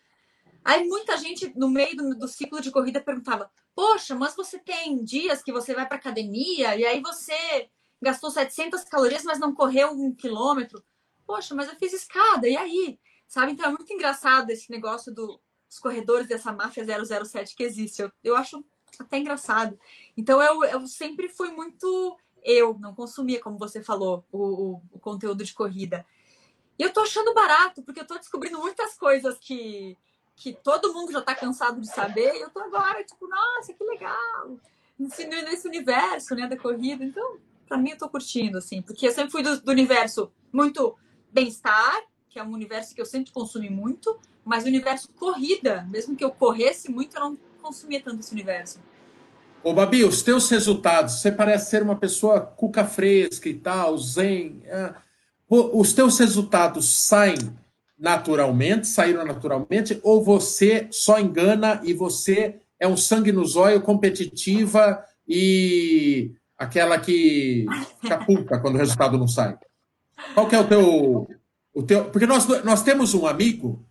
Aí 0.64 0.84
muita 0.86 1.18
gente, 1.18 1.54
no 1.56 1.70
meio 1.70 1.96
do, 1.96 2.16
do 2.16 2.28
ciclo 2.28 2.60
de 2.60 2.72
corrida, 2.72 3.00
perguntava: 3.00 3.50
Poxa, 3.74 4.16
mas 4.16 4.36
você 4.36 4.60
tem 4.60 5.04
dias 5.04 5.42
que 5.42 5.52
você 5.52 5.74
vai 5.74 5.88
para 5.88 5.98
academia 5.98 6.76
e 6.76 6.86
aí 6.86 7.02
você 7.02 7.70
gastou 8.02 8.30
700 8.30 8.84
calorias, 8.84 9.24
mas 9.24 9.40
não 9.40 9.54
correu 9.54 9.92
um 9.92 10.14
quilômetro. 10.14 10.84
Poxa, 11.26 11.56
mas 11.56 11.70
eu 11.70 11.76
fiz 11.76 11.94
escada, 11.94 12.48
e 12.48 12.58
aí? 12.58 13.00
Sabe? 13.28 13.54
Então 13.54 13.66
é 13.66 13.70
muito 13.70 13.92
engraçado 13.92 14.50
esse 14.50 14.70
negócio 14.70 15.14
do, 15.14 15.40
dos 15.68 15.80
corredores 15.80 16.28
dessa 16.28 16.52
máfia 16.52 16.86
007 17.26 17.56
que 17.56 17.64
existe. 17.64 18.02
Eu, 18.02 18.12
eu 18.24 18.36
acho 18.36 18.64
até 19.00 19.18
engraçado. 19.18 19.80
Então 20.16 20.42
eu, 20.42 20.64
eu 20.66 20.88
sempre 20.88 21.30
fui 21.30 21.52
muito 21.52 22.18
eu, 22.46 22.78
não 22.80 22.94
consumia, 22.94 23.42
como 23.42 23.58
você 23.58 23.82
falou, 23.82 24.24
o, 24.32 24.38
o, 24.38 24.82
o 24.94 25.00
conteúdo 25.00 25.44
de 25.44 25.54
corrida. 25.54 26.06
E 26.78 26.84
eu 26.84 26.94
tô 26.94 27.02
achando 27.02 27.34
barato, 27.34 27.82
porque 27.82 28.00
eu 28.00 28.08
tô 28.08 28.18
descobrindo 28.18 28.60
muitas 28.60 28.96
coisas 28.96 29.38
que, 29.40 29.98
que 30.36 30.54
todo 30.54 30.94
mundo 30.94 31.12
já 31.12 31.22
tá 31.22 31.34
cansado 31.34 31.82
de 31.82 31.88
saber, 31.88 32.36
e 32.36 32.42
eu 32.42 32.50
tô 32.52 32.60
agora, 32.60 33.04
tipo, 33.04 33.28
nossa, 33.28 33.74
que 33.74 33.84
legal! 33.84 34.58
Nesse, 34.98 35.68
universo, 35.68 36.36
né, 36.36 36.48
da 36.48 36.58
corrida. 36.58 37.04
Então, 37.04 37.38
para 37.68 37.78
mim, 37.78 37.92
eu 37.92 37.98
tô 37.98 38.08
curtindo, 38.08 38.60
assim, 38.60 38.82
porque 38.82 39.08
eu 39.08 39.12
sempre 39.12 39.32
fui 39.32 39.42
do, 39.42 39.60
do 39.60 39.72
universo 39.72 40.32
muito 40.54 40.96
bem-estar, 41.32 42.02
que 42.30 42.40
é 42.40 42.44
um 42.44 42.52
universo 42.52 42.94
que 42.94 43.02
eu 43.02 43.06
sempre 43.06 43.32
consumi 43.32 43.70
muito, 43.70 44.18
mas 44.44 44.64
o 44.64 44.68
universo 44.68 45.10
corrida, 45.14 45.86
mesmo 45.90 46.16
que 46.16 46.24
eu 46.24 46.32
corresse 46.32 46.92
muito, 46.92 47.16
eu 47.16 47.22
não 47.22 47.38
consumia 47.62 48.02
tanto 48.02 48.20
esse 48.20 48.32
universo. 48.32 48.80
Ô, 49.66 49.74
Babi, 49.74 50.04
os 50.04 50.22
teus 50.22 50.48
resultados, 50.48 51.16
você 51.16 51.32
parece 51.32 51.72
ser 51.72 51.82
uma 51.82 51.96
pessoa 51.96 52.40
cuca 52.40 52.86
fresca 52.86 53.50
e 53.50 53.56
tal, 53.56 53.98
zen. 53.98 54.62
É. 54.64 54.94
Os 55.50 55.92
teus 55.92 56.20
resultados 56.20 56.88
saem 56.88 57.36
naturalmente, 57.98 58.88
saíram 58.88 59.26
naturalmente, 59.26 60.00
ou 60.04 60.24
você 60.24 60.88
só 60.92 61.20
engana 61.20 61.82
e 61.84 61.96
você 61.96 62.60
é 62.80 62.88
um 62.88 62.96
sangue 62.96 63.32
no 63.32 63.44
zóio, 63.44 63.82
competitiva 63.82 65.04
e 65.28 66.32
aquela 66.56 67.00
que 67.00 67.66
fica 68.00 68.24
puta 68.24 68.60
quando 68.60 68.76
o 68.76 68.78
resultado 68.78 69.18
não 69.18 69.28
sai? 69.28 69.58
Qual 70.36 70.48
que 70.48 70.56
é 70.56 70.60
o 70.60 70.68
teu... 70.68 71.28
O 71.74 71.82
teu 71.82 72.06
porque 72.12 72.28
nós, 72.28 72.46
nós 72.64 72.84
temos 72.84 73.16
um 73.16 73.26
amigo, 73.26 73.84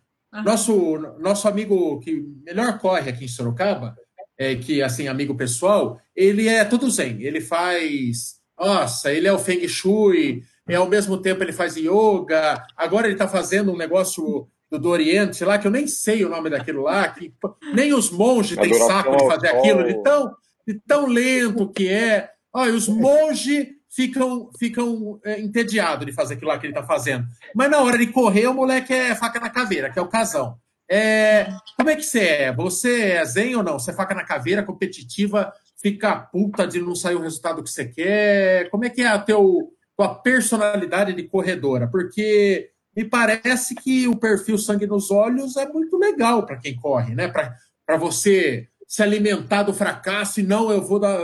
nosso, 0.44 0.98
nosso 1.18 1.48
amigo 1.48 1.98
que 1.98 2.24
melhor 2.44 2.78
corre 2.78 3.10
aqui 3.10 3.24
em 3.24 3.28
Sorocaba, 3.28 3.96
é, 4.38 4.54
que, 4.56 4.82
assim, 4.82 5.08
amigo 5.08 5.34
pessoal, 5.34 6.00
ele 6.14 6.48
é 6.48 6.64
tudo 6.64 6.90
zen. 6.90 7.22
Ele 7.22 7.40
faz. 7.40 8.36
Nossa, 8.58 9.12
ele 9.12 9.26
é 9.26 9.32
o 9.32 9.38
Feng 9.38 9.66
Shui, 9.66 10.42
e 10.68 10.74
ao 10.74 10.88
mesmo 10.88 11.18
tempo 11.18 11.42
ele 11.42 11.52
faz 11.52 11.76
yoga. 11.76 12.64
Agora 12.76 13.06
ele 13.06 13.14
está 13.14 13.28
fazendo 13.28 13.72
um 13.72 13.76
negócio 13.76 14.48
do, 14.70 14.78
do 14.78 14.88
Oriente 14.88 15.44
lá, 15.44 15.58
que 15.58 15.66
eu 15.66 15.70
nem 15.70 15.86
sei 15.86 16.24
o 16.24 16.28
nome 16.28 16.50
daquilo 16.50 16.82
lá, 16.82 17.08
que 17.08 17.32
nem 17.74 17.92
os 17.92 18.10
monges 18.10 18.56
têm 18.56 18.74
saco 18.74 19.16
de 19.16 19.26
fazer 19.26 19.48
aquilo, 19.48 19.84
de 19.84 20.02
tão, 20.02 20.34
de 20.66 20.74
tão 20.86 21.06
lento 21.06 21.72
que 21.72 21.88
é. 21.88 22.30
Olha, 22.52 22.72
os 22.72 22.88
monges 22.88 23.66
ficam, 23.90 24.50
ficam 24.58 25.20
é, 25.24 25.40
entediados 25.40 26.06
de 26.06 26.12
fazer 26.12 26.34
aquilo 26.34 26.48
lá 26.48 26.58
que 26.58 26.66
ele 26.66 26.72
está 26.72 26.84
fazendo. 26.84 27.26
Mas 27.54 27.70
na 27.70 27.80
hora 27.80 27.98
de 27.98 28.06
correr, 28.08 28.46
o 28.46 28.54
moleque 28.54 28.92
é 28.92 29.14
faca 29.14 29.40
na 29.40 29.50
caveira, 29.50 29.90
que 29.90 29.98
é 29.98 30.02
o 30.02 30.08
casão. 30.08 30.58
É, 30.88 31.48
como 31.76 31.90
é 31.90 31.96
que 31.96 32.02
você 32.02 32.20
é? 32.20 32.52
Você 32.52 33.12
é 33.12 33.24
zen 33.24 33.56
ou 33.56 33.62
não? 33.62 33.78
Você 33.78 33.90
é 33.90 33.94
faca 33.94 34.14
na 34.14 34.24
caveira, 34.24 34.62
competitiva, 34.62 35.52
fica 35.80 36.16
puta 36.16 36.66
de 36.66 36.80
não 36.80 36.94
sair 36.94 37.14
o 37.14 37.22
resultado 37.22 37.62
que 37.62 37.70
você 37.70 37.86
quer? 37.86 38.70
Como 38.70 38.84
é 38.84 38.90
que 38.90 39.02
é 39.02 39.06
a 39.06 39.18
teu, 39.18 39.72
tua 39.96 40.14
personalidade 40.14 41.12
de 41.12 41.22
corredora? 41.24 41.88
Porque 41.88 42.70
me 42.96 43.04
parece 43.04 43.74
que 43.74 44.06
o 44.06 44.16
perfil 44.16 44.56
sangue 44.56 44.86
nos 44.86 45.10
olhos 45.10 45.56
é 45.56 45.66
muito 45.66 45.98
legal 45.98 46.46
para 46.46 46.58
quem 46.58 46.76
corre, 46.76 47.14
né? 47.14 47.28
Para 47.28 47.96
você 47.96 48.68
se 48.86 49.02
alimentar 49.02 49.64
do 49.64 49.74
fracasso 49.74 50.40
e 50.40 50.42
não 50.42 50.70
eu 50.70 50.82
vou 50.82 50.98
dar. 50.98 51.18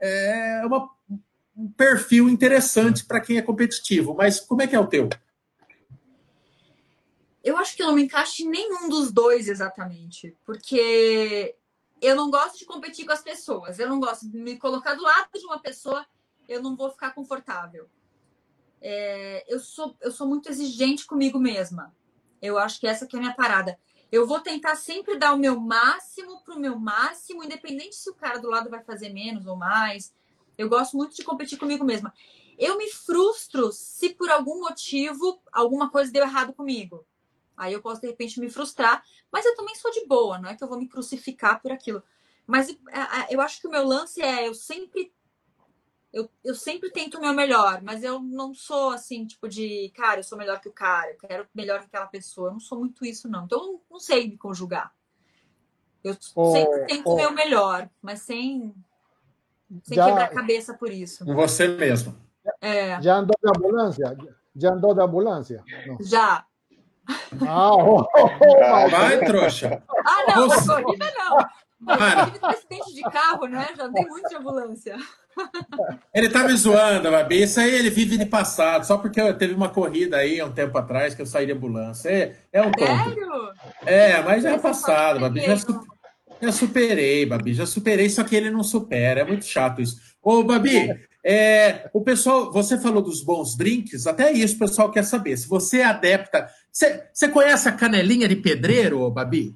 É 0.00 0.62
uma, 0.64 0.88
um 1.56 1.70
perfil 1.72 2.28
interessante 2.28 3.04
para 3.04 3.20
quem 3.20 3.38
é 3.38 3.42
competitivo. 3.42 4.14
Mas 4.14 4.38
como 4.38 4.62
é 4.62 4.66
que 4.66 4.76
é 4.76 4.80
o 4.80 4.86
teu? 4.86 5.08
Eu 7.46 7.56
acho 7.56 7.76
que 7.76 7.82
eu 7.84 7.86
não 7.86 7.94
me 7.94 8.02
encaixo 8.02 8.42
em 8.42 8.48
nenhum 8.48 8.88
dos 8.88 9.12
dois 9.12 9.48
exatamente, 9.48 10.36
porque 10.44 11.54
eu 12.02 12.16
não 12.16 12.28
gosto 12.28 12.58
de 12.58 12.64
competir 12.64 13.06
com 13.06 13.12
as 13.12 13.22
pessoas. 13.22 13.78
Eu 13.78 13.88
não 13.88 14.00
gosto 14.00 14.28
de 14.28 14.36
me 14.36 14.58
colocar 14.58 14.94
do 14.94 15.04
lado 15.04 15.28
de 15.32 15.46
uma 15.46 15.60
pessoa, 15.60 16.04
eu 16.48 16.60
não 16.60 16.74
vou 16.74 16.90
ficar 16.90 17.12
confortável. 17.12 17.88
É, 18.82 19.44
eu, 19.46 19.60
sou, 19.60 19.96
eu 20.00 20.10
sou 20.10 20.26
muito 20.26 20.48
exigente 20.48 21.06
comigo 21.06 21.38
mesma. 21.38 21.94
Eu 22.42 22.58
acho 22.58 22.80
que 22.80 22.86
essa 22.88 23.06
que 23.06 23.14
é 23.14 23.18
a 23.20 23.22
minha 23.22 23.34
parada. 23.34 23.78
Eu 24.10 24.26
vou 24.26 24.40
tentar 24.40 24.74
sempre 24.74 25.16
dar 25.16 25.32
o 25.32 25.38
meu 25.38 25.60
máximo 25.60 26.42
para 26.42 26.56
o 26.56 26.58
meu 26.58 26.76
máximo, 26.76 27.44
independente 27.44 27.94
se 27.94 28.10
o 28.10 28.14
cara 28.14 28.40
do 28.40 28.50
lado 28.50 28.68
vai 28.68 28.82
fazer 28.82 29.10
menos 29.10 29.46
ou 29.46 29.54
mais. 29.54 30.12
Eu 30.58 30.68
gosto 30.68 30.96
muito 30.96 31.14
de 31.14 31.22
competir 31.22 31.60
comigo 31.60 31.84
mesma. 31.84 32.12
Eu 32.58 32.76
me 32.76 32.90
frustro 32.90 33.70
se 33.70 34.10
por 34.10 34.30
algum 34.30 34.58
motivo 34.62 35.40
alguma 35.52 35.88
coisa 35.88 36.10
deu 36.10 36.24
errado 36.24 36.52
comigo. 36.52 37.06
Aí 37.56 37.72
eu 37.72 37.80
posso, 37.80 38.00
de 38.00 38.06
repente, 38.06 38.38
me 38.38 38.50
frustrar, 38.50 39.02
mas 39.32 39.44
eu 39.46 39.56
também 39.56 39.74
sou 39.74 39.90
de 39.90 40.06
boa, 40.06 40.38
não 40.38 40.48
é 40.50 40.54
que 40.54 40.62
eu 40.62 40.68
vou 40.68 40.78
me 40.78 40.88
crucificar 40.88 41.60
por 41.60 41.72
aquilo. 41.72 42.02
Mas 42.46 42.68
é, 42.68 42.74
é, 42.74 43.26
eu 43.30 43.40
acho 43.40 43.60
que 43.60 43.66
o 43.66 43.70
meu 43.70 43.86
lance 43.86 44.22
é, 44.22 44.46
eu 44.46 44.54
sempre. 44.54 45.12
Eu, 46.12 46.30
eu 46.42 46.54
sempre 46.54 46.90
tento 46.90 47.18
o 47.18 47.20
meu 47.20 47.34
melhor, 47.34 47.82
mas 47.82 48.02
eu 48.02 48.20
não 48.20 48.54
sou 48.54 48.90
assim, 48.90 49.26
tipo, 49.26 49.48
de 49.48 49.92
cara, 49.94 50.20
eu 50.20 50.24
sou 50.24 50.38
melhor 50.38 50.60
que 50.60 50.68
o 50.68 50.72
cara, 50.72 51.10
eu 51.10 51.18
quero 51.18 51.46
melhor 51.54 51.80
que 51.80 51.86
aquela 51.86 52.06
pessoa. 52.06 52.48
Eu 52.48 52.52
não 52.52 52.60
sou 52.60 52.78
muito 52.78 53.04
isso, 53.04 53.28
não. 53.28 53.44
Então, 53.44 53.58
eu 53.58 53.66
não, 53.66 53.80
não 53.90 54.00
sei 54.00 54.28
me 54.28 54.38
conjugar. 54.38 54.94
Eu 56.02 56.16
oh, 56.34 56.52
sempre 56.52 56.86
tento 56.86 57.06
oh. 57.06 57.14
o 57.14 57.16
meu 57.16 57.32
melhor, 57.32 57.90
mas 58.00 58.22
sem, 58.22 58.72
sem 59.82 59.96
já, 59.96 60.06
quebrar 60.06 60.24
a 60.24 60.34
cabeça 60.34 60.72
por 60.72 60.90
isso. 60.90 61.24
Você 61.24 61.68
mesmo. 61.68 62.16
É. 62.60 63.02
Já 63.02 63.16
andou 63.16 63.36
de 63.42 63.50
ambulância? 63.50 64.16
Já 64.54 64.72
andou 64.72 64.94
de 64.94 65.02
ambulância? 65.02 65.64
Não. 65.86 65.98
Já. 66.00 66.46
Ah, 67.46 67.72
oh, 67.74 68.04
oh, 68.14 68.90
vai, 68.90 69.24
trouxa. 69.24 69.82
Ah, 70.04 70.34
não, 70.34 70.48
Você... 70.48 70.82
corrida 70.82 71.12
não. 71.16 71.46
Mas 71.78 72.32
tive 72.32 72.46
acidente 72.46 72.94
de 72.94 73.02
carro, 73.02 73.46
né? 73.46 73.68
Já 73.76 73.86
dei 73.86 74.04
muito 74.06 74.28
de 74.28 74.36
ambulância. 74.36 74.96
Ele 76.14 76.30
tá 76.30 76.44
me 76.44 76.56
zoando, 76.56 77.10
Babi. 77.10 77.42
Isso 77.42 77.60
aí 77.60 77.74
ele 77.74 77.90
vive 77.90 78.16
de 78.16 78.24
passado, 78.24 78.84
só 78.86 78.96
porque 78.96 79.20
teve 79.34 79.54
uma 79.54 79.68
corrida 79.68 80.16
aí 80.16 80.40
há 80.40 80.46
um 80.46 80.52
tempo 80.52 80.76
atrás 80.78 81.14
que 81.14 81.20
eu 81.20 81.26
saí 81.26 81.46
de 81.46 81.52
ambulância. 81.52 82.08
É, 82.08 82.34
é 82.52 82.62
um 82.62 82.72
tonto. 82.72 82.86
Sério? 82.86 83.52
É, 83.84 84.22
mas 84.22 84.42
já 84.42 84.52
é 84.52 84.58
passado, 84.58 85.20
Babi. 85.20 85.42
Já, 85.42 85.56
já 86.40 86.52
superei, 86.52 87.26
Babi. 87.26 87.52
Já 87.52 87.66
superei, 87.66 88.08
só 88.08 88.24
que 88.24 88.34
ele 88.34 88.50
não 88.50 88.64
supera. 88.64 89.20
É 89.20 89.24
muito 89.24 89.44
chato 89.44 89.82
isso. 89.82 89.96
Ô, 90.26 90.42
Babi, 90.42 90.92
é, 91.24 91.88
o 91.92 92.00
pessoal, 92.00 92.50
você 92.52 92.76
falou 92.76 93.00
dos 93.00 93.22
bons 93.22 93.56
drinks, 93.56 94.08
até 94.08 94.32
isso 94.32 94.56
o 94.56 94.58
pessoal 94.58 94.90
quer 94.90 95.04
saber. 95.04 95.36
Se 95.36 95.46
você 95.46 95.78
é 95.78 95.84
adepta 95.84 96.50
você 97.12 97.28
conhece 97.28 97.68
a 97.68 97.72
canelinha 97.72 98.26
de 98.26 98.34
pedreiro, 98.34 99.08
Babi? 99.08 99.54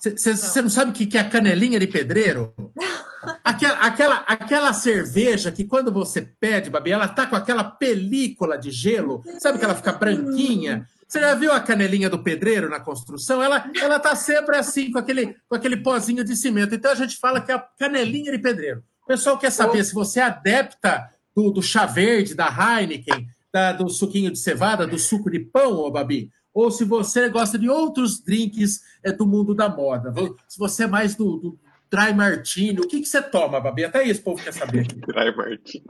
Você 0.00 0.62
não 0.62 0.70
sabe 0.70 0.90
o 0.90 0.94
que 0.94 1.18
é 1.18 1.20
a 1.20 1.28
canelinha 1.28 1.78
de 1.78 1.86
pedreiro? 1.86 2.54
Aquela, 3.42 3.78
aquela, 3.78 4.16
aquela 4.18 4.72
cerveja 4.72 5.50
que 5.50 5.64
quando 5.64 5.90
você 5.92 6.22
pede, 6.22 6.70
Babi, 6.70 6.92
ela 6.92 7.08
tá 7.08 7.26
com 7.26 7.34
aquela 7.34 7.64
película 7.64 8.56
de 8.56 8.70
gelo, 8.70 9.24
sabe 9.40 9.58
que 9.58 9.64
ela 9.64 9.74
fica 9.74 9.92
branquinha? 9.92 10.88
Você 11.08 11.20
já 11.20 11.34
viu 11.34 11.52
a 11.52 11.58
canelinha 11.58 12.08
do 12.08 12.22
pedreiro 12.22 12.70
na 12.70 12.78
construção? 12.78 13.42
Ela, 13.42 13.68
ela 13.80 13.98
tá 13.98 14.14
sempre 14.14 14.56
assim, 14.56 14.92
com 14.92 14.98
aquele, 14.98 15.34
com 15.48 15.56
aquele 15.56 15.78
pozinho 15.78 16.22
de 16.22 16.36
cimento. 16.36 16.74
Então 16.74 16.92
a 16.92 16.94
gente 16.94 17.16
fala 17.16 17.40
que 17.40 17.50
é 17.50 17.56
a 17.56 17.58
canelinha 17.58 18.30
de 18.30 18.38
pedreiro. 18.38 18.84
O 19.06 19.14
pessoal 19.14 19.38
quer 19.38 19.52
saber 19.52 19.84
se 19.84 19.94
você 19.94 20.18
é 20.18 20.24
adepta 20.24 21.08
do, 21.32 21.52
do 21.52 21.62
chá 21.62 21.86
verde, 21.86 22.34
da 22.34 22.48
Heineken, 22.48 23.28
da, 23.52 23.70
do 23.70 23.88
suquinho 23.88 24.32
de 24.32 24.38
cevada, 24.38 24.84
do 24.84 24.98
suco 24.98 25.30
de 25.30 25.38
pão, 25.38 25.74
ô 25.74 25.88
Babi, 25.92 26.28
ou 26.52 26.72
se 26.72 26.84
você 26.84 27.28
gosta 27.28 27.56
de 27.56 27.70
outros 27.70 28.18
drinks 28.18 28.82
é, 29.04 29.12
do 29.12 29.24
mundo 29.24 29.54
da 29.54 29.68
moda. 29.68 30.12
Se 30.48 30.58
você 30.58 30.84
é 30.84 30.86
mais 30.88 31.14
do, 31.14 31.36
do 31.36 31.58
dry 31.88 32.12
martini, 32.12 32.80
o 32.80 32.88
que, 32.88 33.00
que 33.00 33.06
você 33.06 33.22
toma, 33.22 33.60
Babi? 33.60 33.84
Até 33.84 34.02
isso 34.02 34.22
o 34.22 34.24
povo 34.24 34.42
quer 34.42 34.52
saber. 34.52 34.88
dry 35.06 35.36
martini. 35.36 35.86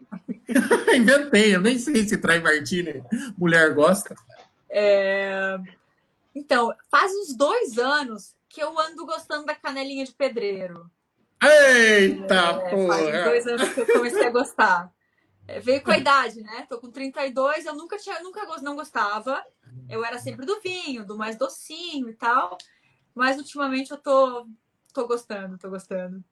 Inventei, 0.95 1.57
eu 1.57 1.63
nem 1.63 1.79
sei 1.79 2.07
se 2.07 2.19
dry 2.19 2.39
martini 2.39 3.03
mulher 3.39 3.73
gosta. 3.73 4.15
É... 4.69 5.59
Então, 6.35 6.71
faz 6.91 7.11
uns 7.15 7.35
dois 7.35 7.79
anos 7.79 8.35
que 8.47 8.63
eu 8.63 8.79
ando 8.79 9.07
gostando 9.07 9.47
da 9.47 9.55
canelinha 9.55 10.05
de 10.05 10.13
pedreiro. 10.13 10.91
Eita, 11.43 12.35
é, 12.35 12.71
porra! 12.71 12.97
Faz 12.97 13.25
dois 13.25 13.47
anos 13.47 13.69
que 13.69 13.81
eu 13.81 13.87
comecei 13.87 14.27
a 14.27 14.31
gostar. 14.31 14.93
É, 15.49 15.61
veio 15.61 15.83
com 15.83 15.91
a 15.91 15.99
idade, 15.99 16.41
né? 16.41 16.67
Tô 16.69 16.79
com 16.79 16.91
32, 16.91 17.67
eu 17.67 17.75
nunca 17.75 17.97
tinha, 17.99 18.21
nunca 18.21 18.45
não 18.63 18.75
gostava. 18.75 19.45
Eu 19.89 20.05
era 20.05 20.19
sempre 20.19 20.45
do 20.45 20.61
vinho, 20.61 21.05
do 21.05 21.17
mais 21.17 21.37
docinho 21.37 22.09
e 22.09 22.15
tal. 22.15 22.59
Mas 23.15 23.39
ultimamente 23.39 23.91
eu 23.91 23.97
tô, 23.97 24.47
tô 24.93 25.07
gostando, 25.07 25.59
tô 25.59 25.71
gostando. 25.71 26.23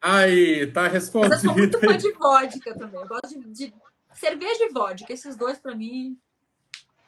Aí, 0.00 0.66
tá 0.72 0.88
respondido. 0.88 1.34
Mas 1.34 1.44
eu 1.44 1.50
sou 1.50 1.58
muito 1.58 1.78
fã 1.78 1.96
de 1.96 2.12
vodka 2.12 2.78
também. 2.78 3.00
Eu 3.00 3.08
gosto 3.08 3.28
de, 3.28 3.68
de 3.68 3.74
cerveja 4.14 4.64
e 4.64 4.72
vodka. 4.72 5.12
Esses 5.12 5.36
dois, 5.36 5.58
para 5.58 5.74
mim, 5.74 6.18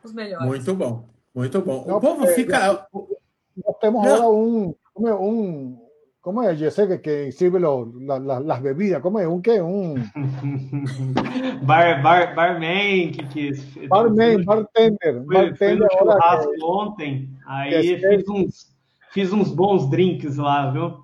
os 0.02 0.12
melhores. 0.12 0.46
Muito 0.46 0.74
bom, 0.74 1.08
muito 1.34 1.60
bom. 1.60 1.84
O 1.88 2.00
povo 2.00 2.26
fica. 2.28 2.86
Nós 2.92 3.76
temos 3.80 4.06
agora 4.06 4.28
um, 4.28 4.74
um, 4.96 5.81
¿Cómo 6.22 6.40
es? 6.44 6.56
Yo 6.56 6.70
sé 6.70 6.86
que, 6.86 7.00
que 7.00 7.32
sirve 7.32 7.58
lo, 7.58 7.92
la, 7.98 8.16
la, 8.20 8.38
las 8.38 8.62
bebidas. 8.62 9.02
¿Cómo 9.02 9.18
es? 9.18 9.26
¿Un 9.26 9.42
qué? 9.42 9.60
Un. 9.60 10.08
bar, 11.62 12.00
bar, 12.00 12.32
barman, 12.36 13.10
que, 13.10 13.28
que. 13.34 13.88
Barman, 13.88 14.44
bartender. 14.44 15.24
Fui, 15.26 15.34
bartender 15.34 15.56
fui 15.58 15.76
no 15.76 15.88
churrasco 15.88 16.52
que, 16.52 16.62
ontem, 16.62 17.28
aí 17.44 17.98
fiz, 17.98 18.28
uns, 18.28 18.72
fiz 19.10 19.32
uns 19.32 19.50
bons 19.50 19.90
drinks 19.90 20.36
lá, 20.36 20.70
viu? 20.70 21.02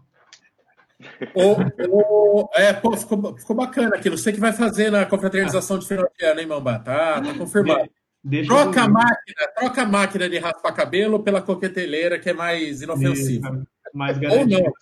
O, 1.34 1.56
o, 1.88 2.48
é, 2.54 2.72
pô, 2.72 2.96
ficou, 2.96 3.36
ficou 3.36 3.56
bacana 3.56 3.96
aqui. 3.96 4.08
Não 4.08 4.16
sei 4.16 4.30
o 4.30 4.34
que 4.36 4.40
vai 4.40 4.52
fazer 4.52 4.88
na 4.88 5.04
confraternização 5.04 5.80
de 5.80 5.88
final 5.88 6.08
de 6.16 6.24
ano, 6.24 6.40
hein, 6.40 6.46
Mamba? 6.46 6.78
Tá, 6.78 7.20
tá 7.20 7.34
confirmado. 7.34 7.90
Deixa 8.22 8.48
troca 8.48 8.82
a 8.82 8.88
máquina, 8.88 9.48
troca 9.56 9.82
a 9.82 9.86
máquina 9.86 10.28
de 10.28 10.38
raspar 10.38 10.72
cabelo 10.72 11.24
pela 11.24 11.42
coqueteleira, 11.42 12.20
que 12.20 12.30
é 12.30 12.32
mais 12.32 12.82
inofensiva. 12.82 13.66
Mais 13.92 14.16
Ou 14.16 14.46
não. 14.46 14.72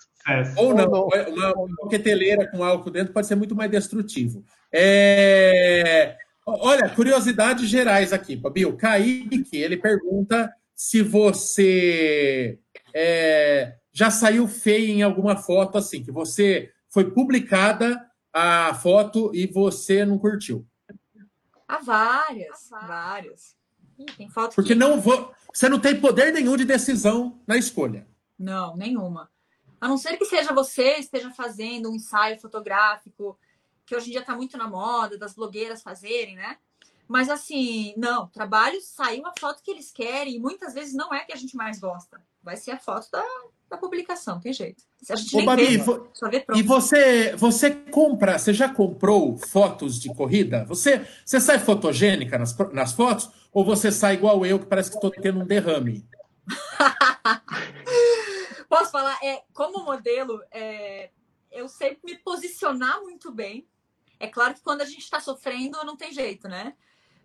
Ou 0.56 0.74
não, 0.74 0.86
uma, 0.88 1.52
uma 1.52 1.76
coqueteleira 1.76 2.50
com 2.50 2.64
álcool 2.64 2.90
dentro 2.90 3.12
pode 3.12 3.26
ser 3.26 3.36
muito 3.36 3.54
mais 3.54 3.70
destrutivo. 3.70 4.44
É... 4.72 6.16
Olha, 6.44 6.88
curiosidades 6.88 7.68
gerais 7.68 8.12
aqui, 8.12 8.36
Fabio. 8.36 8.76
Kaique, 8.76 9.56
ele 9.56 9.76
pergunta 9.76 10.52
se 10.74 11.02
você 11.02 12.58
é, 12.94 13.74
já 13.92 14.10
saiu 14.10 14.46
feio 14.46 14.90
em 14.90 15.02
alguma 15.02 15.36
foto 15.36 15.78
assim, 15.78 16.04
que 16.04 16.12
você 16.12 16.70
foi 16.88 17.10
publicada 17.10 18.00
a 18.32 18.74
foto 18.74 19.30
e 19.34 19.46
você 19.46 20.04
não 20.04 20.18
curtiu. 20.18 20.66
Há 21.66 21.78
várias, 21.78 22.68
várias. 22.70 23.56
tem 24.16 24.28
foto 24.28 24.54
Porque 24.54 24.74
que... 24.74 24.78
não 24.78 25.00
vou, 25.00 25.32
você 25.52 25.68
não 25.68 25.80
tem 25.80 25.98
poder 25.98 26.32
nenhum 26.32 26.56
de 26.56 26.64
decisão 26.64 27.40
na 27.46 27.56
escolha. 27.56 28.06
Não, 28.38 28.76
nenhuma. 28.76 29.28
A 29.80 29.88
não 29.88 29.98
ser 29.98 30.16
que 30.16 30.24
seja 30.24 30.52
você 30.52 30.94
esteja 30.94 31.30
fazendo 31.30 31.90
um 31.90 31.94
ensaio 31.94 32.40
fotográfico, 32.40 33.38
que 33.84 33.94
hoje 33.94 34.08
em 34.08 34.12
dia 34.12 34.20
está 34.20 34.34
muito 34.34 34.56
na 34.56 34.68
moda, 34.68 35.18
das 35.18 35.34
blogueiras 35.34 35.82
fazerem, 35.82 36.34
né? 36.34 36.56
Mas 37.08 37.30
assim, 37.30 37.94
não, 37.96 38.26
trabalho 38.26 38.80
saiu 38.80 39.24
a 39.26 39.32
foto 39.38 39.62
que 39.62 39.70
eles 39.70 39.92
querem 39.92 40.36
e 40.36 40.40
muitas 40.40 40.74
vezes 40.74 40.92
não 40.92 41.14
é 41.14 41.20
que 41.20 41.32
a 41.32 41.36
gente 41.36 41.56
mais 41.56 41.78
gosta. 41.78 42.20
Vai 42.42 42.56
ser 42.56 42.72
a 42.72 42.78
foto 42.78 43.08
da, 43.12 43.24
da 43.70 43.76
publicação, 43.76 44.40
tem 44.40 44.52
jeito. 44.52 44.82
A 45.08 45.14
gente 45.14 45.36
Ô, 45.36 45.44
Babi, 45.44 45.76
vê, 45.76 45.84
só 46.12 46.28
vê 46.28 46.44
E 46.54 46.62
você, 46.62 47.36
você 47.36 47.70
compra, 47.70 48.38
você 48.38 48.52
já 48.52 48.68
comprou 48.68 49.36
fotos 49.36 50.00
de 50.00 50.12
corrida? 50.12 50.64
Você, 50.64 51.06
você 51.24 51.38
sai 51.38 51.60
fotogênica 51.60 52.36
nas, 52.36 52.56
nas 52.72 52.92
fotos 52.92 53.30
ou 53.52 53.64
você 53.64 53.92
sai 53.92 54.14
igual 54.14 54.44
eu, 54.44 54.58
que 54.58 54.66
parece 54.66 54.90
que 54.90 54.96
estou 54.96 55.10
tendo 55.10 55.40
um 55.40 55.46
derrame? 55.46 56.04
É, 59.26 59.42
como 59.52 59.84
modelo, 59.84 60.40
é, 60.52 61.10
eu 61.50 61.68
sei 61.68 61.98
me 62.04 62.16
posicionar 62.16 63.00
muito 63.02 63.32
bem. 63.32 63.66
É 64.20 64.28
claro 64.28 64.54
que 64.54 64.62
quando 64.62 64.82
a 64.82 64.84
gente 64.84 65.00
está 65.00 65.18
sofrendo, 65.18 65.84
não 65.84 65.96
tem 65.96 66.12
jeito, 66.12 66.46
né? 66.46 66.74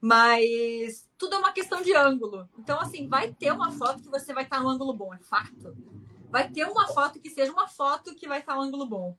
Mas 0.01 1.07
tudo 1.15 1.35
é 1.35 1.37
uma 1.37 1.51
questão 1.51 1.83
de 1.83 1.93
ângulo. 1.95 2.49
Então, 2.57 2.79
assim, 2.79 3.07
vai 3.07 3.31
ter 3.31 3.53
uma 3.53 3.71
foto 3.71 4.01
que 4.01 4.09
você 4.09 4.33
vai 4.33 4.45
estar 4.45 4.57
tá 4.57 4.63
no 4.63 4.69
ângulo 4.69 4.93
bom, 4.93 5.13
é 5.13 5.19
fato. 5.19 5.77
Vai 6.31 6.49
ter 6.49 6.65
uma 6.65 6.87
foto 6.87 7.19
que 7.19 7.29
seja 7.29 7.51
uma 7.51 7.67
foto 7.67 8.15
que 8.15 8.27
vai 8.27 8.39
estar 8.39 8.53
tá 8.53 8.57
no 8.57 8.63
ângulo 8.63 8.87
bom. 8.87 9.15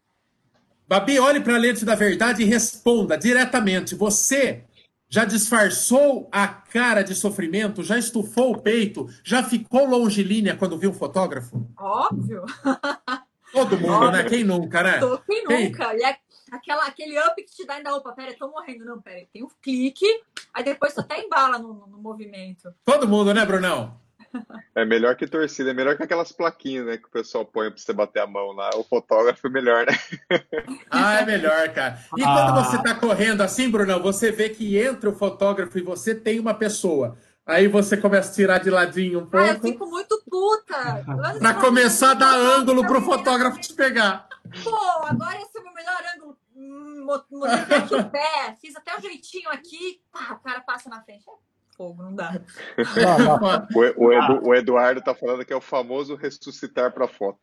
Babi, 0.88 1.20
olhe 1.20 1.40
para 1.40 1.54
a 1.54 1.58
lente 1.58 1.84
da 1.84 1.94
verdade 1.94 2.42
e 2.42 2.46
responda 2.46 3.16
diretamente. 3.16 3.94
Você 3.94 4.64
já 5.12 5.26
disfarçou 5.26 6.26
a 6.32 6.48
cara 6.48 7.02
de 7.02 7.14
sofrimento? 7.14 7.82
Já 7.82 7.98
estufou 7.98 8.52
o 8.52 8.62
peito? 8.62 9.06
Já 9.22 9.44
ficou 9.44 9.86
longilínea 9.86 10.56
quando 10.56 10.78
viu 10.78 10.88
um 10.88 10.94
fotógrafo? 10.94 11.68
Óbvio. 11.78 12.46
Todo 13.52 13.76
mundo, 13.76 13.92
Óbvio. 13.92 14.10
né? 14.10 14.24
Quem 14.24 14.42
nunca, 14.42 14.82
né? 14.82 15.00
Quem, 15.26 15.46
quem 15.46 15.68
nunca? 15.68 15.94
E 15.94 16.02
é 16.02 16.16
aquela, 16.50 16.86
aquele 16.86 17.18
up 17.18 17.34
que 17.36 17.54
te 17.54 17.66
dá 17.66 17.74
ainda, 17.74 17.94
opa, 17.94 18.10
pera, 18.12 18.34
tô 18.38 18.48
morrendo. 18.48 18.86
Não, 18.86 19.02
pera, 19.02 19.26
tem 19.30 19.44
um 19.44 19.48
clique, 19.60 20.06
aí 20.54 20.64
depois 20.64 20.94
tu 20.94 21.00
até 21.00 21.22
embala 21.22 21.58
no, 21.58 21.86
no 21.86 21.98
movimento. 21.98 22.72
Todo 22.82 23.06
mundo, 23.06 23.34
né, 23.34 23.44
Brunão? 23.44 24.00
É 24.74 24.84
melhor 24.84 25.16
que 25.16 25.26
torcida, 25.26 25.70
é 25.70 25.74
melhor 25.74 25.96
que 25.96 26.02
aquelas 26.02 26.32
plaquinhas, 26.32 26.86
né, 26.86 26.96
que 26.96 27.06
o 27.06 27.10
pessoal 27.10 27.44
põe 27.44 27.70
pra 27.70 27.78
você 27.78 27.92
bater 27.92 28.20
a 28.20 28.26
mão 28.26 28.52
lá. 28.52 28.70
O 28.74 28.84
fotógrafo 28.84 29.46
é 29.46 29.50
melhor, 29.50 29.86
né? 29.86 29.92
Ah, 30.90 31.20
é 31.20 31.26
melhor, 31.26 31.68
cara. 31.70 31.98
E 32.16 32.22
ah. 32.22 32.26
quando 32.26 32.64
você 32.64 32.82
tá 32.82 32.94
correndo 32.94 33.42
assim, 33.42 33.70
Brunão, 33.70 34.02
você 34.02 34.30
vê 34.30 34.48
que 34.48 34.78
entra 34.78 35.10
o 35.10 35.14
fotógrafo 35.14 35.78
e 35.78 35.82
você 35.82 36.14
tem 36.14 36.40
uma 36.40 36.54
pessoa. 36.54 37.16
Aí 37.44 37.66
você 37.66 37.96
começa 37.96 38.30
a 38.30 38.34
tirar 38.34 38.58
de 38.58 38.70
ladinho 38.70 39.20
um 39.20 39.26
pouco. 39.26 39.38
Ah, 39.38 39.54
eu 39.54 39.60
fico 39.60 39.86
muito 39.86 40.22
puta. 40.28 41.04
pra 41.38 41.54
começar 41.54 42.12
a 42.12 42.14
dar 42.14 42.34
ângulo 42.34 42.86
pro 42.86 43.02
fotógrafo 43.02 43.60
te 43.60 43.74
pegar. 43.74 44.28
Pô, 44.62 44.76
agora 45.06 45.36
esse 45.40 45.56
é 45.56 45.60
o 45.60 45.64
meu 45.64 45.74
melhor 45.74 46.02
ângulo. 46.16 46.38
Mudei 47.30 47.76
aqui 47.76 47.94
o 47.94 48.10
pé, 48.10 48.56
fiz 48.60 48.76
até 48.76 48.94
o 48.94 48.98
um 48.98 49.02
jeitinho 49.02 49.50
aqui, 49.50 50.00
pá, 50.12 50.34
o 50.34 50.42
cara 50.42 50.60
passa 50.60 50.88
na 50.88 51.02
frente 51.02 51.24
fogo, 51.76 52.02
não 52.02 52.14
dá. 52.14 52.40
o, 53.74 54.06
o, 54.06 54.12
Edu, 54.12 54.48
o, 54.48 54.54
Eduardo 54.54 55.00
tá 55.00 55.14
falando 55.14 55.44
que 55.44 55.52
é 55.52 55.56
o 55.56 55.60
famoso 55.60 56.14
ressuscitar 56.14 56.92
para 56.92 57.08
foto. 57.08 57.38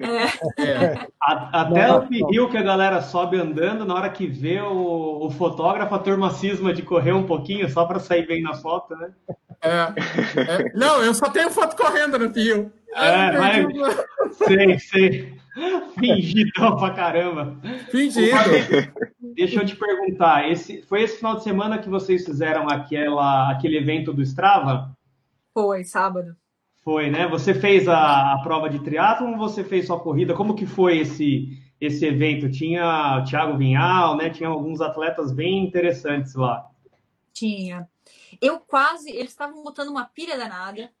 É. 0.00 0.62
É. 0.62 1.06
Até 1.20 1.92
o 1.92 2.00
rio 2.00 2.48
que 2.48 2.56
a 2.56 2.62
galera 2.62 3.00
sobe 3.02 3.36
andando, 3.36 3.84
na 3.84 3.94
hora 3.94 4.10
que 4.10 4.26
vê 4.26 4.60
o, 4.60 5.26
o 5.26 5.30
fotógrafo, 5.30 5.94
a 5.94 5.98
turma 5.98 6.30
cisma 6.30 6.72
de 6.72 6.82
correr 6.82 7.12
um 7.12 7.26
pouquinho 7.26 7.68
só 7.68 7.84
para 7.84 7.98
sair 7.98 8.26
bem 8.26 8.42
na 8.42 8.54
foto, 8.54 8.94
né? 8.96 9.10
É, 9.62 9.92
é. 10.40 10.72
Não, 10.74 11.02
eu 11.02 11.14
só 11.14 11.30
tenho 11.30 11.50
foto 11.50 11.76
correndo 11.76 12.18
no 12.18 12.30
rio. 12.30 12.72
É, 12.94 13.32
mas... 13.32 13.66
Sei, 14.36 14.78
sei. 14.78 15.44
Fingidão 15.98 16.76
pra 16.76 16.90
caramba. 16.90 17.56
Fingido. 17.90 18.36
Deixa 19.34 19.60
eu 19.60 19.66
te 19.66 19.76
perguntar, 19.76 20.50
esse, 20.50 20.82
foi 20.82 21.02
esse 21.02 21.16
final 21.16 21.36
de 21.36 21.42
semana 21.42 21.78
que 21.78 21.88
vocês 21.88 22.24
fizeram 22.24 22.68
aquela, 22.68 23.50
aquele 23.50 23.76
evento 23.78 24.12
do 24.12 24.22
Strava? 24.22 24.96
Foi, 25.52 25.84
sábado. 25.84 26.36
Foi, 26.82 27.10
né? 27.10 27.26
Você 27.28 27.54
fez 27.54 27.88
a, 27.88 28.34
a 28.34 28.42
prova 28.42 28.68
de 28.68 28.78
triatlo 28.78 29.28
ou 29.28 29.36
você 29.36 29.64
fez 29.64 29.86
só 29.86 29.98
corrida? 29.98 30.34
Como 30.34 30.54
que 30.54 30.66
foi 30.66 30.98
esse, 30.98 31.58
esse 31.80 32.04
evento? 32.04 32.50
Tinha 32.50 33.20
o 33.20 33.24
Thiago 33.24 33.56
Vinhal, 33.56 34.16
né? 34.16 34.30
Tinha 34.30 34.48
alguns 34.48 34.80
atletas 34.80 35.32
bem 35.32 35.64
interessantes 35.64 36.34
lá. 36.34 36.70
Tinha. 37.32 37.88
Eu 38.40 38.60
quase, 38.60 39.10
eles 39.10 39.30
estavam 39.30 39.62
botando 39.62 39.88
uma 39.88 40.04
pilha 40.04 40.36
danada. 40.36 40.92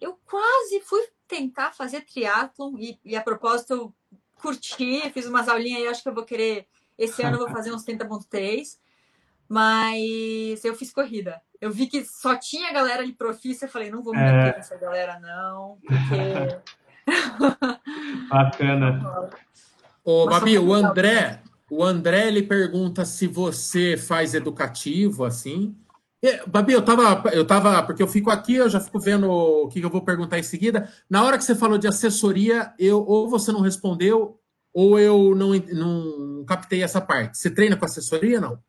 Eu 0.00 0.18
quase 0.24 0.80
fui 0.80 1.02
tentar 1.26 1.72
fazer 1.72 2.02
triatlon 2.02 2.76
e, 2.78 2.98
e 3.04 3.16
a 3.16 3.22
propósito 3.22 3.72
eu 3.72 3.94
curti, 4.34 5.10
fiz 5.10 5.26
umas 5.26 5.48
aulinhas 5.48 5.80
aí, 5.80 5.88
acho 5.88 6.02
que 6.02 6.08
eu 6.08 6.14
vou 6.14 6.24
querer 6.24 6.66
esse 6.98 7.22
ano 7.22 7.36
eu 7.36 7.40
vou 7.40 7.50
fazer 7.50 7.72
uns 7.72 7.84
30.3, 7.84 8.78
mas 9.48 10.64
eu 10.64 10.74
fiz 10.74 10.92
corrida. 10.92 11.40
Eu 11.60 11.70
vi 11.70 11.86
que 11.86 12.04
só 12.04 12.36
tinha 12.36 12.72
galera 12.72 13.06
de 13.06 13.12
profício, 13.12 13.66
eu 13.66 13.70
falei, 13.70 13.90
não 13.90 14.02
vou 14.02 14.12
me 14.12 14.20
é. 14.20 14.24
meter 14.24 14.54
é... 14.54 14.56
nessa 14.56 14.76
galera, 14.76 15.20
não, 15.20 15.78
porque. 15.86 16.60
Bacana. 18.28 19.30
Ô, 20.04 20.26
Babi, 20.26 20.58
o 20.58 20.72
André, 20.72 21.40
o 21.70 21.84
André 21.84 22.28
ele 22.28 22.42
pergunta 22.42 23.04
se 23.04 23.26
você 23.26 23.96
faz 23.96 24.34
educativo 24.34 25.24
assim. 25.24 25.76
E, 26.22 26.44
Babi, 26.46 26.72
eu 26.72 26.82
tava, 26.82 27.30
eu 27.30 27.46
tava, 27.46 27.82
porque 27.82 28.02
eu 28.02 28.08
fico 28.08 28.30
aqui, 28.30 28.56
eu 28.56 28.68
já 28.68 28.80
fico 28.80 28.98
vendo 28.98 29.30
o 29.30 29.68
que 29.68 29.80
eu 29.80 29.90
vou 29.90 30.02
perguntar 30.02 30.38
em 30.38 30.42
seguida. 30.42 30.88
Na 31.08 31.24
hora 31.24 31.38
que 31.38 31.44
você 31.44 31.54
falou 31.54 31.78
de 31.78 31.86
assessoria, 31.86 32.72
eu 32.78 33.04
ou 33.04 33.28
você 33.28 33.52
não 33.52 33.60
respondeu, 33.60 34.38
ou 34.72 34.98
eu 34.98 35.34
não, 35.34 35.50
não 35.50 36.44
captei 36.44 36.82
essa 36.82 37.00
parte? 37.00 37.38
Você 37.38 37.50
treina 37.50 37.76
com 37.76 37.84
assessoria 37.84 38.40
não? 38.40 38.62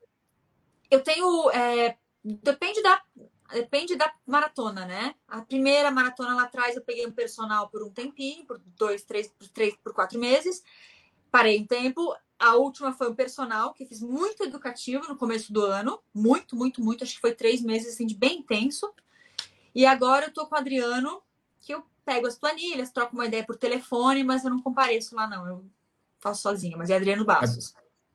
Eu 0.91 1.01
tenho. 1.01 1.49
É, 1.51 1.97
depende, 2.23 2.81
da, 2.81 3.01
depende 3.51 3.95
da 3.95 4.13
maratona, 4.25 4.85
né? 4.85 5.15
A 5.27 5.41
primeira 5.41 5.89
maratona 5.89 6.35
lá 6.35 6.43
atrás 6.43 6.75
eu 6.75 6.83
peguei 6.83 7.07
um 7.07 7.11
personal 7.11 7.69
por 7.69 7.83
um 7.83 7.89
tempinho, 7.89 8.45
por 8.45 8.59
dois, 8.77 9.03
três, 9.03 9.27
por 9.27 9.47
três, 9.47 9.75
por 9.83 9.93
quatro 9.93 10.19
meses. 10.19 10.63
Parei 11.31 11.59
um 11.59 11.65
tempo. 11.65 12.15
A 12.37 12.55
última 12.55 12.91
foi 12.91 13.09
um 13.09 13.15
personal 13.15 13.73
que 13.73 13.85
fiz 13.85 14.01
muito 14.01 14.43
educativo 14.43 15.07
no 15.07 15.15
começo 15.15 15.53
do 15.53 15.63
ano. 15.63 15.99
Muito, 16.13 16.55
muito, 16.55 16.81
muito. 16.81 17.03
Acho 17.03 17.15
que 17.15 17.21
foi 17.21 17.33
três 17.33 17.61
meses 17.61 17.93
assim, 17.93 18.05
de 18.05 18.15
bem 18.15 18.39
intenso. 18.39 18.93
E 19.73 19.85
agora 19.85 20.25
eu 20.25 20.33
tô 20.33 20.45
com 20.45 20.53
o 20.53 20.57
Adriano, 20.57 21.23
que 21.61 21.73
eu 21.73 21.83
pego 22.05 22.27
as 22.27 22.37
planilhas, 22.37 22.91
troco 22.91 23.15
uma 23.15 23.25
ideia 23.25 23.45
por 23.45 23.55
telefone, 23.55 24.23
mas 24.23 24.43
eu 24.43 24.51
não 24.51 24.61
compareço 24.61 25.15
lá, 25.15 25.25
não. 25.25 25.47
Eu 25.47 25.65
faço 26.23 26.41
sozinha, 26.41 26.77
mas 26.77 26.89
é 26.89 26.95
Adriano 26.95 27.25
Bastos. 27.25 27.73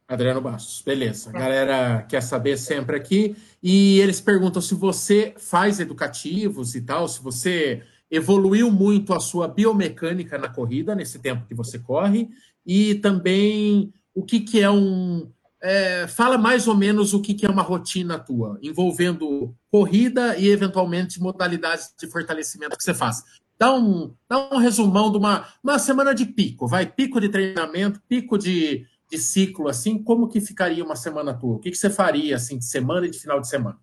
Adriano 0.08 0.40
Bastos, 0.40 0.80
beleza. 0.80 1.28
A 1.28 1.32
galera 1.32 2.02
quer 2.08 2.22
saber 2.22 2.56
sempre 2.56 2.96
aqui. 2.96 3.36
E 3.62 4.00
eles 4.00 4.22
perguntam 4.22 4.62
se 4.62 4.74
você 4.74 5.34
faz 5.36 5.78
educativos 5.78 6.74
e 6.74 6.80
tal, 6.80 7.06
se 7.06 7.20
você 7.20 7.82
evoluiu 8.10 8.70
muito 8.70 9.12
a 9.12 9.20
sua 9.20 9.46
biomecânica 9.46 10.38
na 10.38 10.48
corrida, 10.48 10.94
nesse 10.94 11.18
tempo 11.18 11.46
que 11.46 11.54
você 11.54 11.78
corre, 11.78 12.30
e 12.64 12.94
também 12.96 13.92
o 14.14 14.24
que, 14.24 14.40
que 14.40 14.60
é 14.60 14.70
um. 14.70 15.30
É, 15.60 16.06
fala 16.06 16.38
mais 16.38 16.68
ou 16.68 16.76
menos 16.76 17.12
o 17.12 17.20
que, 17.20 17.34
que 17.34 17.44
é 17.44 17.50
uma 17.50 17.62
rotina 17.62 18.18
tua, 18.18 18.58
envolvendo 18.62 19.54
corrida 19.70 20.38
e, 20.38 20.48
eventualmente, 20.48 21.20
modalidades 21.20 21.92
de 21.98 22.06
fortalecimento 22.06 22.78
que 22.78 22.82
você 22.82 22.94
faz. 22.94 23.24
Dá 23.58 23.74
um, 23.74 24.14
dá 24.28 24.48
um 24.52 24.58
resumão 24.58 25.10
de 25.10 25.18
uma, 25.18 25.48
uma 25.62 25.78
semana 25.78 26.14
de 26.14 26.24
pico, 26.26 26.68
vai, 26.68 26.86
pico 26.86 27.20
de 27.20 27.28
treinamento, 27.28 28.00
pico 28.08 28.38
de 28.38 28.86
de 29.10 29.18
ciclo, 29.18 29.68
assim, 29.68 30.02
como 30.02 30.28
que 30.28 30.40
ficaria 30.40 30.84
uma 30.84 30.94
semana 30.94 31.36
tua? 31.36 31.56
O 31.56 31.58
que, 31.58 31.70
que 31.70 31.78
você 31.78 31.88
faria, 31.88 32.36
assim, 32.36 32.58
de 32.58 32.66
semana 32.66 33.06
e 33.06 33.10
de 33.10 33.18
final 33.18 33.40
de 33.40 33.48
semana? 33.48 33.80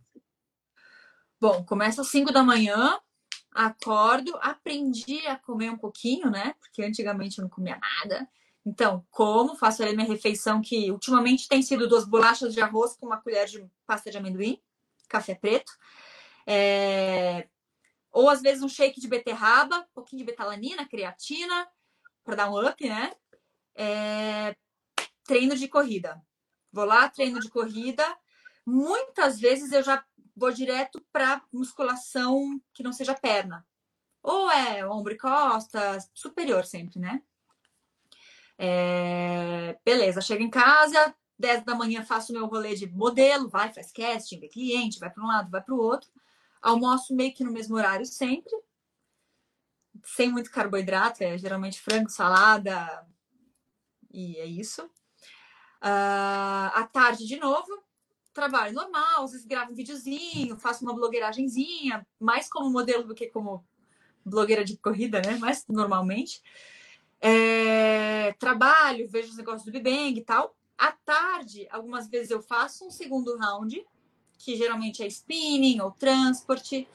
Bom, 1.42 1.64
começa 1.66 2.02
às 2.02 2.08
5 2.10 2.32
da 2.32 2.44
manhã, 2.44 3.00
acordo, 3.52 4.38
aprendi 4.42 5.26
a 5.28 5.36
comer 5.36 5.72
um 5.72 5.78
pouquinho, 5.78 6.30
né? 6.30 6.54
Porque 6.60 6.84
antigamente 6.84 7.40
eu 7.40 7.44
não 7.44 7.50
comia 7.50 7.80
nada. 7.80 8.28
Então, 8.64 9.06
como, 9.10 9.56
faço 9.56 9.82
ali 9.84 9.96
minha 9.96 10.08
refeição, 10.08 10.62
que 10.62 10.92
ultimamente 10.92 11.48
tem 11.48 11.62
sido 11.62 11.88
duas 11.88 12.06
bolachas 12.06 12.54
de 12.54 12.62
arroz 12.62 12.96
com 12.96 13.08
uma 13.08 13.18
colher 13.18 13.48
de 13.48 13.68
pasta 13.86 14.12
de 14.12 14.18
amendoim, 14.18 14.60
café 15.10 15.34
preto. 15.36 15.72
É... 16.46 17.48
Ou 18.16 18.30
às 18.30 18.42
vezes 18.42 18.64
um 18.64 18.70
shake 18.70 19.02
de 19.02 19.10
beterraba, 19.10 19.80
um 19.80 19.94
pouquinho 19.94 20.22
de 20.22 20.26
betalanina, 20.26 20.88
creatina, 20.88 21.68
para 22.24 22.36
dar 22.36 22.50
um 22.50 22.66
up, 22.66 22.88
né? 22.88 23.12
É 23.76 24.56
treino 25.26 25.54
de 25.54 25.68
corrida. 25.68 26.22
Vou 26.72 26.86
lá, 26.86 27.10
treino 27.10 27.42
de 27.42 27.50
corrida. 27.50 28.06
Muitas 28.66 29.38
vezes 29.38 29.74
eu 29.74 29.84
já 29.84 30.02
vou 30.34 30.50
direto 30.50 31.06
para 31.12 31.42
musculação 31.52 32.58
que 32.74 32.84
não 32.84 32.94
seja 32.94 33.14
perna. 33.14 33.68
Ou 34.24 34.50
é 34.50 34.88
ombro 34.88 35.12
e 35.12 35.18
costas, 35.18 36.10
superior 36.14 36.64
sempre, 36.64 37.00
né? 37.00 37.22
É... 38.58 39.78
Beleza, 39.84 40.22
chego 40.22 40.42
em 40.42 40.50
casa, 40.50 41.14
10 41.38 41.66
da 41.66 41.76
manhã 41.76 42.02
faço 42.02 42.32
meu 42.32 42.46
rolê 42.46 42.76
de 42.76 42.88
modelo, 42.88 43.50
vai, 43.50 43.74
faz 43.74 43.92
casting, 43.92 44.40
vê 44.40 44.48
cliente, 44.48 45.00
vai 45.00 45.10
para 45.10 45.22
um 45.22 45.28
lado, 45.28 45.52
vai 45.52 45.62
para 45.62 45.76
o 45.76 45.80
outro. 45.80 46.10
Almoço 46.66 47.16
meio 47.16 47.32
que 47.32 47.44
no 47.44 47.52
mesmo 47.52 47.76
horário 47.76 48.08
sempre, 48.08 48.52
sem 50.04 50.32
muito 50.32 50.50
carboidrato, 50.50 51.24
é 51.24 51.38
geralmente 51.38 51.80
frango, 51.80 52.10
salada, 52.10 53.08
e 54.12 54.36
é 54.38 54.46
isso. 54.46 54.84
Uh, 54.84 56.72
à 56.74 56.90
tarde, 56.92 57.28
de 57.28 57.38
novo, 57.38 57.84
trabalho 58.34 58.74
normal, 58.74 59.26
às 59.26 59.32
vezes 59.32 59.46
gravo 59.46 59.74
um 59.74 59.76
videozinho, 59.76 60.58
faço 60.58 60.84
uma 60.84 60.96
blogueiragenzinha, 60.96 62.04
mais 62.20 62.50
como 62.50 62.72
modelo 62.72 63.04
do 63.04 63.14
que 63.14 63.28
como 63.28 63.64
blogueira 64.26 64.66
de 64.66 64.76
corrida, 64.78 65.22
né? 65.22 65.38
Mas 65.40 65.66
normalmente. 65.70 66.42
É, 67.22 68.34
trabalho, 68.34 69.08
vejo 69.08 69.30
os 69.30 69.38
negócios 69.38 69.66
do 69.66 69.72
Bibang 69.72 70.20
e 70.20 70.24
tal. 70.24 70.56
À 70.76 70.92
tarde, 70.92 71.68
algumas 71.70 72.08
vezes 72.08 72.32
eu 72.32 72.42
faço 72.42 72.88
um 72.88 72.92
segundo 72.92 73.38
round, 73.38 73.86
que 74.38 74.56
geralmente 74.56 75.04
é 75.04 75.08
spinning 75.08 75.80
ou 75.82 75.92
transporte. 75.92 76.88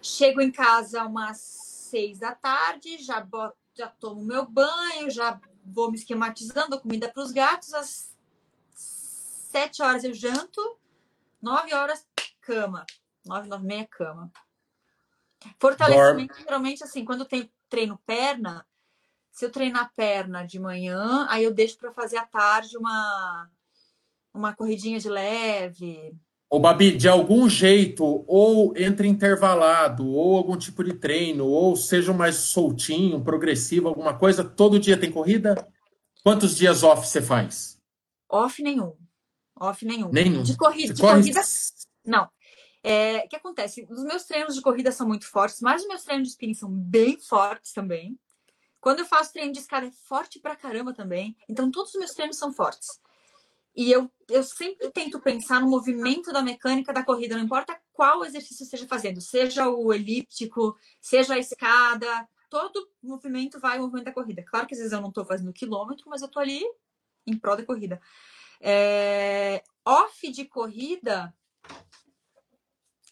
Chego 0.00 0.40
em 0.40 0.50
casa 0.50 1.04
umas 1.04 1.38
seis 1.38 2.18
da 2.18 2.34
tarde, 2.34 2.98
já, 2.98 3.20
boto, 3.20 3.56
já 3.74 3.88
tomo 3.88 4.22
meu 4.22 4.46
banho, 4.46 5.10
já 5.10 5.40
vou 5.64 5.90
me 5.90 5.96
esquematizando 5.96 6.80
comida 6.80 7.10
para 7.10 7.22
os 7.22 7.32
gatos. 7.32 7.74
Às 7.74 8.14
sete 8.74 9.82
horas 9.82 10.04
eu 10.04 10.14
janto, 10.14 10.78
nove 11.42 11.74
horas 11.74 12.06
cama. 12.40 12.86
Nove, 13.24 13.48
nove 13.48 13.64
e 13.64 13.66
meia 13.66 13.86
cama. 13.86 14.32
Fortalecimento, 15.60 16.32
Dorme. 16.32 16.44
geralmente, 16.44 16.82
assim, 16.82 17.04
quando 17.04 17.24
tem 17.24 17.50
treino 17.68 17.98
perna, 18.06 18.66
se 19.30 19.44
eu 19.44 19.52
treinar 19.52 19.92
perna 19.94 20.44
de 20.44 20.58
manhã, 20.58 21.26
aí 21.28 21.44
eu 21.44 21.52
deixo 21.52 21.78
para 21.78 21.92
fazer 21.92 22.16
à 22.16 22.26
tarde 22.26 22.76
uma, 22.76 23.50
uma 24.32 24.54
corridinha 24.54 24.98
de 24.98 25.08
leve. 25.08 26.18
Ô, 26.50 26.58
Babi, 26.58 26.96
de 26.96 27.06
algum 27.06 27.48
jeito, 27.48 28.24
ou 28.26 28.74
entre 28.74 29.06
intervalado, 29.06 30.08
ou 30.08 30.36
algum 30.36 30.56
tipo 30.56 30.82
de 30.82 30.94
treino, 30.94 31.46
ou 31.46 31.76
seja 31.76 32.12
mais 32.12 32.36
soltinho, 32.36 33.22
progressivo, 33.22 33.88
alguma 33.88 34.16
coisa, 34.16 34.42
todo 34.42 34.78
dia 34.78 34.98
tem 34.98 35.12
corrida? 35.12 35.68
Quantos 36.22 36.56
dias 36.56 36.82
off 36.82 37.06
você 37.06 37.20
faz? 37.20 37.78
Off 38.30 38.62
nenhum. 38.62 38.94
Off 39.60 39.84
nenhum. 39.84 40.10
Nenhum. 40.10 40.42
De 40.42 40.56
corrida. 40.56 40.94
De 40.94 41.00
corrida 41.00 41.40
não. 42.04 42.28
É, 42.82 43.18
o 43.18 43.28
que 43.28 43.36
acontece? 43.36 43.86
Os 43.90 44.02
meus 44.04 44.24
treinos 44.24 44.54
de 44.54 44.62
corrida 44.62 44.90
são 44.90 45.06
muito 45.06 45.26
fortes, 45.26 45.60
mas 45.60 45.82
os 45.82 45.88
meus 45.88 46.02
treinos 46.04 46.28
de 46.28 46.32
spinning 46.32 46.54
são 46.54 46.70
bem 46.70 47.18
fortes 47.18 47.72
também. 47.72 48.18
Quando 48.80 49.00
eu 49.00 49.04
faço 49.04 49.32
treino 49.32 49.52
de 49.52 49.58
escada 49.58 49.86
é 49.86 49.90
forte 49.90 50.38
pra 50.38 50.56
caramba 50.56 50.94
também. 50.94 51.36
Então, 51.48 51.70
todos 51.70 51.92
os 51.92 51.98
meus 51.98 52.12
treinos 52.12 52.38
são 52.38 52.52
fortes. 52.52 53.00
E 53.78 53.92
eu, 53.92 54.10
eu 54.28 54.42
sempre 54.42 54.90
tento 54.90 55.20
pensar 55.20 55.60
no 55.60 55.70
movimento 55.70 56.32
da 56.32 56.42
mecânica 56.42 56.92
da 56.92 57.04
corrida, 57.04 57.36
não 57.36 57.44
importa 57.44 57.80
qual 57.92 58.24
exercício 58.24 58.64
esteja 58.64 58.88
fazendo, 58.88 59.20
seja 59.20 59.68
o 59.68 59.94
elíptico, 59.94 60.76
seja 61.00 61.34
a 61.34 61.38
escada, 61.38 62.28
todo 62.50 62.90
movimento 63.00 63.60
vai 63.60 63.76
ao 63.76 63.84
movimento 63.84 64.06
da 64.06 64.12
corrida. 64.12 64.42
Claro 64.42 64.66
que 64.66 64.74
às 64.74 64.80
vezes 64.80 64.92
eu 64.92 65.00
não 65.00 65.10
estou 65.10 65.24
fazendo 65.24 65.52
quilômetro, 65.52 66.10
mas 66.10 66.22
eu 66.22 66.26
estou 66.26 66.42
ali 66.42 66.60
em 67.24 67.38
prol 67.38 67.56
da 67.56 67.64
corrida. 67.64 68.00
É, 68.60 69.62
off 69.84 70.28
de 70.28 70.44
corrida, 70.44 71.32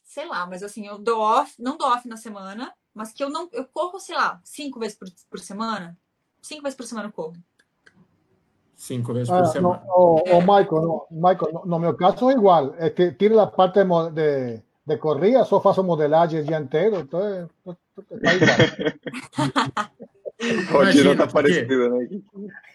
sei 0.02 0.26
lá, 0.26 0.48
mas 0.48 0.64
assim, 0.64 0.84
eu 0.84 0.98
dou 0.98 1.20
off, 1.20 1.54
não 1.62 1.76
dou 1.76 1.86
off 1.86 2.08
na 2.08 2.16
semana, 2.16 2.74
mas 2.92 3.12
que 3.12 3.22
eu 3.22 3.30
não, 3.30 3.48
eu 3.52 3.66
corro, 3.66 4.00
sei 4.00 4.16
lá, 4.16 4.40
cinco 4.42 4.80
vezes 4.80 4.98
por, 4.98 5.08
por 5.30 5.38
semana. 5.38 5.96
Cinco 6.42 6.64
vezes 6.64 6.76
por 6.76 6.86
semana 6.86 7.06
eu 7.06 7.12
corro. 7.12 7.36
Cinco 8.76 9.14
vezes 9.14 9.30
por 9.30 9.38
ah, 9.38 9.46
semana. 9.46 9.82
No, 9.86 9.94
o, 9.94 10.22
o, 10.36 10.40
Michael, 10.40 10.82
no, 10.82 11.06
Michael, 11.10 11.52
no, 11.52 11.64
no 11.64 11.78
meu 11.78 11.96
caso 11.96 12.30
é 12.30 12.34
igual. 12.34 12.74
É 12.78 12.90
que 12.90 13.10
tira 13.12 13.42
a 13.42 13.46
parte 13.46 13.82
de, 13.82 14.10
de, 14.12 14.62
de 14.86 14.96
corrida, 14.98 15.44
só 15.46 15.60
faço 15.62 15.82
modelagem 15.82 16.40
o 16.40 16.44
dia 16.44 16.60
inteiro, 16.60 16.96
então 17.00 17.48
está 17.64 18.34
igual. 18.34 18.56
Tá 21.16 21.26
parecida, 21.26 21.88
né? 21.88 22.08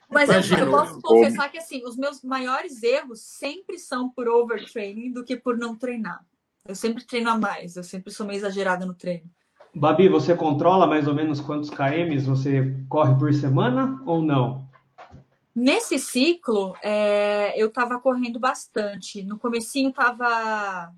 Mas 0.10 0.49
eu, 0.49 0.58
eu, 0.58 0.72
posso 0.72 0.99
confessar 0.99 1.49
que 1.52 1.60
assim, 1.60 1.86
os 1.86 1.95
meus 1.95 2.24
maiores 2.24 2.82
erros 2.82 3.22
sempre 3.22 3.78
são 3.78 4.10
por 4.10 4.28
overtraining 4.28 5.14
do 5.14 5.24
que 5.24 5.38
por 5.38 5.56
não 5.56 5.76
treinar. 5.76 6.26
Eu 6.68 6.74
sempre 6.74 7.06
treino 7.06 7.30
a 7.30 7.38
mais, 7.38 7.76
eu 7.76 7.84
sempre 7.84 8.12
sou 8.12 8.26
meio 8.26 8.38
exagerada 8.38 8.84
no 8.84 8.95
treino. 8.95 9.30
Babi, 9.76 10.10
você 10.10 10.36
controla 10.36 10.88
mais 10.88 11.08
ou 11.08 11.14
menos 11.14 11.39
quantos 11.39 11.70
KMs 11.70 12.26
você 12.26 12.76
corre 12.89 13.14
por 13.16 13.32
semana 13.32 14.02
ou 14.06 14.22
não? 14.22 14.68
Nesse 15.54 15.99
ciclo, 15.99 16.76
é, 16.82 17.54
eu 17.62 17.68
estava 17.68 17.99
correndo 17.99 18.39
bastante. 18.39 19.22
No 19.24 19.38
comecinho 19.38 19.91
tava. 19.91 20.93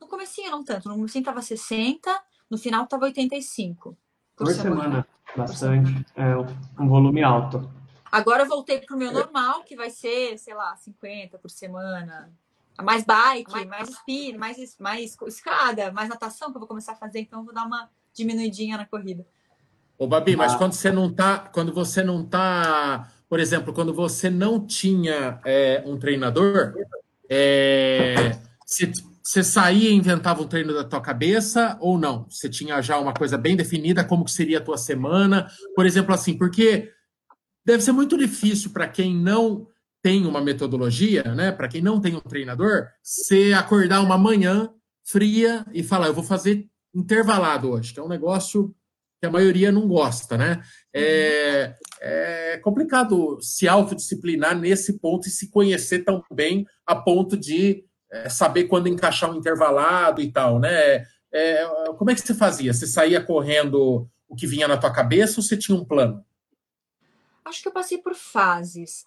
No 0.00 0.06
comecinho 0.06 0.50
não 0.50 0.62
tanto, 0.62 0.88
no 0.88 0.96
comecinho 0.96 1.24
tava 1.24 1.40
60, 1.40 2.10
no 2.50 2.58
final 2.58 2.86
tava 2.86 3.06
85. 3.06 3.96
Por, 4.36 4.44
por 4.44 4.52
semana. 4.52 4.82
semana. 4.82 5.08
Bastante. 5.36 6.06
É 6.14 6.36
um 6.80 6.88
volume 6.88 7.22
alto. 7.22 7.70
Agora 8.12 8.44
eu 8.44 8.48
voltei 8.48 8.80
para 8.80 8.94
o 8.94 8.98
meu 8.98 9.12
normal, 9.12 9.64
que 9.64 9.74
vai 9.74 9.90
ser, 9.90 10.38
sei 10.38 10.54
lá, 10.54 10.76
50 10.76 11.38
por 11.38 11.50
semana. 11.50 12.32
Mais 12.82 13.04
bike, 13.04 13.66
mais 13.66 13.88
spin, 13.88 14.36
mais, 14.36 14.76
mais 14.78 15.16
escada, 15.26 15.90
mais 15.90 16.08
natação, 16.08 16.50
que 16.50 16.56
eu 16.56 16.60
vou 16.60 16.68
começar 16.68 16.92
a 16.92 16.96
fazer, 16.96 17.20
então 17.20 17.40
eu 17.40 17.44
vou 17.44 17.54
dar 17.54 17.64
uma 17.64 17.90
diminuidinha 18.12 18.76
na 18.76 18.84
corrida. 18.86 19.26
Ô, 19.98 20.06
Babi, 20.06 20.36
mas 20.36 20.54
ah. 20.54 20.58
quando 20.58 20.72
você 20.74 20.90
não 20.90 21.12
tá, 21.12 21.38
quando 21.52 21.72
você 21.72 22.02
não 22.02 22.24
tá, 22.24 23.10
por 23.34 23.40
exemplo, 23.40 23.74
quando 23.74 23.92
você 23.92 24.30
não 24.30 24.64
tinha 24.64 25.40
é, 25.44 25.82
um 25.84 25.98
treinador, 25.98 26.72
é, 27.28 28.38
você 28.64 28.92
você 29.20 29.42
saía 29.42 29.90
e 29.90 29.92
inventava 29.92 30.40
um 30.40 30.46
treino 30.46 30.72
da 30.72 30.84
tua 30.84 31.00
cabeça 31.00 31.76
ou 31.80 31.98
não? 31.98 32.30
Você 32.30 32.48
tinha 32.48 32.80
já 32.80 32.96
uma 32.96 33.12
coisa 33.12 33.36
bem 33.36 33.56
definida, 33.56 34.04
como 34.04 34.24
que 34.24 34.30
seria 34.30 34.58
a 34.58 34.60
tua 34.60 34.78
semana? 34.78 35.50
Por 35.74 35.84
exemplo, 35.84 36.14
assim, 36.14 36.38
porque 36.38 36.92
deve 37.66 37.82
ser 37.82 37.90
muito 37.90 38.16
difícil 38.16 38.70
para 38.70 38.86
quem 38.86 39.16
não 39.16 39.66
tem 40.00 40.26
uma 40.26 40.40
metodologia, 40.40 41.24
né? 41.34 41.50
Para 41.50 41.66
quem 41.66 41.82
não 41.82 42.00
tem 42.00 42.14
um 42.14 42.20
treinador, 42.20 42.86
você 43.02 43.52
acordar 43.52 44.00
uma 44.00 44.16
manhã 44.16 44.70
fria 45.02 45.66
e 45.72 45.82
falar, 45.82 46.06
eu 46.06 46.14
vou 46.14 46.22
fazer 46.22 46.68
intervalado 46.94 47.68
hoje, 47.68 47.92
que 47.92 47.98
é 47.98 48.02
um 48.04 48.08
negócio 48.08 48.72
que 49.24 49.26
a 49.26 49.30
maioria 49.30 49.72
não 49.72 49.88
gosta, 49.88 50.36
né? 50.36 50.62
É, 50.92 51.74
é 52.00 52.58
complicado 52.58 53.40
se 53.40 53.66
autodisciplinar 53.66 54.56
nesse 54.58 54.98
ponto 54.98 55.26
e 55.26 55.30
se 55.30 55.50
conhecer 55.50 56.04
tão 56.04 56.22
bem 56.30 56.66
a 56.86 56.94
ponto 56.94 57.36
de 57.36 57.84
é, 58.10 58.28
saber 58.28 58.64
quando 58.64 58.86
encaixar 58.86 59.30
um 59.30 59.36
intervalado 59.36 60.20
e 60.20 60.30
tal, 60.30 60.60
né? 60.60 61.06
É, 61.32 61.66
como 61.96 62.10
é 62.10 62.14
que 62.14 62.20
você 62.20 62.34
fazia? 62.34 62.72
Você 62.72 62.86
saía 62.86 63.24
correndo 63.24 64.06
o 64.28 64.36
que 64.36 64.46
vinha 64.46 64.68
na 64.68 64.76
tua 64.76 64.92
cabeça 64.92 65.40
ou 65.40 65.42
você 65.42 65.56
tinha 65.56 65.76
um 65.76 65.84
plano? 65.84 66.22
Acho 67.44 67.62
que 67.62 67.68
eu 67.68 67.72
passei 67.72 67.98
por 67.98 68.14
fases. 68.14 69.04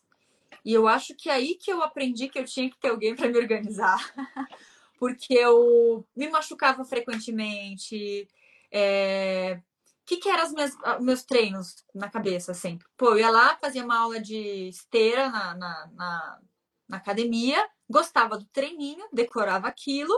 E 0.66 0.74
eu 0.74 0.88
acho 0.88 1.16
que 1.16 1.30
é 1.30 1.34
aí 1.34 1.56
que 1.56 1.72
eu 1.72 1.84
aprendi 1.84 2.28
que 2.28 2.40
eu 2.40 2.44
tinha 2.44 2.70
que 2.70 2.80
ter 2.80 2.90
alguém 2.90 3.16
para 3.16 3.30
me 3.30 3.38
organizar. 3.38 3.98
Porque 5.00 5.36
eu 5.36 6.04
me 6.16 6.28
machucava 6.28 6.84
frequentemente. 6.84 8.28
É... 8.72 9.62
Que, 10.08 10.18
que 10.18 10.30
eram 10.30 10.46
os 10.46 10.54
meus, 10.54 10.72
meus 11.02 11.24
treinos 11.24 11.84
na 11.94 12.10
cabeça, 12.10 12.54
assim? 12.54 12.80
Pô, 12.96 13.10
eu 13.10 13.20
ia 13.20 13.30
lá, 13.30 13.58
fazia 13.58 13.84
uma 13.84 14.00
aula 14.00 14.22
de 14.22 14.70
esteira 14.70 15.30
na, 15.30 15.54
na, 15.54 15.88
na, 15.94 16.40
na 16.88 16.98
academia, 16.98 17.68
gostava 17.90 18.38
do 18.38 18.46
treininho, 18.46 19.06
decorava 19.12 19.68
aquilo, 19.68 20.14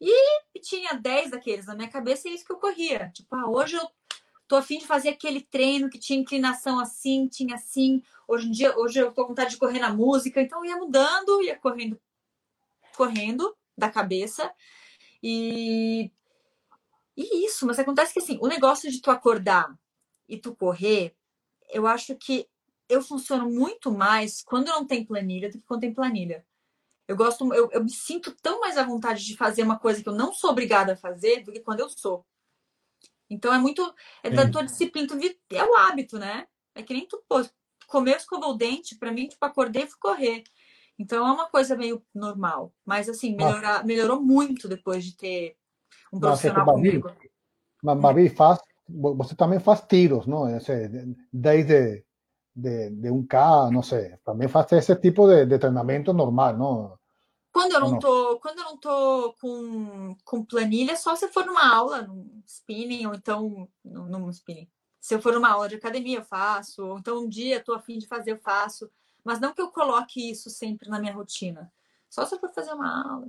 e 0.00 0.60
tinha 0.60 0.94
10 0.94 1.30
daqueles 1.30 1.66
na 1.66 1.76
minha 1.76 1.88
cabeça 1.88 2.26
e 2.26 2.32
é 2.32 2.34
isso 2.34 2.44
que 2.44 2.52
eu 2.52 2.58
corria. 2.58 3.10
Tipo, 3.14 3.36
ah, 3.36 3.48
hoje 3.48 3.76
eu 3.76 3.88
tô 4.48 4.56
afim 4.56 4.78
de 4.78 4.86
fazer 4.86 5.10
aquele 5.10 5.42
treino 5.42 5.88
que 5.88 5.98
tinha 5.98 6.18
inclinação 6.18 6.80
assim, 6.80 7.28
tinha 7.28 7.54
assim. 7.54 8.02
Hoje 8.26 8.48
em 8.48 8.50
dia, 8.50 8.76
hoje 8.76 8.98
eu 8.98 9.12
tô 9.12 9.22
com 9.22 9.28
vontade 9.28 9.50
de 9.50 9.58
correr 9.58 9.78
na 9.78 9.92
música, 9.92 10.40
então 10.40 10.64
ia 10.64 10.76
mudando, 10.76 11.40
ia 11.40 11.56
correndo, 11.56 12.00
correndo 12.96 13.56
da 13.78 13.88
cabeça. 13.88 14.52
E 15.22 16.10
e 17.22 17.46
isso, 17.46 17.66
mas 17.66 17.78
acontece 17.78 18.12
que 18.12 18.20
assim, 18.20 18.38
o 18.40 18.46
negócio 18.46 18.90
de 18.90 19.00
tu 19.00 19.10
acordar 19.10 19.74
e 20.28 20.38
tu 20.38 20.54
correr, 20.54 21.14
eu 21.68 21.86
acho 21.86 22.14
que 22.16 22.48
eu 22.88 23.02
funciono 23.02 23.48
muito 23.50 23.90
mais 23.90 24.42
quando 24.42 24.68
não 24.68 24.86
tem 24.86 25.04
planilha 25.04 25.50
do 25.50 25.58
que 25.58 25.64
quando 25.64 25.82
tem 25.82 25.94
planilha. 25.94 26.44
Eu 27.06 27.16
gosto, 27.16 27.52
eu, 27.52 27.68
eu 27.72 27.82
me 27.82 27.90
sinto 27.90 28.34
tão 28.40 28.60
mais 28.60 28.76
à 28.76 28.84
vontade 28.84 29.24
de 29.24 29.36
fazer 29.36 29.62
uma 29.62 29.78
coisa 29.78 30.02
que 30.02 30.08
eu 30.08 30.14
não 30.14 30.32
sou 30.32 30.50
obrigada 30.50 30.92
a 30.92 30.96
fazer 30.96 31.42
do 31.42 31.52
que 31.52 31.60
quando 31.60 31.80
eu 31.80 31.88
sou. 31.88 32.24
Então 33.28 33.52
é 33.52 33.58
muito. 33.58 33.94
É 34.22 34.30
da 34.30 34.50
tua 34.50 34.64
disciplina, 34.64 35.08
é 35.50 35.64
o 35.64 35.76
hábito, 35.76 36.18
né? 36.18 36.46
É 36.74 36.82
que 36.82 36.92
nem 36.92 37.06
tu 37.06 37.22
pô, 37.28 37.44
comer, 37.86 38.16
escovou 38.16 38.50
o 38.50 38.56
dente, 38.56 38.96
para 38.96 39.12
mim, 39.12 39.28
tipo, 39.28 39.44
acordei 39.44 39.84
e 39.84 39.86
fui 39.86 39.98
correr. 39.98 40.44
Então 40.98 41.26
é 41.26 41.32
uma 41.32 41.48
coisa 41.48 41.76
meio 41.76 42.04
normal. 42.14 42.72
Mas 42.84 43.08
assim, 43.08 43.36
melhorar, 43.36 43.84
melhorou 43.84 44.20
muito 44.20 44.68
depois 44.68 45.04
de 45.04 45.16
ter 45.16 45.56
um 46.12 46.20
profissional 46.20 46.66
mas, 46.66 46.74
comigo. 46.74 47.10
Mas, 47.82 48.00
Babi, 48.00 48.28
faz, 48.28 48.58
você 48.88 49.34
também 49.34 49.60
faz 49.60 49.80
tiros, 49.82 50.26
não? 50.26 50.46
Desde 51.32 52.04
de, 52.54 52.90
de 52.90 53.10
um 53.10 53.26
K, 53.26 53.70
não 53.70 53.82
sei. 53.82 54.16
Também 54.24 54.48
faz 54.48 54.70
esse 54.72 54.94
tipo 54.96 55.26
de, 55.26 55.46
de 55.46 55.58
treinamento 55.58 56.12
normal, 56.12 56.56
não? 56.56 57.00
Quando 57.52 57.72
eu 57.72 57.80
não, 57.80 57.98
tô, 57.98 58.38
quando 58.38 58.58
eu 58.58 58.64
não 58.64 58.76
tô 58.76 59.34
com, 59.40 60.16
com 60.24 60.44
planilha, 60.44 60.96
só 60.96 61.16
se 61.16 61.26
for 61.28 61.44
numa 61.44 61.68
aula, 61.74 62.02
num 62.02 62.42
spinning, 62.46 63.06
ou 63.06 63.14
então 63.14 63.68
num, 63.84 64.06
num 64.06 64.30
spinning. 64.30 64.68
Se 65.00 65.14
eu 65.14 65.22
for 65.22 65.32
numa 65.32 65.48
aula 65.50 65.68
de 65.68 65.74
academia, 65.74 66.18
eu 66.18 66.24
faço, 66.24 66.86
ou 66.86 66.98
então 66.98 67.24
um 67.24 67.28
dia 67.28 67.56
eu 67.56 67.64
tô 67.64 67.72
afim 67.72 67.98
de 67.98 68.06
fazer, 68.06 68.32
eu 68.32 68.38
faço. 68.38 68.88
Mas 69.24 69.40
não 69.40 69.52
que 69.52 69.60
eu 69.60 69.70
coloque 69.70 70.30
isso 70.30 70.48
sempre 70.48 70.88
na 70.88 71.00
minha 71.00 71.12
rotina. 71.12 71.72
Só 72.08 72.24
se 72.24 72.34
eu 72.34 72.38
for 72.38 72.52
fazer 72.52 72.72
uma 72.72 73.12
aula. 73.14 73.28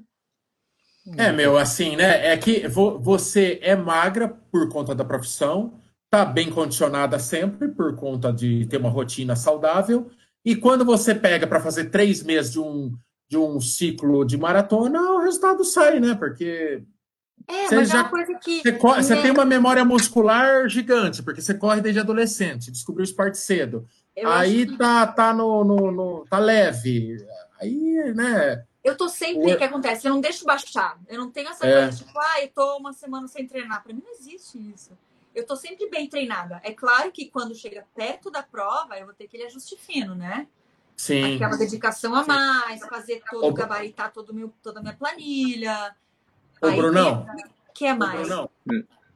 É, 1.18 1.32
meu, 1.32 1.57
assim, 1.57 1.95
né? 1.95 2.34
É 2.34 2.38
que 2.38 2.68
você 2.68 3.59
é 3.62 3.76
magra 3.76 4.28
por 4.51 4.70
conta 4.70 4.95
da 4.95 5.03
profissão, 5.03 5.80
tá 6.09 6.24
bem 6.24 6.49
condicionada 6.49 7.18
sempre 7.20 7.68
por 7.68 7.95
conta 7.95 8.32
de 8.32 8.66
ter 8.68 8.78
uma 8.78 8.89
rotina 8.89 9.36
saudável. 9.36 10.09
E 10.43 10.55
quando 10.55 10.84
você 10.84 11.14
pega 11.14 11.45
para 11.45 11.59
fazer 11.59 11.86
três 11.86 12.24
meses 12.24 12.51
de 12.51 12.59
um 12.59 12.93
de 13.32 13.38
um 13.38 13.62
ciclo 13.62 14.26
de 14.26 14.38
maratona, 14.38 14.99
o 14.99 15.20
resultado 15.20 15.64
sai, 15.64 16.01
né? 16.01 16.14
Porque 16.16 16.84
é, 17.47 17.68
você 17.68 17.86
já, 17.86 18.01
é 18.01 18.03
coisa 18.03 18.34
que. 18.36 18.62
Você, 18.62 18.72
corre, 18.74 19.03
você, 19.03 19.22
tem 19.22 19.32
uma 19.32 19.45
memória 19.45 19.86
muscular 19.86 20.68
gigante, 20.68 21.24
porque 21.24 21.41
você 21.41 21.53
corre 21.53 21.80
desde 21.80 22.01
adolescente, 22.01 22.70
descobriu 22.70 23.03
o 23.03 23.09
esporte 23.09 23.38
cedo. 23.38 23.86
Eu 24.14 24.30
aí 24.30 24.66
que... 24.66 24.78
tá, 24.78 25.07
tá, 25.07 25.34
no, 25.34 25.64
no, 25.64 25.91
no, 25.91 26.26
tá 26.30 26.39
leve. 26.39 27.26
Aí, 27.59 28.14
né? 28.14 28.66
Eu 28.84 28.98
tô 28.98 29.08
sempre. 29.08 29.54
O 29.54 29.58
que 29.58 29.64
acontece? 29.64 30.08
Eu 30.08 30.14
não 30.14 30.22
deixo 30.22 30.46
baixar. 30.46 31.00
Eu 31.08 31.20
não 31.20 31.30
tenho 31.30 31.50
essa 31.50 31.68
é. 31.68 31.82
coisa 31.84 31.98
tipo, 31.98 32.20
ah, 32.20 32.42
eu 32.42 32.50
tô 32.50 32.78
uma 32.78 32.94
semana 32.94 33.28
sem 33.28 33.48
treinar. 33.48 33.84
Pra 33.84 33.94
mim 33.94 34.02
não 34.04 34.14
existe 34.14 34.58
isso. 34.58 34.98
Eu 35.34 35.46
tô 35.46 35.56
sempre 35.56 35.90
bem 35.90 36.08
treinada. 36.08 36.60
É 36.64 36.74
claro 36.74 37.12
que 37.12 37.28
quando 37.28 37.56
chega 37.56 37.86
perto 37.96 38.30
da 38.30 38.44
prova, 38.44 38.98
eu 38.98 39.06
vou 39.06 39.14
ter 39.14 39.26
aquele 39.26 39.44
ajuste 39.44 39.78
fino, 39.78 40.14
né? 40.14 40.48
Sim. 40.98 41.36
Aquela 41.36 41.58
dedicação 41.58 42.14
a 42.14 42.26
mais, 42.26 42.82
fazer 42.82 43.24
todo, 43.30 43.48
o... 43.48 43.54
gabaritar 43.54 44.12
todo 44.12 44.34
meu, 44.34 44.54
toda 44.62 44.80
a 44.80 44.84
minha 44.84 44.96
planilha. 44.96 45.96
Ô, 46.62 46.68
Aí, 46.68 46.76
Brunão. 46.76 47.26
Que 47.74 47.86
é 47.86 47.94
mais? 47.94 48.20
Brunão. 48.20 48.50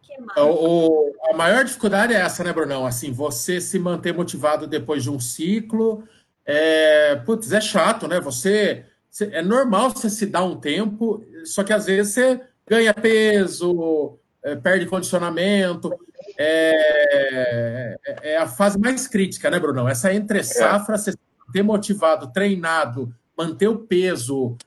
Que 0.01 0.13
é 0.13 0.21
mais? 0.21 0.39
O, 0.39 1.09
o, 1.09 1.15
a 1.29 1.33
maior 1.35 1.65
dificuldade 1.65 2.13
é 2.13 2.21
essa, 2.21 2.43
né, 2.43 2.53
Brunão? 2.53 2.85
Assim, 2.85 3.11
você 3.11 3.59
se 3.59 3.77
manter 3.77 4.13
motivado 4.13 4.65
depois 4.65 5.03
de 5.03 5.09
um 5.09 5.19
ciclo. 5.19 6.07
É, 6.45 7.17
putz, 7.17 7.51
é 7.51 7.59
chato, 7.59 8.07
né? 8.07 8.19
Você, 8.19 8.85
é 9.23 9.41
normal 9.41 9.91
você 9.91 10.09
se 10.09 10.25
dar 10.25 10.43
um 10.43 10.59
tempo, 10.59 11.23
só 11.45 11.63
que 11.63 11.71
às 11.71 11.85
vezes 11.85 12.13
você 12.13 12.41
ganha 12.67 12.93
peso, 12.93 14.17
é, 14.43 14.55
perde 14.55 14.85
condicionamento. 14.85 15.89
É, 16.37 17.97
é, 18.05 18.31
é, 18.33 18.37
a 18.37 18.47
fase 18.47 18.77
mais 18.77 19.07
crítica, 19.07 19.49
né, 19.49 19.59
Brunão? 19.59 19.87
Essa 19.87 20.13
entre 20.13 20.43
safra, 20.43 20.95
é. 20.95 20.97
você 20.97 21.13
ter 21.53 21.63
motivado, 21.63 22.31
treinado, 22.33 23.13
manter 23.37 23.67
o 23.67 23.79
peso, 23.79 24.57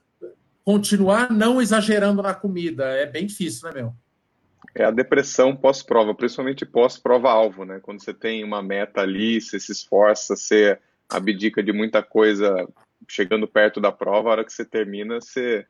continuar 0.64 1.30
não 1.30 1.60
exagerando 1.60 2.22
na 2.22 2.34
comida, 2.34 2.84
é 2.84 3.06
bem 3.06 3.26
difícil, 3.26 3.68
né, 3.68 3.74
meu? 3.74 3.94
É 4.74 4.84
a 4.84 4.90
depressão 4.90 5.56
pós-prova, 5.56 6.14
principalmente 6.14 6.64
pós-prova-alvo, 6.64 7.64
né? 7.64 7.80
Quando 7.82 8.02
você 8.02 8.14
tem 8.14 8.44
uma 8.44 8.62
meta 8.62 9.00
ali, 9.00 9.40
você 9.40 9.58
se 9.58 9.72
esforça, 9.72 10.36
você 10.36 10.78
abdica 11.08 11.62
de 11.62 11.72
muita 11.72 12.02
coisa 12.02 12.68
chegando 13.06 13.46
perto 13.46 13.80
da 13.80 13.92
prova, 13.92 14.28
a 14.28 14.32
hora 14.32 14.44
que 14.44 14.52
você 14.52 14.64
termina, 14.64 15.20
você, 15.20 15.66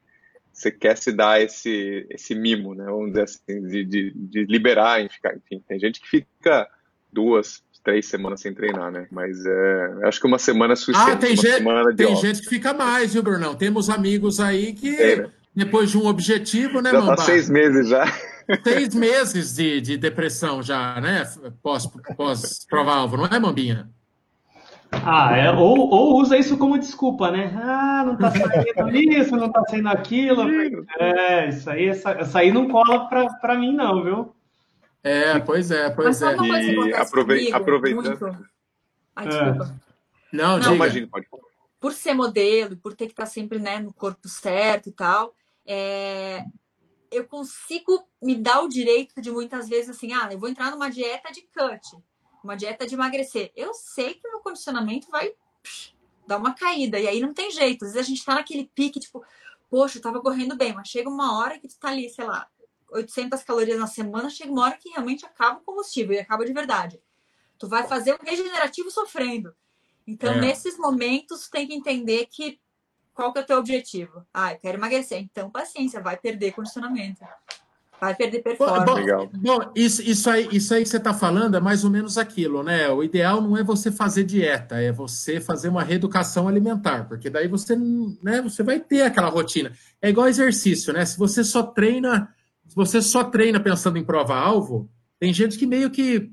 você 0.53 0.71
quer 0.71 0.97
se 0.97 1.13
dar 1.13 1.41
esse, 1.41 2.07
esse 2.11 2.35
mimo, 2.35 2.75
né? 2.75 2.85
Vamos 2.85 3.09
dizer 3.09 3.23
assim, 3.23 3.67
de, 3.67 3.85
de, 3.85 4.13
de 4.15 4.45
liberar, 4.47 5.01
enfim. 5.03 5.63
Tem 5.67 5.79
gente 5.79 6.01
que 6.01 6.09
fica 6.09 6.69
duas, 7.13 7.63
três 7.83 8.07
semanas 8.07 8.41
sem 8.41 8.53
treinar, 8.53 8.91
né? 8.91 9.07
Mas 9.11 9.45
é, 9.45 9.95
acho 10.05 10.21
que 10.21 10.27
uma 10.27 10.39
semana 10.39 10.73
é 10.73 10.77
suficiente. 10.77 11.11
Ah, 11.11 11.17
tem, 11.17 11.37
gente, 11.37 11.97
tem 11.97 12.17
gente 12.17 12.43
que 12.43 12.49
fica 12.49 12.75
mais, 12.75 13.13
viu, 13.13 13.23
Brunão? 13.23 13.55
Temos 13.55 13.89
amigos 13.89 14.41
aí 14.41 14.73
que, 14.73 14.97
é, 14.97 15.17
né? 15.23 15.31
depois 15.55 15.91
de 15.91 15.99
um 15.99 16.07
objetivo, 16.07 16.81
né, 16.81 16.91
já 16.91 17.17
Tá 17.17 17.17
seis 17.19 17.49
meses 17.49 17.89
já. 17.89 18.05
Seis 18.63 18.95
meses 18.95 19.55
de, 19.55 19.81
de 19.81 19.97
depressão 19.97 20.63
já, 20.63 21.01
né? 21.01 21.31
Pós-prova 21.63 22.15
pós, 22.17 22.67
não 23.13 23.27
é, 23.27 23.39
Mambinha? 23.39 23.91
Ah, 24.91 25.37
é, 25.37 25.51
ou, 25.51 25.91
ou 25.91 26.21
usa 26.21 26.37
isso 26.37 26.57
como 26.57 26.79
desculpa, 26.79 27.31
né? 27.31 27.53
Ah, 27.63 28.05
não 28.07 28.17
tá 28.17 28.31
saindo 28.31 28.97
isso, 28.97 29.37
não 29.37 29.53
tá 29.53 29.63
saindo 29.69 29.89
aquilo. 29.89 30.43
É, 30.99 31.49
isso 31.49 31.69
aí, 31.71 31.89
essa, 31.89 32.21
isso 32.21 32.37
aí 32.37 32.51
não 32.51 32.69
cola 32.69 33.09
pra, 33.09 33.29
pra 33.35 33.59
mim, 33.59 33.75
não, 33.75 34.03
viu? 34.03 34.35
É, 35.03 35.39
pois 35.41 35.71
é, 35.71 35.91
pois 35.91 36.21
é. 36.23 36.37
E 36.37 36.95
aprove 36.95 37.53
aproveitando. 37.53 38.47
Ai, 39.15 39.29
desculpa. 39.29 39.75
É. 39.85 39.89
Não, 40.37 40.59
não 40.59 40.75
imagina, 40.75 41.07
pode 41.07 41.27
Por 41.81 41.93
ser 41.93 42.15
modelo, 42.15 42.77
por 42.77 42.95
ter 42.95 43.07
que 43.07 43.13
estar 43.13 43.27
sempre 43.27 43.59
né, 43.59 43.79
no 43.79 43.93
corpo 43.93 44.29
certo 44.29 44.89
e 44.89 44.93
tal, 44.93 45.35
é... 45.67 46.45
eu 47.11 47.25
consigo 47.25 48.07
me 48.23 48.35
dar 48.35 48.61
o 48.61 48.69
direito 48.69 49.21
de 49.21 49.31
muitas 49.31 49.69
vezes 49.69 49.91
assim, 49.91 50.13
ah, 50.13 50.29
eu 50.31 50.39
vou 50.39 50.49
entrar 50.49 50.71
numa 50.71 50.91
dieta 50.91 51.33
de 51.33 51.43
cut, 51.43 51.97
uma 52.43 52.57
dieta 52.57 52.87
de 52.87 52.95
emagrecer. 52.95 53.53
Eu 53.55 53.75
sei 53.75 54.15
que 54.15 54.27
o 54.27 54.31
meu 54.31 54.41
condicionamento 54.41 55.11
vai 55.11 55.33
psh, 55.63 55.95
dar 56.27 56.39
uma 56.39 56.55
caída, 56.55 56.99
e 56.99 57.09
aí 57.09 57.21
não 57.21 57.33
tem 57.33 57.51
jeito. 57.51 57.85
Às 57.85 57.93
vezes 57.93 58.07
a 58.07 58.11
gente 58.11 58.25
tá 58.25 58.35
naquele 58.35 58.71
pique, 58.75 59.01
tipo, 59.01 59.25
poxa, 59.71 59.99
eu 59.99 60.03
tava 60.03 60.21
correndo 60.21 60.57
bem, 60.57 60.73
mas 60.73 60.89
chega 60.89 61.09
uma 61.09 61.39
hora 61.39 61.59
que 61.59 61.69
tu 61.69 61.79
tá 61.79 61.89
ali, 61.89 62.09
sei 62.11 62.25
lá, 62.25 62.49
800 62.91 63.43
calorias 63.43 63.79
na 63.79 63.87
semana, 63.87 64.31
chega 64.31 64.51
uma 64.51 64.65
hora 64.65 64.77
que 64.77 64.89
realmente 64.91 65.25
acaba 65.27 65.59
o 65.59 65.63
combustível 65.63 66.15
e 66.15 66.19
acaba 66.19 66.45
de 66.45 66.53
verdade. 66.53 67.01
Tu 67.59 67.69
vai 67.69 67.87
fazer 67.87 68.15
um 68.15 68.25
regenerativo 68.25 68.91
sofrendo. 68.91 69.55
Então, 70.07 70.33
é. 70.33 70.41
nesses 70.41 70.79
momentos, 70.79 71.49
tem 71.49 71.67
que 71.67 71.75
entender 71.75 72.27
que 72.27 72.59
qual 73.13 73.33
que 73.33 73.41
é 73.41 73.43
o 73.43 73.47
teu 73.47 73.59
objetivo. 73.59 74.25
Ah, 74.33 74.53
eu 74.53 74.59
quero 74.59 74.79
emagrecer. 74.79 75.19
Então, 75.19 75.51
paciência, 75.51 76.01
vai 76.01 76.17
perder 76.17 76.53
condicionamento. 76.53 77.21
Vai 78.01 78.15
perder 78.15 78.43
performance. 78.43 78.85
Bom, 78.85 79.31
bom 79.35 79.73
isso, 79.75 80.03
isso, 80.03 80.31
aí, 80.31 80.49
isso 80.53 80.73
aí 80.73 80.83
que 80.83 80.89
você 80.89 80.99
está 80.99 81.13
falando 81.13 81.57
é 81.57 81.61
mais 81.61 81.85
ou 81.85 81.91
menos 81.91 82.17
aquilo, 82.17 82.63
né? 82.63 82.89
O 82.89 83.03
ideal 83.03 83.41
não 83.41 83.57
é 83.57 83.63
você 83.63 83.91
fazer 83.91 84.25
dieta, 84.25 84.77
é 84.77 84.93
você 84.93 85.41
fazer 85.41 85.69
uma 85.69 85.83
reeducação 85.83 86.47
alimentar, 86.47 87.09
porque 87.09 87.29
daí 87.29 87.49
você, 87.49 87.77
né, 88.23 88.41
você 88.41 88.63
vai 88.63 88.79
ter 88.79 89.03
aquela 89.03 89.29
rotina. 89.29 89.73
É 90.01 90.11
igual 90.11 90.29
exercício, 90.29 90.93
né? 90.93 91.05
Se 91.05 91.19
você 91.19 91.43
só 91.43 91.63
treina 91.63 92.29
se 92.69 92.77
você 92.77 93.01
só 93.01 93.25
treina 93.25 93.59
pensando 93.59 93.97
em 93.97 94.05
prova-alvo, 94.05 94.91
tem 95.19 95.33
gente 95.33 95.59
que 95.59 95.67
meio 95.67 95.91
que 95.91 96.31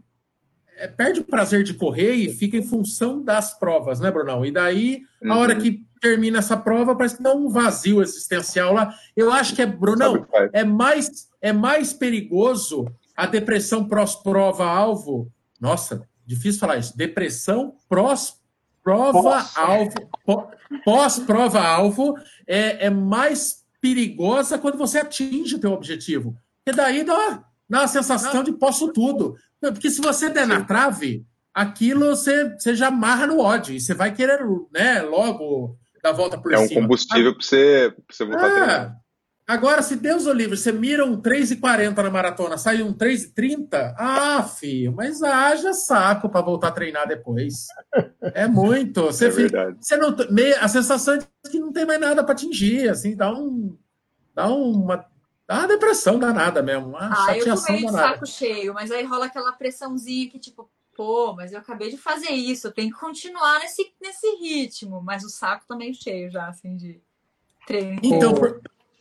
é, 0.77 0.87
perde 0.87 1.21
o 1.21 1.23
prazer 1.23 1.63
de 1.63 1.73
correr 1.73 2.13
e 2.13 2.33
fica 2.33 2.57
em 2.57 2.63
função 2.63 3.23
das 3.23 3.57
provas, 3.57 3.99
né, 3.99 4.11
Brunão? 4.11 4.45
E 4.45 4.51
daí, 4.51 5.03
uhum. 5.21 5.31
a 5.31 5.37
hora 5.37 5.55
que 5.55 5.85
termina 6.01 6.39
essa 6.39 6.57
prova, 6.57 6.95
parece 6.95 7.17
que 7.17 7.23
dá 7.23 7.33
um 7.33 7.49
vazio 7.49 8.01
existencial 8.01 8.73
lá. 8.73 8.93
Eu 9.15 9.31
acho 9.31 9.55
que 9.55 9.61
é, 9.61 9.65
Brunão, 9.65 10.27
é 10.53 10.63
mais, 10.63 11.29
é 11.41 11.53
mais 11.53 11.93
perigoso 11.93 12.85
a 13.15 13.25
depressão 13.25 13.87
pós-prova-alvo. 13.87 15.31
Nossa, 15.59 16.07
difícil 16.25 16.59
falar 16.59 16.77
isso. 16.77 16.97
Depressão 16.97 17.75
pós-prova-alvo. 17.87 19.93
Pós-prova-alvo 20.83 22.15
é, 22.45 22.87
é 22.87 22.89
mais 22.89 23.63
perigosa 23.79 24.57
quando 24.57 24.77
você 24.77 24.99
atinge 24.99 25.55
o 25.55 25.59
teu 25.59 25.71
objetivo. 25.71 26.35
Porque 26.63 26.75
daí 26.75 27.03
dá, 27.03 27.43
dá 27.69 27.79
uma 27.81 27.87
sensação 27.87 28.43
de 28.43 28.53
posso 28.53 28.91
tudo. 28.91 29.35
Porque 29.59 29.89
se 29.89 30.01
você 30.01 30.29
der 30.29 30.47
na 30.47 30.63
trave, 30.63 31.25
aquilo 31.53 32.07
você, 32.07 32.53
você 32.57 32.75
já 32.75 32.87
amarra 32.87 33.27
no 33.27 33.39
ódio. 33.39 33.75
E 33.75 33.81
você 33.81 33.93
vai 33.93 34.13
querer 34.13 34.39
né, 34.71 35.01
logo 35.01 35.77
dar 36.03 36.11
volta 36.11 36.37
por 36.37 36.53
é 36.53 36.57
cima. 36.57 36.69
É 36.69 36.77
um 36.77 36.81
combustível 36.81 37.33
para 37.33 37.43
você, 37.43 37.93
pra 37.95 38.15
você 38.15 38.25
voltar 38.25 38.47
é. 38.47 38.51
a 38.51 38.53
treinar. 38.53 38.97
Agora, 39.47 39.83
se 39.83 39.95
Deus 39.95 40.25
o 40.25 40.33
livre, 40.33 40.57
você 40.57 40.71
mira 40.71 41.05
um 41.05 41.21
3,40 41.21 41.95
na 41.95 42.09
maratona, 42.09 42.57
sai 42.57 42.81
um 42.81 42.91
3,30, 42.91 43.93
ah, 43.95 44.41
filho, 44.41 44.91
mas 44.91 45.21
haja 45.21 45.71
saco 45.71 46.27
para 46.27 46.41
voltar 46.41 46.69
a 46.69 46.71
treinar 46.71 47.07
depois. 47.07 47.67
É 48.33 48.47
muito. 48.47 49.03
Você, 49.05 49.27
é 49.27 49.31
fica, 49.31 49.77
você 49.79 49.97
não, 49.97 50.15
a 50.59 50.67
sensação 50.67 51.13
é 51.13 51.49
que 51.49 51.59
não 51.59 51.71
tem 51.71 51.85
mais 51.85 51.99
nada 51.99 52.23
para 52.23 52.33
atingir, 52.33 52.89
assim, 52.89 53.15
dá 53.15 53.31
um. 53.31 53.77
Dá 54.33 54.47
uma. 54.47 55.05
Dá 55.47 55.59
uma 55.59 55.67
depressão 55.67 56.17
danada 56.17 56.63
mesmo. 56.63 56.89
Uma 56.89 57.27
ah, 57.27 57.37
eu 57.37 57.55
tô 57.55 57.71
meio 57.71 57.85
de 57.85 57.91
saco 57.91 58.25
cheio, 58.25 58.73
mas 58.73 58.91
aí 58.91 59.03
rola 59.03 59.25
aquela 59.25 59.51
pressãozinha 59.51 60.29
que, 60.29 60.39
tipo, 60.39 60.69
pô, 60.95 61.33
mas 61.33 61.51
eu 61.51 61.59
acabei 61.59 61.89
de 61.89 61.97
fazer 61.97 62.31
isso, 62.31 62.67
eu 62.67 62.71
tenho 62.71 62.91
que 62.91 62.99
continuar 62.99 63.59
nesse, 63.59 63.93
nesse 64.01 64.27
ritmo. 64.37 65.01
Mas 65.01 65.23
o 65.23 65.29
saco 65.29 65.65
tá 65.67 65.75
meio 65.75 65.93
cheio 65.93 66.31
já, 66.31 66.47
assim, 66.47 66.75
de 66.75 66.99
treino. 67.67 67.99
Então, 68.01 68.33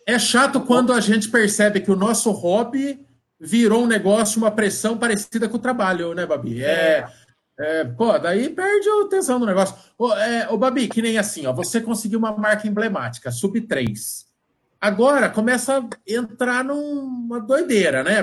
é 0.07 0.19
chato 0.19 0.61
quando 0.61 0.93
a 0.93 1.01
gente 1.01 1.31
percebe 1.31 1.81
que 1.81 1.91
o 1.91 1.97
nosso 1.97 2.31
hobby 2.31 3.07
virou 3.41 3.83
um 3.83 3.87
negócio, 3.87 4.39
uma 4.39 4.51
pressão 4.51 4.99
parecida 4.99 5.49
com 5.49 5.57
o 5.57 5.61
trabalho, 5.61 6.15
né, 6.15 6.27
Babi? 6.27 6.63
É, 6.63 7.09
é 7.59 7.85
pô, 7.85 8.19
daí 8.19 8.51
perde 8.51 8.89
a 8.89 9.09
tesão 9.09 9.41
do 9.41 9.47
negócio. 9.47 9.75
Ô, 9.99 10.13
é, 10.13 10.49
ô, 10.51 10.59
Babi, 10.59 10.89
que 10.89 11.01
nem 11.01 11.17
assim, 11.17 11.47
ó, 11.47 11.53
você 11.53 11.81
conseguiu 11.81 12.19
uma 12.19 12.37
marca 12.37 12.69
emblemática, 12.69 13.31
sub 13.31 13.59
3. 13.61 14.27
Agora 14.85 15.31
começa 15.31 15.79
a 15.79 15.89
entrar 16.07 16.63
numa 16.63 17.41
doideira, 17.41 18.05
né? 18.05 18.23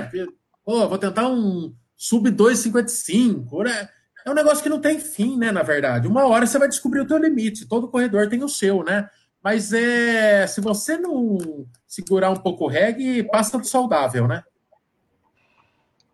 Pô, 0.64 0.88
vou 0.88 0.96
tentar 0.96 1.26
um 1.26 1.74
sub 1.96 2.30
2,55, 2.30 3.64
né? 3.64 3.88
É 4.24 4.30
um 4.30 4.34
negócio 4.34 4.62
que 4.62 4.68
não 4.68 4.80
tem 4.80 5.00
fim, 5.00 5.36
né, 5.36 5.50
na 5.50 5.64
verdade. 5.64 6.06
Uma 6.06 6.24
hora 6.24 6.46
você 6.46 6.60
vai 6.60 6.68
descobrir 6.68 7.00
o 7.00 7.04
teu 7.04 7.18
limite. 7.18 7.66
Todo 7.66 7.88
corredor 7.88 8.28
tem 8.28 8.44
o 8.44 8.48
seu, 8.48 8.84
né? 8.84 9.10
Mas 9.42 9.72
é, 9.72 10.46
se 10.46 10.60
você 10.60 10.96
não 10.96 11.66
segurar 11.84 12.30
um 12.30 12.36
pouco 12.36 12.66
o 12.66 12.68
reggae, 12.68 13.24
passa 13.24 13.58
do 13.58 13.66
saudável, 13.66 14.28
né? 14.28 14.44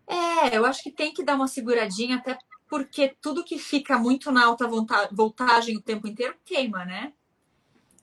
É, 0.07 0.57
eu 0.57 0.65
acho 0.65 0.83
que 0.83 0.91
tem 0.91 1.13
que 1.13 1.23
dar 1.23 1.35
uma 1.35 1.47
seguradinha, 1.47 2.17
até 2.17 2.39
porque 2.71 3.15
tudo 3.21 3.45
que 3.45 3.59
fica 3.59 3.99
muito 3.99 4.33
na 4.33 4.47
alta 4.47 4.67
voltagem 5.13 5.77
o 5.77 5.83
tempo 5.83 6.09
inteiro 6.09 6.35
queima, 6.43 6.87
né? 6.87 7.13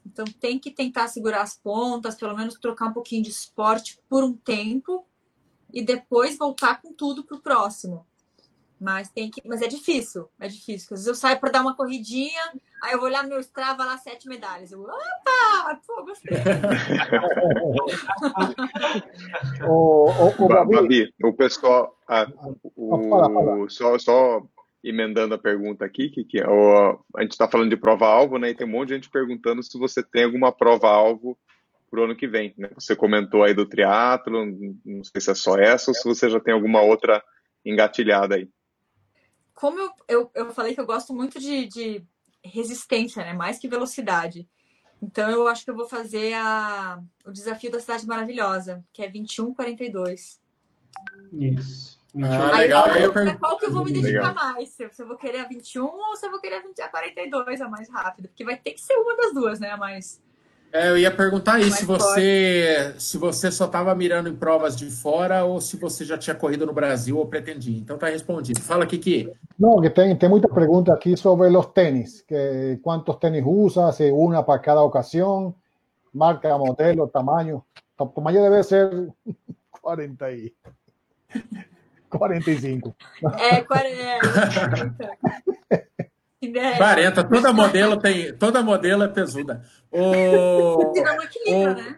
Então 0.06 0.26
tem 0.40 0.60
que 0.60 0.72
tentar 0.72 1.08
segurar 1.08 1.42
as 1.42 1.58
pontas, 1.58 2.16
pelo 2.16 2.36
menos 2.36 2.56
trocar 2.56 2.88
um 2.88 2.94
pouquinho 2.94 3.24
de 3.24 3.30
esporte 3.30 4.00
por 4.08 4.24
um 4.24 4.34
tempo 4.34 5.06
e 5.74 5.82
depois 5.82 6.38
voltar 6.38 6.82
com 6.82 6.94
tudo 6.94 7.24
pro 7.24 7.42
próximo. 7.42 8.06
Mas 8.80 9.10
tem 9.10 9.32
que, 9.32 9.42
mas 9.48 9.62
é 9.62 9.68
difícil, 9.68 10.30
é 10.40 10.48
difícil. 10.48 10.94
Às 10.94 11.00
vezes 11.00 11.08
eu 11.08 11.16
saio 11.16 11.40
para 11.40 11.50
dar 11.50 11.62
uma 11.62 11.76
corridinha, 11.76 12.42
aí 12.84 12.94
eu 12.94 13.00
vou 13.00 13.08
olhar 13.08 13.24
no 13.24 13.30
meu 13.30 13.40
Strava 13.40 13.86
lá 13.86 13.98
sete 13.98 14.28
medalhas. 14.28 14.72
Eu, 14.72 14.82
opa, 14.82 15.82
pô, 15.88 16.04
gostei. 16.06 16.38
o, 19.66 20.10
o, 20.10 20.46
o 20.46 20.66
Babi, 20.68 21.14
o 21.24 21.34
pessoal, 21.34 21.98
ah, 22.08 22.28
o, 22.76 23.68
só, 23.70 23.98
só 23.98 24.44
emendando 24.88 25.34
a 25.34 25.40
pergunta 25.40 25.84
aqui, 25.84 26.10
que, 26.10 26.24
que 26.24 26.42
o, 26.42 27.00
a 27.16 27.22
gente 27.22 27.32
está 27.32 27.48
falando 27.48 27.70
de 27.70 27.78
prova-alvo, 27.78 28.38
né? 28.38 28.50
E 28.50 28.56
tem 28.56 28.68
um 28.68 28.72
monte 28.72 28.90
de 28.90 28.96
gente 28.96 29.10
perguntando 29.10 29.64
se 29.64 29.78
você 29.78 30.04
tem 30.04 30.24
alguma 30.24 30.52
prova-alvo 30.52 31.38
para 31.90 32.02
o 32.02 32.04
ano 32.04 32.16
que 32.16 32.28
vem. 32.28 32.54
Né? 32.58 32.70
Você 32.76 32.96
comentou 32.96 33.44
aí 33.44 33.54
do 33.54 33.66
triatlo, 33.66 34.46
não 34.86 35.04
sei 35.04 35.22
se 35.22 35.32
é 35.32 35.36
só 35.36 35.58
essa 35.58 35.92
ou 35.92 35.96
se 35.96 36.04
você 36.04 36.30
já 36.30 36.40
tem 36.40 36.54
alguma 36.54 36.82
outra 36.82 37.24
engatilhada 37.66 38.36
aí 38.36 38.50
como 39.56 39.80
eu, 39.80 39.90
eu, 40.08 40.32
eu 40.36 40.54
falei 40.54 40.76
que 40.76 40.82
eu 40.82 40.86
gosto 40.86 41.14
muito 41.14 41.40
de, 41.40 41.66
de 41.66 42.06
resistência, 42.44 43.24
né? 43.24 43.34
Mais 43.34 43.58
que 43.58 43.68
velocidade. 43.68 44.48
Então 45.02 45.32
eu 45.32 45.48
acho 45.48 45.64
que 45.64 45.72
eu 45.72 45.76
vou 45.76 45.88
fazer 45.88 46.34
a, 46.34 47.02
o 47.26 47.32
desafio 47.32 47.72
da 47.72 47.80
cidade 47.80 48.06
maravilhosa, 48.06 48.84
que 48.94 49.02
é 49.02 49.10
2142. 49.10 50.40
Isso. 51.34 52.00
Ah, 52.24 52.56
Aí, 52.56 52.62
legal. 52.64 52.88
Eu, 52.96 53.40
qual 53.40 53.58
que 53.58 53.66
eu 53.66 53.72
vou 53.72 53.84
me 53.84 53.92
dedicar 53.92 54.30
legal. 54.30 54.36
mais? 54.36 54.70
Se 54.70 54.84
eu 55.00 55.08
vou 55.08 55.18
querer 55.18 55.40
a 55.40 55.48
21 55.48 55.84
ou 55.84 56.16
se 56.16 56.26
eu 56.26 56.32
vou 56.32 56.40
querer 56.40 56.64
a 56.82 56.88
42, 56.88 57.62
a 57.62 57.68
mais 57.68 57.90
rápida? 57.90 58.28
Porque 58.30 58.46
vai 58.46 58.58
ter 58.58 58.72
que 58.72 58.82
ser 58.82 58.96
uma 58.96 59.16
das 59.18 59.34
duas, 59.34 59.60
né? 59.60 59.72
A 59.72 59.78
mais 59.78 60.22
é, 60.76 60.90
eu 60.90 60.98
ia 60.98 61.10
perguntar 61.10 61.58
isso, 61.62 61.78
se 61.78 61.86
você, 61.86 62.94
se 62.98 63.18
você 63.18 63.50
só 63.50 63.64
estava 63.64 63.96
mirando 63.96 64.28
em 64.28 64.36
provas 64.36 64.76
de 64.76 64.92
fora 64.92 65.46
ou 65.46 65.62
se 65.62 65.78
você 65.78 66.04
já 66.04 66.18
tinha 66.18 66.36
corrido 66.36 66.66
no 66.66 66.74
Brasil 66.74 67.18
ou 67.18 67.26
pretendia. 67.26 67.78
Então 67.78 67.98
tá 67.98 68.08
respondido. 68.08 68.60
Fala, 68.60 68.86
Kiki. 68.86 69.32
Não, 69.58 69.80
que 69.80 69.90
tem, 69.90 70.14
tem 70.18 70.28
muita 70.28 70.50
pergunta 70.50 70.94
aqui 70.94 71.16
sobre 71.16 71.48
os 71.48 71.66
tênis. 71.68 72.22
Que, 72.24 72.78
quantos 72.84 73.16
tênis 73.16 73.42
usa, 73.46 73.90
se 73.94 74.12
uma 74.12 74.44
para 74.44 74.60
cada 74.60 74.84
ocasião, 74.84 75.56
marca, 76.14 76.58
modelo, 76.58 77.08
tamanho. 77.08 77.64
O 77.98 78.06
tamanho 78.08 78.42
deve 78.42 78.62
ser 78.62 79.14
40 79.82 80.32
e... 80.34 80.54
45. 82.18 82.96
É, 83.40 83.62
40. 83.62 84.96
40, 86.78 87.24
toda 87.24 87.54
modelo 87.54 87.98
tem, 87.98 88.34
toda 88.38 88.62
modelo 88.62 89.04
é 89.04 89.08
pesuda. 89.08 89.64
O, 89.92 90.94
equilíbrio, 91.24 91.76
né? 91.76 91.98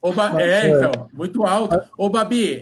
O 0.00 0.12
ba... 0.12 0.40
É, 0.40 0.68
então, 0.68 1.08
muito 1.12 1.44
alto. 1.44 1.76
Ô, 1.96 2.08
Babi, 2.08 2.60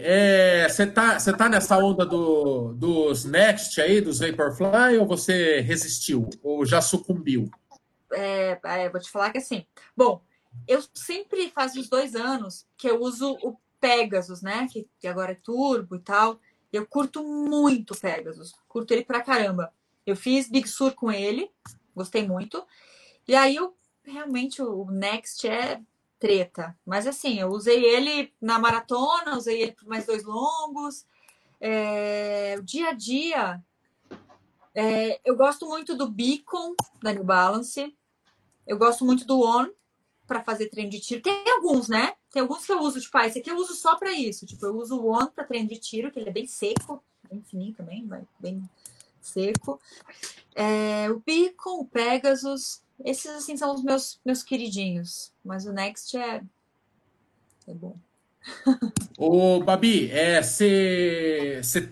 você 0.67 0.83
é, 0.83 0.85
tá, 0.87 1.17
tá 1.17 1.49
nessa 1.49 1.77
onda 1.77 2.05
do, 2.05 2.73
dos 2.73 3.25
Next 3.25 3.79
aí, 3.79 4.01
dos 4.01 4.19
Vaporfly, 4.19 4.97
ou 4.99 5.05
você 5.05 5.61
resistiu? 5.61 6.27
Ou 6.41 6.65
já 6.65 6.81
sucumbiu? 6.81 7.49
É, 8.11 8.59
é, 8.63 8.89
vou 8.89 8.99
te 8.99 9.11
falar 9.11 9.31
que 9.31 9.37
assim. 9.37 9.65
Bom, 9.95 10.21
eu 10.67 10.83
sempre 10.93 11.51
faz 11.51 11.75
uns 11.75 11.89
dois 11.89 12.15
anos 12.15 12.65
que 12.75 12.89
eu 12.89 12.99
uso 13.01 13.37
o 13.43 13.55
Pegasus, 13.79 14.41
né? 14.41 14.67
Que, 14.71 14.87
que 14.99 15.07
agora 15.07 15.33
é 15.33 15.35
turbo 15.35 15.95
e 15.95 15.99
tal. 15.99 16.39
Eu 16.71 16.85
curto 16.85 17.23
muito 17.23 17.95
Pegasus. 17.95 18.53
Curto 18.67 18.91
ele 18.91 19.03
pra 19.03 19.21
caramba. 19.21 19.73
Eu 20.05 20.15
fiz 20.15 20.49
Big 20.49 20.67
Sur 20.67 20.93
com 20.93 21.11
ele, 21.11 21.51
gostei 21.95 22.25
muito. 22.27 22.65
E 23.27 23.35
aí 23.35 23.55
eu 23.55 23.75
realmente 24.03 24.61
o 24.61 24.85
Next 24.85 25.47
é 25.47 25.81
treta. 26.19 26.77
Mas 26.85 27.05
assim, 27.05 27.39
eu 27.39 27.49
usei 27.49 27.83
ele 27.83 28.33
na 28.41 28.57
maratona, 28.57 29.37
usei 29.37 29.61
ele 29.61 29.71
por 29.73 29.87
mais 29.87 30.05
dois 30.05 30.23
longos. 30.23 31.05
É, 31.59 32.55
o 32.57 32.63
dia 32.63 32.89
a 32.89 32.93
dia, 32.93 33.63
é, 34.73 35.19
eu 35.25 35.35
gosto 35.35 35.67
muito 35.67 35.95
do 35.95 36.07
Beacon 36.07 36.75
da 37.01 37.11
New 37.11 37.23
Balance. 37.23 37.95
Eu 38.65 38.77
gosto 38.77 39.03
muito 39.05 39.25
do 39.25 39.41
On 39.41 39.67
para 40.27 40.43
fazer 40.43 40.69
treino 40.69 40.91
de 40.91 40.99
tiro. 40.99 41.21
Tem 41.21 41.43
alguns, 41.49 41.87
né? 41.87 42.13
Tem 42.31 42.41
alguns 42.41 42.65
que 42.65 42.71
eu 42.71 42.79
uso, 42.79 42.99
tipo, 42.99 43.17
ah, 43.17 43.25
esse 43.25 43.39
aqui 43.39 43.49
eu 43.49 43.57
uso 43.57 43.73
só 43.73 43.95
para 43.95 44.11
isso. 44.11 44.45
Tipo, 44.45 44.65
eu 44.65 44.75
uso 44.75 44.99
o 44.99 45.11
On 45.11 45.27
para 45.27 45.45
treino 45.45 45.69
de 45.69 45.77
tiro, 45.77 46.11
que 46.11 46.19
ele 46.19 46.29
é 46.29 46.33
bem 46.33 46.45
seco, 46.45 47.03
bem 47.29 47.41
fininho 47.41 47.73
também, 47.73 48.07
bem 48.39 48.61
seco. 49.21 49.79
É, 50.55 51.09
o 51.09 51.21
Beacon, 51.25 51.79
o 51.79 51.85
Pegasus, 51.85 52.81
esses 53.03 53.27
assim 53.31 53.55
são 53.55 53.73
os 53.73 53.83
meus, 53.83 54.19
meus 54.25 54.43
queridinhos. 54.43 55.31
Mas 55.43 55.65
o 55.65 55.71
Next 55.71 56.17
é, 56.17 56.41
é 57.67 57.73
bom. 57.73 57.95
Ô, 59.17 59.59
Babi, 59.59 60.09
é, 60.11 60.41
cê, 60.41 61.59
cê, 61.63 61.89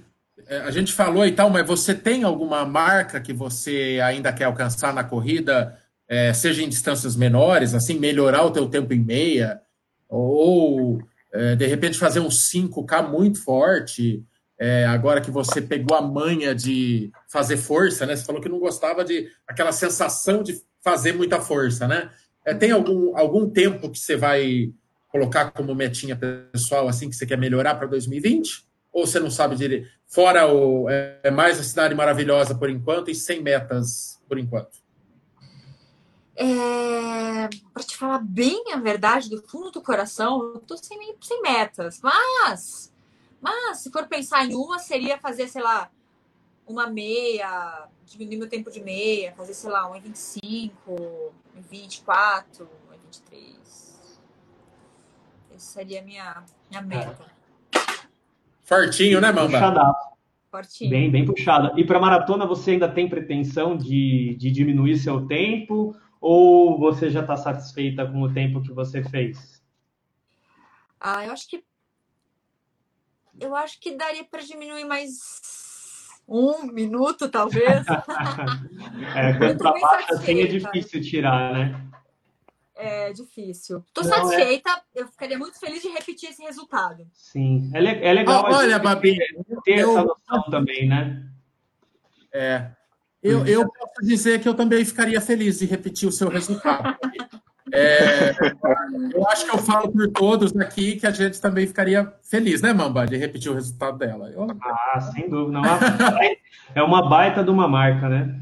é, 0.47 0.59
a 0.59 0.71
gente 0.71 0.93
falou 0.93 1.25
e 1.25 1.31
tal, 1.31 1.49
mas 1.49 1.65
você 1.65 1.93
tem 1.93 2.23
alguma 2.23 2.65
marca 2.65 3.19
que 3.19 3.33
você 3.33 3.99
ainda 4.03 4.31
quer 4.31 4.45
alcançar 4.45 4.93
na 4.93 5.03
corrida, 5.03 5.79
é, 6.07 6.33
seja 6.33 6.61
em 6.61 6.69
distâncias 6.69 7.15
menores, 7.15 7.73
assim, 7.73 7.99
melhorar 7.99 8.43
o 8.43 8.51
teu 8.51 8.69
tempo 8.69 8.93
em 8.93 8.99
meia, 8.99 9.61
ou 10.09 11.01
é, 11.33 11.55
de 11.55 11.65
repente 11.65 11.97
fazer 11.97 12.19
um 12.19 12.29
5K 12.29 13.09
muito 13.09 13.43
forte? 13.43 14.23
É, 14.57 14.85
agora 14.85 15.19
que 15.19 15.29
você 15.29 15.61
pegou 15.61 15.97
a 15.97 16.01
manha 16.01 16.55
de 16.55 17.11
fazer 17.27 17.57
força, 17.57 18.05
né? 18.05 18.15
Você 18.15 18.23
falou 18.23 18.41
que 18.41 18.47
não 18.47 18.59
gostava 18.59 19.03
de 19.03 19.29
aquela 19.45 19.71
sensação 19.71 20.41
de 20.41 20.61
fazer 20.81 21.13
muita 21.13 21.41
força, 21.41 21.87
né? 21.87 22.09
É, 22.45 22.53
tem 22.53 22.71
algum, 22.71 23.17
algum 23.17 23.49
tempo 23.49 23.89
que 23.89 23.99
você 23.99 24.15
vai 24.15 24.71
colocar 25.09 25.51
como 25.51 25.73
metinha 25.73 26.15
pessoal 26.15 26.87
assim 26.87 27.09
que 27.09 27.15
você 27.15 27.25
quer 27.25 27.37
melhorar 27.37 27.75
para 27.75 27.87
2020? 27.87 28.65
Ou 28.93 29.05
você 29.05 29.19
não 29.19 29.29
sabe 29.29 29.55
direito? 29.55 29.87
Fora 30.07 30.47
o 30.47 30.89
é, 30.89 31.29
mais 31.31 31.59
a 31.59 31.63
cidade 31.63 31.93
maravilhosa 31.95 32.55
por 32.55 32.69
enquanto 32.69 33.09
e 33.09 33.15
sem 33.15 33.41
metas 33.41 34.21
por 34.27 34.37
enquanto. 34.37 34.84
É, 36.35 37.47
para 37.73 37.83
te 37.83 37.95
falar 37.95 38.19
bem 38.19 38.73
a 38.73 38.77
verdade 38.77 39.29
do 39.29 39.41
fundo 39.41 39.71
do 39.71 39.81
coração, 39.81 40.53
eu 40.53 40.59
tô 40.59 40.75
sem, 40.75 40.97
sem 41.21 41.41
metas, 41.41 42.01
mas 42.01 42.93
Mas 43.39 43.77
se 43.77 43.91
for 43.91 44.07
pensar 44.07 44.45
em 44.45 44.55
uma, 44.55 44.79
seria 44.79 45.17
fazer, 45.17 45.47
sei 45.47 45.61
lá, 45.61 45.89
uma 46.67 46.87
meia, 46.87 47.87
diminuir 48.05 48.37
meu 48.37 48.49
tempo 48.49 48.71
de 48.71 48.81
meia, 48.81 49.33
fazer, 49.33 49.53
sei 49.53 49.69
lá, 49.69 49.89
1,25, 49.91 50.71
1,24, 51.71 52.43
1,23. 52.61 53.55
Essa 55.55 55.59
seria 55.59 56.01
a 56.01 56.03
minha, 56.03 56.43
minha 56.69 56.81
meta. 56.81 57.25
Fortinho, 58.63 59.21
né, 59.21 59.31
Mamba? 59.31 59.51
Puxadaço. 59.51 60.15
Fortinho. 60.49 60.89
Bem, 60.89 61.11
bem 61.11 61.25
puxada. 61.25 61.73
E 61.77 61.85
para 61.85 61.99
maratona, 61.99 62.47
você 62.47 62.71
ainda 62.71 62.89
tem 62.89 63.07
pretensão 63.07 63.77
de, 63.77 64.35
de 64.39 64.49
diminuir 64.49 64.97
seu 64.97 65.27
tempo? 65.27 65.95
Ou 66.27 66.79
você 66.79 67.11
já 67.11 67.21
está 67.21 67.37
satisfeita 67.37 68.03
com 68.03 68.19
o 68.23 68.33
tempo 68.33 68.59
que 68.59 68.73
você 68.73 69.03
fez? 69.03 69.61
Ah, 70.99 71.23
eu 71.23 71.31
acho 71.31 71.47
que. 71.47 71.63
Eu 73.39 73.55
acho 73.55 73.79
que 73.79 73.95
daria 73.95 74.23
para 74.23 74.41
diminuir 74.41 74.85
mais 74.85 75.13
um 76.27 76.63
minuto, 76.63 77.29
talvez. 77.29 77.85
é, 79.15 79.37
quando 79.37 79.59
tá 79.59 80.05
assim 80.09 80.41
é 80.41 80.47
difícil 80.47 80.99
tirar, 81.03 81.53
né? 81.53 81.79
É 82.73 83.13
difícil. 83.13 83.85
Tô 83.93 84.01
Não, 84.01 84.09
é 84.09 84.15
satisfeita, 84.15 84.83
é... 84.95 85.01
eu 85.01 85.07
ficaria 85.07 85.37
muito 85.37 85.59
feliz 85.59 85.83
de 85.83 85.89
repetir 85.89 86.31
esse 86.31 86.41
resultado. 86.41 87.05
Sim, 87.13 87.69
é, 87.71 87.79
le 87.79 88.03
é 88.03 88.13
legal. 88.13 88.45
olha, 88.45 88.79
Babi, 88.79 89.15
ter 89.63 89.77
eu... 89.77 89.91
essa 89.91 90.03
noção 90.03 90.49
também, 90.49 90.89
né? 90.89 91.23
É. 92.33 92.71
Eu, 93.25 93.43
eu 93.47 93.67
posso 93.67 94.01
dizer 94.03 94.39
que 94.39 94.47
eu 94.47 94.53
também 94.53 94.85
ficaria 94.85 95.19
feliz 95.19 95.57
de 95.57 95.65
repetir 95.65 96.07
o 96.07 96.11
seu 96.11 96.29
resultado. 96.29 96.95
É, 97.73 98.35
eu 99.13 99.27
acho 99.27 99.45
que 99.45 99.55
eu 99.55 99.57
falo 99.57 99.91
por 99.91 100.07
todos 100.09 100.55
aqui 100.55 100.97
que 100.97 101.07
a 101.07 101.11
gente 101.11 101.41
também 101.41 101.65
ficaria 101.65 102.13
feliz, 102.21 102.61
né, 102.61 102.71
Mamba, 102.71 103.07
de 103.07 103.17
repetir 103.17 103.51
o 103.51 103.55
resultado 103.55 103.97
dela. 103.97 104.29
Eu... 104.29 104.47
Ah, 104.61 105.01
sem 105.01 105.27
dúvida. 105.27 105.59
Não, 105.59 105.79
é 106.75 106.83
uma 106.83 107.09
baita 107.09 107.43
de 107.43 107.49
uma 107.49 107.67
marca, 107.67 108.07
né? 108.07 108.39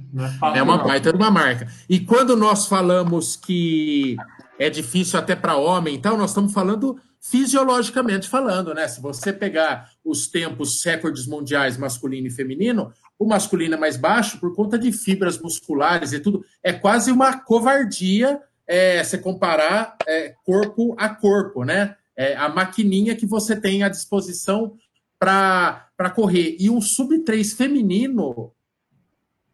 É, 0.53 0.59
é 0.59 0.63
uma 0.63 0.77
baita 0.77 1.11
de 1.11 1.17
uma 1.17 1.31
marca. 1.31 1.67
E 1.89 2.01
quando 2.01 2.35
nós 2.35 2.67
falamos 2.67 3.37
que 3.37 4.17
é 4.59 4.69
difícil 4.69 5.17
até 5.17 5.35
para 5.35 5.55
homem, 5.55 5.95
então 5.95 6.17
nós 6.17 6.31
estamos 6.31 6.51
falando 6.51 6.99
fisiologicamente 7.23 8.27
falando, 8.27 8.73
né? 8.73 8.85
Se 8.85 9.01
você 9.01 9.31
pegar 9.31 9.89
os 10.03 10.27
tempos 10.27 10.83
recordes 10.83 11.25
mundiais 11.25 11.77
masculino 11.77 12.27
e 12.27 12.29
feminino, 12.29 12.91
o 13.23 13.27
masculino 13.27 13.75
é 13.75 13.77
mais 13.77 13.97
baixo 13.97 14.39
por 14.39 14.53
conta 14.55 14.77
de 14.77 14.91
fibras 14.91 15.39
musculares 15.39 16.13
e 16.13 16.19
tudo. 16.19 16.43
É 16.61 16.73
quase 16.73 17.11
uma 17.11 17.39
covardia 17.39 18.41
é, 18.67 19.03
você 19.03 19.17
comparar 19.17 19.97
é, 20.07 20.33
corpo 20.43 20.95
a 20.97 21.09
corpo, 21.09 21.63
né? 21.63 21.95
É, 22.15 22.35
a 22.35 22.47
maquininha 22.49 23.15
que 23.15 23.25
você 23.25 23.55
tem 23.55 23.83
à 23.83 23.89
disposição 23.89 24.75
para 25.17 26.09
correr. 26.13 26.55
E 26.59 26.69
um 26.69 26.81
sub-3 26.81 27.55
feminino, 27.55 28.51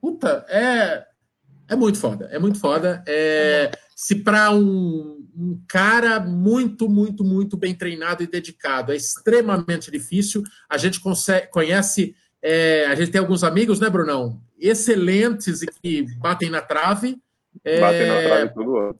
puta, 0.01 0.45
é, 0.49 1.05
é 1.69 1.75
muito 1.75 1.99
foda. 1.99 2.27
É 2.31 2.39
muito 2.39 2.59
foda. 2.59 3.03
É, 3.07 3.71
se 3.95 4.15
para 4.15 4.51
um, 4.51 5.27
um, 5.35 5.61
cara 5.67 6.19
muito, 6.19 6.89
muito, 6.89 7.23
muito 7.23 7.55
bem 7.55 7.75
treinado 7.75 8.23
e 8.23 8.27
dedicado 8.27 8.91
é 8.91 8.95
extremamente 8.95 9.91
difícil, 9.91 10.43
a 10.67 10.77
gente 10.77 10.99
consegue, 10.99 11.47
conhece, 11.47 12.15
é, 12.41 12.85
a 12.87 12.95
gente 12.95 13.11
tem 13.11 13.19
alguns 13.19 13.43
amigos, 13.43 13.79
né, 13.79 13.89
Brunão? 13.89 14.39
Excelentes 14.59 15.61
e 15.61 15.67
que 15.67 16.01
batem 16.17 16.49
na 16.49 16.61
trave. 16.61 17.17
É, 17.63 17.79
batem 17.79 18.07
na 18.07 18.21
trave 18.21 18.53
todo 18.53 18.77
ano 18.77 18.99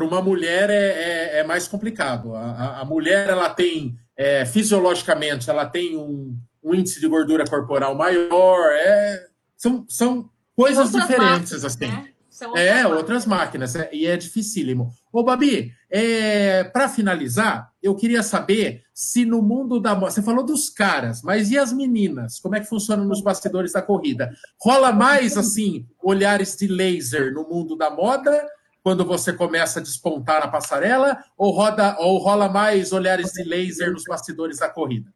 para 0.00 0.04
uma 0.04 0.22
mulher 0.22 0.70
é, 0.70 0.74
é, 0.74 1.38
é, 1.40 1.44
mais 1.44 1.68
complicado. 1.68 2.34
A, 2.34 2.80
a 2.80 2.84
mulher 2.84 3.28
ela 3.28 3.50
tem 3.50 3.98
é, 4.16 4.46
fisiologicamente 4.46 5.50
ela 5.50 5.66
tem 5.66 5.96
um, 5.96 6.36
um, 6.62 6.74
índice 6.74 7.00
de 7.00 7.08
gordura 7.08 7.44
corporal 7.44 7.94
maior. 7.94 8.72
É, 8.72 9.26
são, 9.56 9.84
são 9.88 10.30
coisas 10.56 10.92
diferentes 10.92 11.64
assim. 11.64 11.86
Né? 11.86 12.08
É, 12.56 12.86
outras, 12.86 12.98
outras 12.98 13.26
máquinas, 13.26 13.76
é, 13.76 13.90
e 13.92 14.06
é 14.06 14.16
dificílimo. 14.16 14.92
Ô, 15.12 15.22
Babi, 15.22 15.72
é, 15.90 16.64
para 16.64 16.88
finalizar, 16.88 17.72
eu 17.82 17.94
queria 17.94 18.22
saber 18.22 18.82
se 18.92 19.24
no 19.24 19.42
mundo 19.42 19.80
da 19.80 19.94
moda. 19.94 20.10
Você 20.10 20.22
falou 20.22 20.44
dos 20.44 20.70
caras, 20.70 21.22
mas 21.22 21.50
e 21.50 21.58
as 21.58 21.72
meninas? 21.72 22.38
Como 22.38 22.56
é 22.56 22.60
que 22.60 22.68
funciona 22.68 23.04
nos 23.04 23.20
bastidores 23.20 23.72
da 23.72 23.82
corrida? 23.82 24.32
Rola 24.60 24.92
mais 24.92 25.36
assim 25.36 25.86
olhares 26.02 26.56
de 26.56 26.66
laser 26.66 27.32
no 27.32 27.48
mundo 27.48 27.76
da 27.76 27.90
moda 27.90 28.46
quando 28.82 29.04
você 29.04 29.32
começa 29.32 29.78
a 29.78 29.82
despontar 29.82 30.40
na 30.40 30.48
passarela 30.48 31.22
ou, 31.36 31.52
roda, 31.52 31.96
ou 31.98 32.18
rola 32.18 32.48
mais 32.48 32.92
olhares 32.92 33.32
de 33.32 33.42
laser 33.44 33.92
nos 33.92 34.04
bastidores 34.04 34.58
da 34.58 34.68
corrida? 34.68 35.12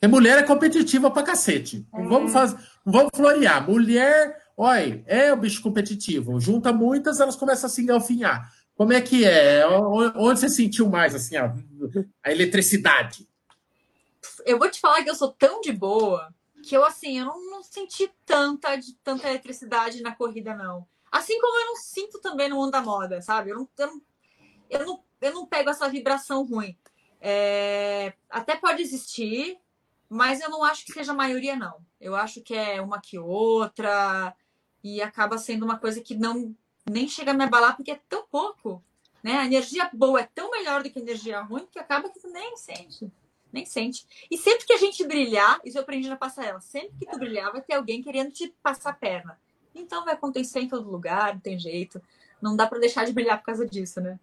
Porque 0.00 0.08
mulher 0.08 0.38
é 0.38 0.42
competitiva 0.42 1.10
pra 1.10 1.22
cacete. 1.22 1.86
Não 1.92 2.08
vamos, 2.08 2.30
é. 2.30 2.32
fazer, 2.32 2.56
vamos 2.86 3.10
florear. 3.14 3.68
Mulher, 3.68 4.34
olha, 4.60 5.02
é 5.06 5.32
o 5.32 5.36
bicho 5.36 5.62
competitivo. 5.62 6.38
Junta 6.38 6.72
muitas, 6.72 7.18
elas 7.18 7.34
começam 7.34 7.66
a 7.66 7.70
se 7.70 7.80
engalfinhar. 7.80 8.52
Como 8.74 8.92
é 8.92 9.00
que 9.00 9.24
é? 9.24 9.66
Onde 9.66 10.40
você 10.40 10.48
sentiu 10.48 10.88
mais 10.88 11.14
assim, 11.14 11.36
a, 11.36 11.54
a 12.22 12.30
eletricidade? 12.30 13.26
Eu 14.44 14.58
vou 14.58 14.70
te 14.70 14.78
falar 14.78 15.02
que 15.02 15.10
eu 15.10 15.14
sou 15.14 15.32
tão 15.32 15.60
de 15.60 15.72
boa 15.72 16.32
que 16.62 16.76
eu 16.76 16.84
assim, 16.84 17.18
eu 17.18 17.24
não, 17.24 17.50
não 17.50 17.62
senti 17.62 18.12
tanta, 18.26 18.68
tanta 19.02 19.28
eletricidade 19.28 20.02
na 20.02 20.14
corrida, 20.14 20.54
não. 20.54 20.86
Assim 21.10 21.40
como 21.40 21.58
eu 21.58 21.66
não 21.66 21.76
sinto 21.76 22.20
também 22.20 22.48
no 22.48 22.56
mundo 22.56 22.70
da 22.70 22.82
moda, 22.82 23.22
sabe? 23.22 23.50
Eu 23.50 23.56
não, 23.56 23.68
eu 23.78 23.86
não, 23.86 24.02
eu 24.68 24.86
não, 24.86 25.04
eu 25.22 25.34
não 25.34 25.46
pego 25.46 25.70
essa 25.70 25.88
vibração 25.88 26.44
ruim. 26.44 26.76
É, 27.18 28.12
até 28.28 28.56
pode 28.56 28.82
existir, 28.82 29.58
mas 30.08 30.40
eu 30.40 30.50
não 30.50 30.62
acho 30.62 30.84
que 30.84 30.92
seja 30.92 31.12
a 31.12 31.14
maioria, 31.14 31.56
não. 31.56 31.84
Eu 32.00 32.14
acho 32.14 32.42
que 32.42 32.54
é 32.54 32.80
uma 32.80 33.00
que 33.00 33.18
outra, 33.18 34.34
e 34.82 35.02
acaba 35.02 35.38
sendo 35.38 35.64
uma 35.64 35.78
coisa 35.78 36.00
que 36.00 36.14
não 36.14 36.54
nem 36.88 37.08
chega 37.08 37.30
a 37.30 37.34
me 37.34 37.44
abalar, 37.44 37.76
porque 37.76 37.90
é 37.90 38.00
tão 38.08 38.24
pouco. 38.30 38.82
Né? 39.22 39.32
A 39.36 39.46
energia 39.46 39.88
boa 39.92 40.20
é 40.20 40.28
tão 40.34 40.50
melhor 40.50 40.82
do 40.82 40.90
que 40.90 40.98
a 40.98 41.02
energia 41.02 41.40
ruim 41.40 41.66
que 41.70 41.78
acaba 41.78 42.08
que 42.08 42.20
tu 42.20 42.28
nem 42.28 42.56
sente. 42.56 43.10
Nem 43.52 43.66
sente. 43.66 44.06
E 44.30 44.38
sempre 44.38 44.64
que 44.64 44.72
a 44.72 44.78
gente 44.78 45.06
brilhar, 45.06 45.60
isso 45.64 45.76
eu 45.76 45.82
aprendi 45.82 46.08
na 46.08 46.16
passarela, 46.16 46.60
sempre 46.60 46.92
que 46.98 47.06
tu 47.06 47.18
brilhar, 47.18 47.52
vai 47.52 47.60
ter 47.60 47.74
alguém 47.74 48.02
querendo 48.02 48.30
te 48.30 48.54
passar 48.62 48.90
a 48.90 48.94
perna. 48.94 49.38
Então 49.74 50.04
vai 50.04 50.14
acontecer 50.14 50.60
em 50.60 50.68
todo 50.68 50.90
lugar, 50.90 51.34
não 51.34 51.40
tem 51.40 51.58
jeito. 51.58 52.00
Não 52.40 52.56
dá 52.56 52.66
para 52.66 52.78
deixar 52.78 53.04
de 53.04 53.12
brilhar 53.12 53.38
por 53.38 53.46
causa 53.46 53.66
disso, 53.66 54.00
né? 54.00 54.18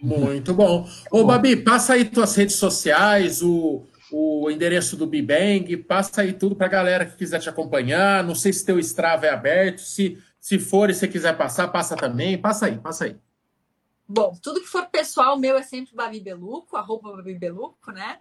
Muito 0.00 0.54
bom. 0.54 0.88
Ô, 1.10 1.24
Babi, 1.24 1.56
passa 1.56 1.94
aí 1.94 2.04
tuas 2.04 2.34
redes 2.34 2.56
sociais, 2.56 3.42
o, 3.42 3.84
o 4.12 4.50
endereço 4.50 4.96
do 4.96 5.06
Bibang, 5.06 5.76
passa 5.78 6.22
aí 6.22 6.32
tudo 6.32 6.56
para 6.56 6.66
a 6.66 6.70
galera 6.70 7.06
que 7.06 7.16
quiser 7.16 7.40
te 7.40 7.48
acompanhar. 7.48 8.24
Não 8.24 8.34
sei 8.34 8.52
se 8.52 8.64
teu 8.64 8.78
Strava 8.78 9.26
é 9.26 9.30
aberto, 9.30 9.80
se, 9.80 10.18
se 10.38 10.58
for 10.58 10.90
e 10.90 10.94
você 10.94 11.06
quiser 11.06 11.36
passar, 11.36 11.68
passa 11.68 11.96
também. 11.96 12.36
Passa 12.36 12.66
aí, 12.66 12.78
passa 12.78 13.04
aí. 13.04 13.16
Bom, 14.08 14.36
tudo 14.42 14.60
que 14.60 14.66
for 14.66 14.86
pessoal 14.86 15.38
meu 15.38 15.56
é 15.56 15.62
sempre 15.62 15.94
Babi 15.94 16.20
Beluco, 16.20 16.76
arroba 16.76 17.16
Babi 17.16 17.34
Beluco, 17.34 17.92
né? 17.92 18.18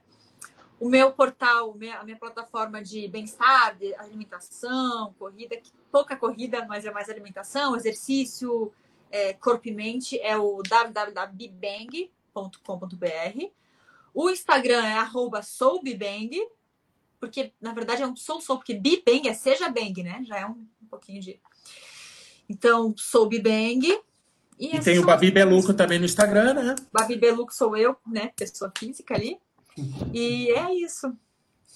o 0.80 0.88
meu 0.88 1.12
portal, 1.12 1.76
a 2.00 2.04
minha 2.04 2.18
plataforma 2.18 2.82
de 2.82 3.08
bem-estar, 3.10 3.76
de 3.76 3.94
alimentação, 3.96 5.14
corrida, 5.20 5.60
pouca 5.92 6.16
corrida, 6.16 6.66
mas 6.66 6.86
é 6.86 6.92
mais 6.92 7.10
alimentação, 7.10 7.76
exercício, 7.76 8.72
é, 9.12 9.34
corpo 9.34 9.68
e 9.68 9.74
mente, 9.74 10.18
é 10.22 10.38
o 10.38 10.64
www.bibang.com.br. 10.64 13.52
O 14.14 14.30
Instagram 14.30 14.84
é 14.86 14.94
arroba 14.94 15.42
soubibang, 15.42 16.32
porque 17.20 17.54
na 17.62 17.74
verdade 17.74 18.02
é 18.02 18.08
um 18.08 18.16
sou 18.16 18.42
sou, 18.42 18.58
porque 18.58 18.74
bibang 18.74 19.28
é 19.28 19.34
seja 19.34 19.70
bang, 19.70 20.04
né? 20.04 20.24
Já 20.26 20.40
é 20.40 20.46
um, 20.46 20.66
um 20.82 20.88
pouquinho 20.90 21.22
de. 21.22 21.40
Então, 22.48 22.94
sou 22.98 23.28
bibang. 23.28 23.86
E, 24.60 24.76
e 24.76 24.80
tem 24.82 25.00
o 25.00 25.06
Babi 25.06 25.32
Beluco 25.32 25.74
também 25.74 26.00
no 26.00 26.06
Instagram, 26.06 26.54
né? 26.54 26.76
Babi 26.92 27.16
Beluco 27.16 27.54
sou 27.54 27.78
eu, 27.78 27.96
né? 28.06 28.32
Pessoa 28.36 28.72
física 28.78 29.16
ali. 29.16 29.38
E 30.14 30.50
é 30.52 30.74
isso. 30.76 31.14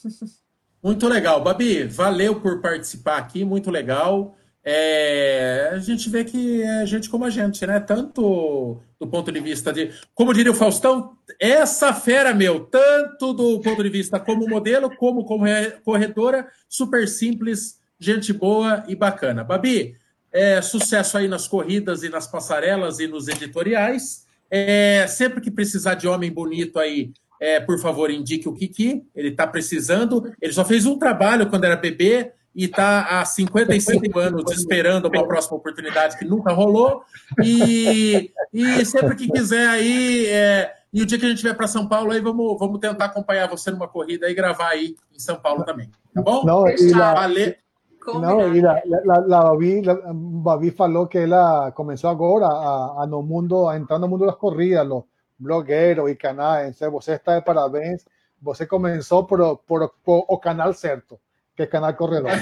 Muito 0.83 1.07
legal. 1.07 1.41
Babi, 1.41 1.85
valeu 1.85 2.41
por 2.41 2.59
participar 2.59 3.17
aqui, 3.17 3.45
muito 3.45 3.71
legal. 3.71 4.35
É, 4.65 5.71
a 5.73 5.79
gente 5.79 6.09
vê 6.09 6.23
que 6.23 6.61
é 6.61 6.85
gente 6.85 7.09
como 7.09 7.25
a 7.25 7.29
gente, 7.29 7.65
né? 7.67 7.81
Tanto 7.81 8.81
do 8.97 9.07
ponto 9.07 9.29
de 9.31 9.41
vista 9.41 9.73
de. 9.73 9.91
Como 10.15 10.33
diria 10.33 10.51
o 10.51 10.55
Faustão, 10.55 11.17
essa 11.37 11.93
fera, 11.93 12.33
meu, 12.33 12.61
tanto 12.61 13.33
do 13.33 13.59
ponto 13.59 13.83
de 13.83 13.89
vista 13.89 14.19
como 14.19 14.47
modelo, 14.47 14.95
como 14.95 15.25
como 15.25 15.45
corredora, 15.83 16.47
super 16.69 17.07
simples, 17.09 17.77
gente 17.99 18.31
boa 18.31 18.85
e 18.87 18.95
bacana. 18.95 19.43
Babi, 19.43 19.97
é, 20.31 20.61
sucesso 20.61 21.17
aí 21.17 21.27
nas 21.27 21.45
corridas 21.45 22.01
e 22.03 22.09
nas 22.09 22.25
passarelas 22.25 22.99
e 22.99 23.07
nos 23.07 23.27
editoriais. 23.27 24.25
É, 24.49 25.05
sempre 25.07 25.41
que 25.41 25.51
precisar 25.51 25.95
de 25.95 26.07
homem 26.07 26.31
bonito 26.31 26.79
aí, 26.79 27.11
é, 27.41 27.59
por 27.59 27.79
favor, 27.79 28.09
indique 28.09 28.47
o 28.47 28.53
Kiki. 28.53 29.03
Ele 29.13 29.29
está 29.29 29.45
precisando. 29.45 30.33
Ele 30.41 30.53
só 30.53 30.63
fez 30.63 30.85
um 30.85 30.97
trabalho 30.97 31.49
quando 31.49 31.65
era 31.65 31.75
bebê 31.75 32.31
e 32.55 32.65
está 32.65 33.19
há 33.19 33.25
55 33.25 34.17
anos 34.19 34.51
esperando 34.51 35.07
uma 35.07 35.27
próxima 35.27 35.57
oportunidade 35.57 36.17
que 36.17 36.25
nunca 36.25 36.53
rolou. 36.53 37.03
E, 37.43 38.31
e 38.53 38.85
sempre 38.85 39.15
que 39.15 39.27
quiser 39.27 39.67
aí, 39.67 40.27
é, 40.27 40.73
e 40.91 41.01
o 41.01 41.05
dia 41.05 41.17
que 41.17 41.25
a 41.25 41.29
gente 41.29 41.41
vier 41.41 41.55
para 41.55 41.67
São 41.67 41.87
Paulo, 41.87 42.11
aí 42.11 42.21
vamos, 42.21 42.57
vamos 42.59 42.79
tentar 42.79 43.05
acompanhar 43.05 43.49
você 43.49 43.71
numa 43.71 43.87
corrida 43.87 44.29
e 44.29 44.33
gravar 44.33 44.69
aí 44.69 44.95
em 45.13 45.19
São 45.19 45.35
Paulo 45.35 45.63
também. 45.63 45.89
Tá 46.13 46.21
bom? 46.21 46.43
Não, 46.45 46.67
e 46.67 46.93
la, 46.93 47.13
Valeu. 47.13 47.55
Não, 48.05 48.53
e 48.53 48.61
la, 48.61 48.81
la, 48.85 49.17
la, 49.25 49.43
Babi, 49.45 49.81
la, 49.81 49.95
Babi 50.13 50.71
falou 50.71 51.07
que 51.07 51.17
ela 51.17 51.71
começou 51.71 52.09
agora 52.09 52.45
a, 52.45 53.03
a 53.03 53.07
no 53.07 53.23
mundo, 53.23 53.67
a 53.67 53.77
entrar 53.77 53.97
no 53.97 54.07
mundo 54.07 54.25
das 54.25 54.35
corridas, 54.35 54.85
los 54.85 55.03
blogueiros 55.39 56.11
e 56.11 56.15
canais. 56.15 56.77
Você 56.79 57.13
está 57.13 57.39
de 57.39 57.45
parabéns. 57.45 58.05
Você 58.41 58.67
começou 58.67 59.23
por, 59.23 59.57
por, 59.59 59.89
por 60.03 60.25
o 60.27 60.37
canal 60.37 60.73
certo 60.73 61.17
que 61.55 61.63
é 61.63 61.67
canal 61.67 61.93
corredor. 61.93 62.31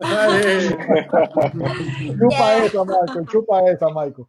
chupa 2.18 2.52
essa, 2.52 2.84
Michael. 2.84 3.26
Chupa 3.30 3.60
essa, 3.68 3.86
Michael. 3.86 4.26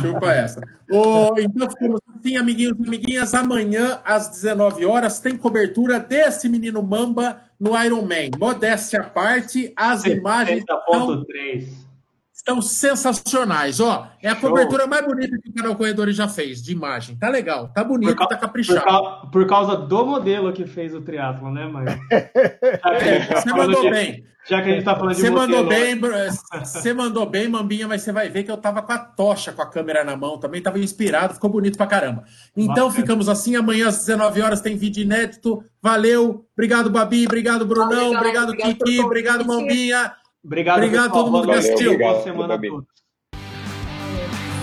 chupa 0.00 0.32
essa. 0.32 0.60
Oh, 0.90 1.34
então, 1.38 1.70
ficamos 1.70 2.00
assim, 2.18 2.36
amiguinhos 2.36 2.76
e 2.78 2.86
amiguinhas. 2.86 3.34
Amanhã, 3.34 4.00
às 4.04 4.28
19 4.28 4.84
horas, 4.84 5.20
tem 5.20 5.36
cobertura 5.36 5.98
desse 5.98 6.48
menino 6.48 6.82
Mamba 6.82 7.40
no 7.58 7.80
Iron 7.82 8.02
Man. 8.02 8.30
Modéstia 8.38 9.00
à 9.00 9.04
parte, 9.04 9.72
as 9.76 10.04
imagens. 10.04 10.64
30.3 10.64 11.91
estão 12.42 12.60
sensacionais. 12.60 13.80
Ó, 13.80 14.08
é 14.20 14.28
a 14.28 14.36
Show. 14.36 14.50
cobertura 14.50 14.86
mais 14.86 15.04
bonita 15.06 15.38
que 15.40 15.48
o 15.48 15.54
canal 15.54 15.76
Corredores 15.76 16.16
já 16.16 16.28
fez, 16.28 16.60
de 16.60 16.72
imagem. 16.72 17.16
Tá 17.16 17.28
legal, 17.28 17.68
tá 17.68 17.82
bonito, 17.84 18.16
por 18.16 18.26
tá 18.26 18.36
caprichado. 18.36 18.80
Por, 18.80 18.86
causa, 18.86 19.26
por 19.30 19.46
causa 19.46 19.76
do 19.76 20.04
modelo 20.04 20.52
que 20.52 20.66
fez 20.66 20.94
o 20.94 21.00
triatlo, 21.00 21.50
né, 21.50 21.66
mãe? 21.66 21.86
É, 22.84 23.40
você 23.40 23.50
mandou 23.52 23.82
de, 23.82 23.90
bem. 23.90 24.24
Já 24.48 24.60
que 24.60 24.70
a 24.70 24.72
gente 24.72 24.84
tá 24.84 24.96
falando 24.96 25.14
de 25.14 25.20
Você 25.20 25.30
mandou 25.30 25.66
bem, 25.66 26.00
você 26.60 26.92
mandou 26.92 27.26
bem, 27.26 27.48
Mambinha, 27.48 27.86
mas 27.86 28.02
você 28.02 28.12
vai 28.12 28.28
ver 28.28 28.42
que 28.42 28.50
eu 28.50 28.56
tava 28.56 28.82
com 28.82 28.92
a 28.92 28.98
tocha 28.98 29.52
com 29.52 29.62
a 29.62 29.70
câmera 29.70 30.04
na 30.04 30.16
mão 30.16 30.38
também, 30.38 30.60
tava 30.60 30.78
inspirado, 30.78 31.34
ficou 31.34 31.48
bonito 31.48 31.76
pra 31.76 31.86
caramba. 31.86 32.24
Então 32.56 32.88
Bacana. 32.88 32.90
ficamos 32.90 33.28
assim, 33.28 33.54
amanhã 33.54 33.88
às 33.88 33.98
19 33.98 34.42
horas 34.42 34.60
tem 34.60 34.76
vídeo 34.76 35.02
inédito. 35.02 35.62
Valeu, 35.80 36.44
obrigado 36.54 36.90
Babi, 36.90 37.24
obrigado 37.26 37.64
Brunão, 37.64 38.12
obrigado, 38.12 38.50
obrigado 38.50 38.78
Kiki, 38.78 39.00
obrigado 39.00 39.46
Mambinha. 39.46 40.12
Obrigado, 40.44 40.78
obrigado 40.78 41.06
a 41.06 41.10
todo 41.10 41.30
mundo 41.30 41.48
que 41.48 41.54
assistiu. 41.54 41.98
Boa 41.98 42.22
semana 42.22 42.54
a 42.54 42.60
todos. 42.60 42.84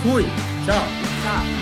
Fui. 0.02 0.24
Tchau. 0.64 0.84
Tchau. 1.22 1.59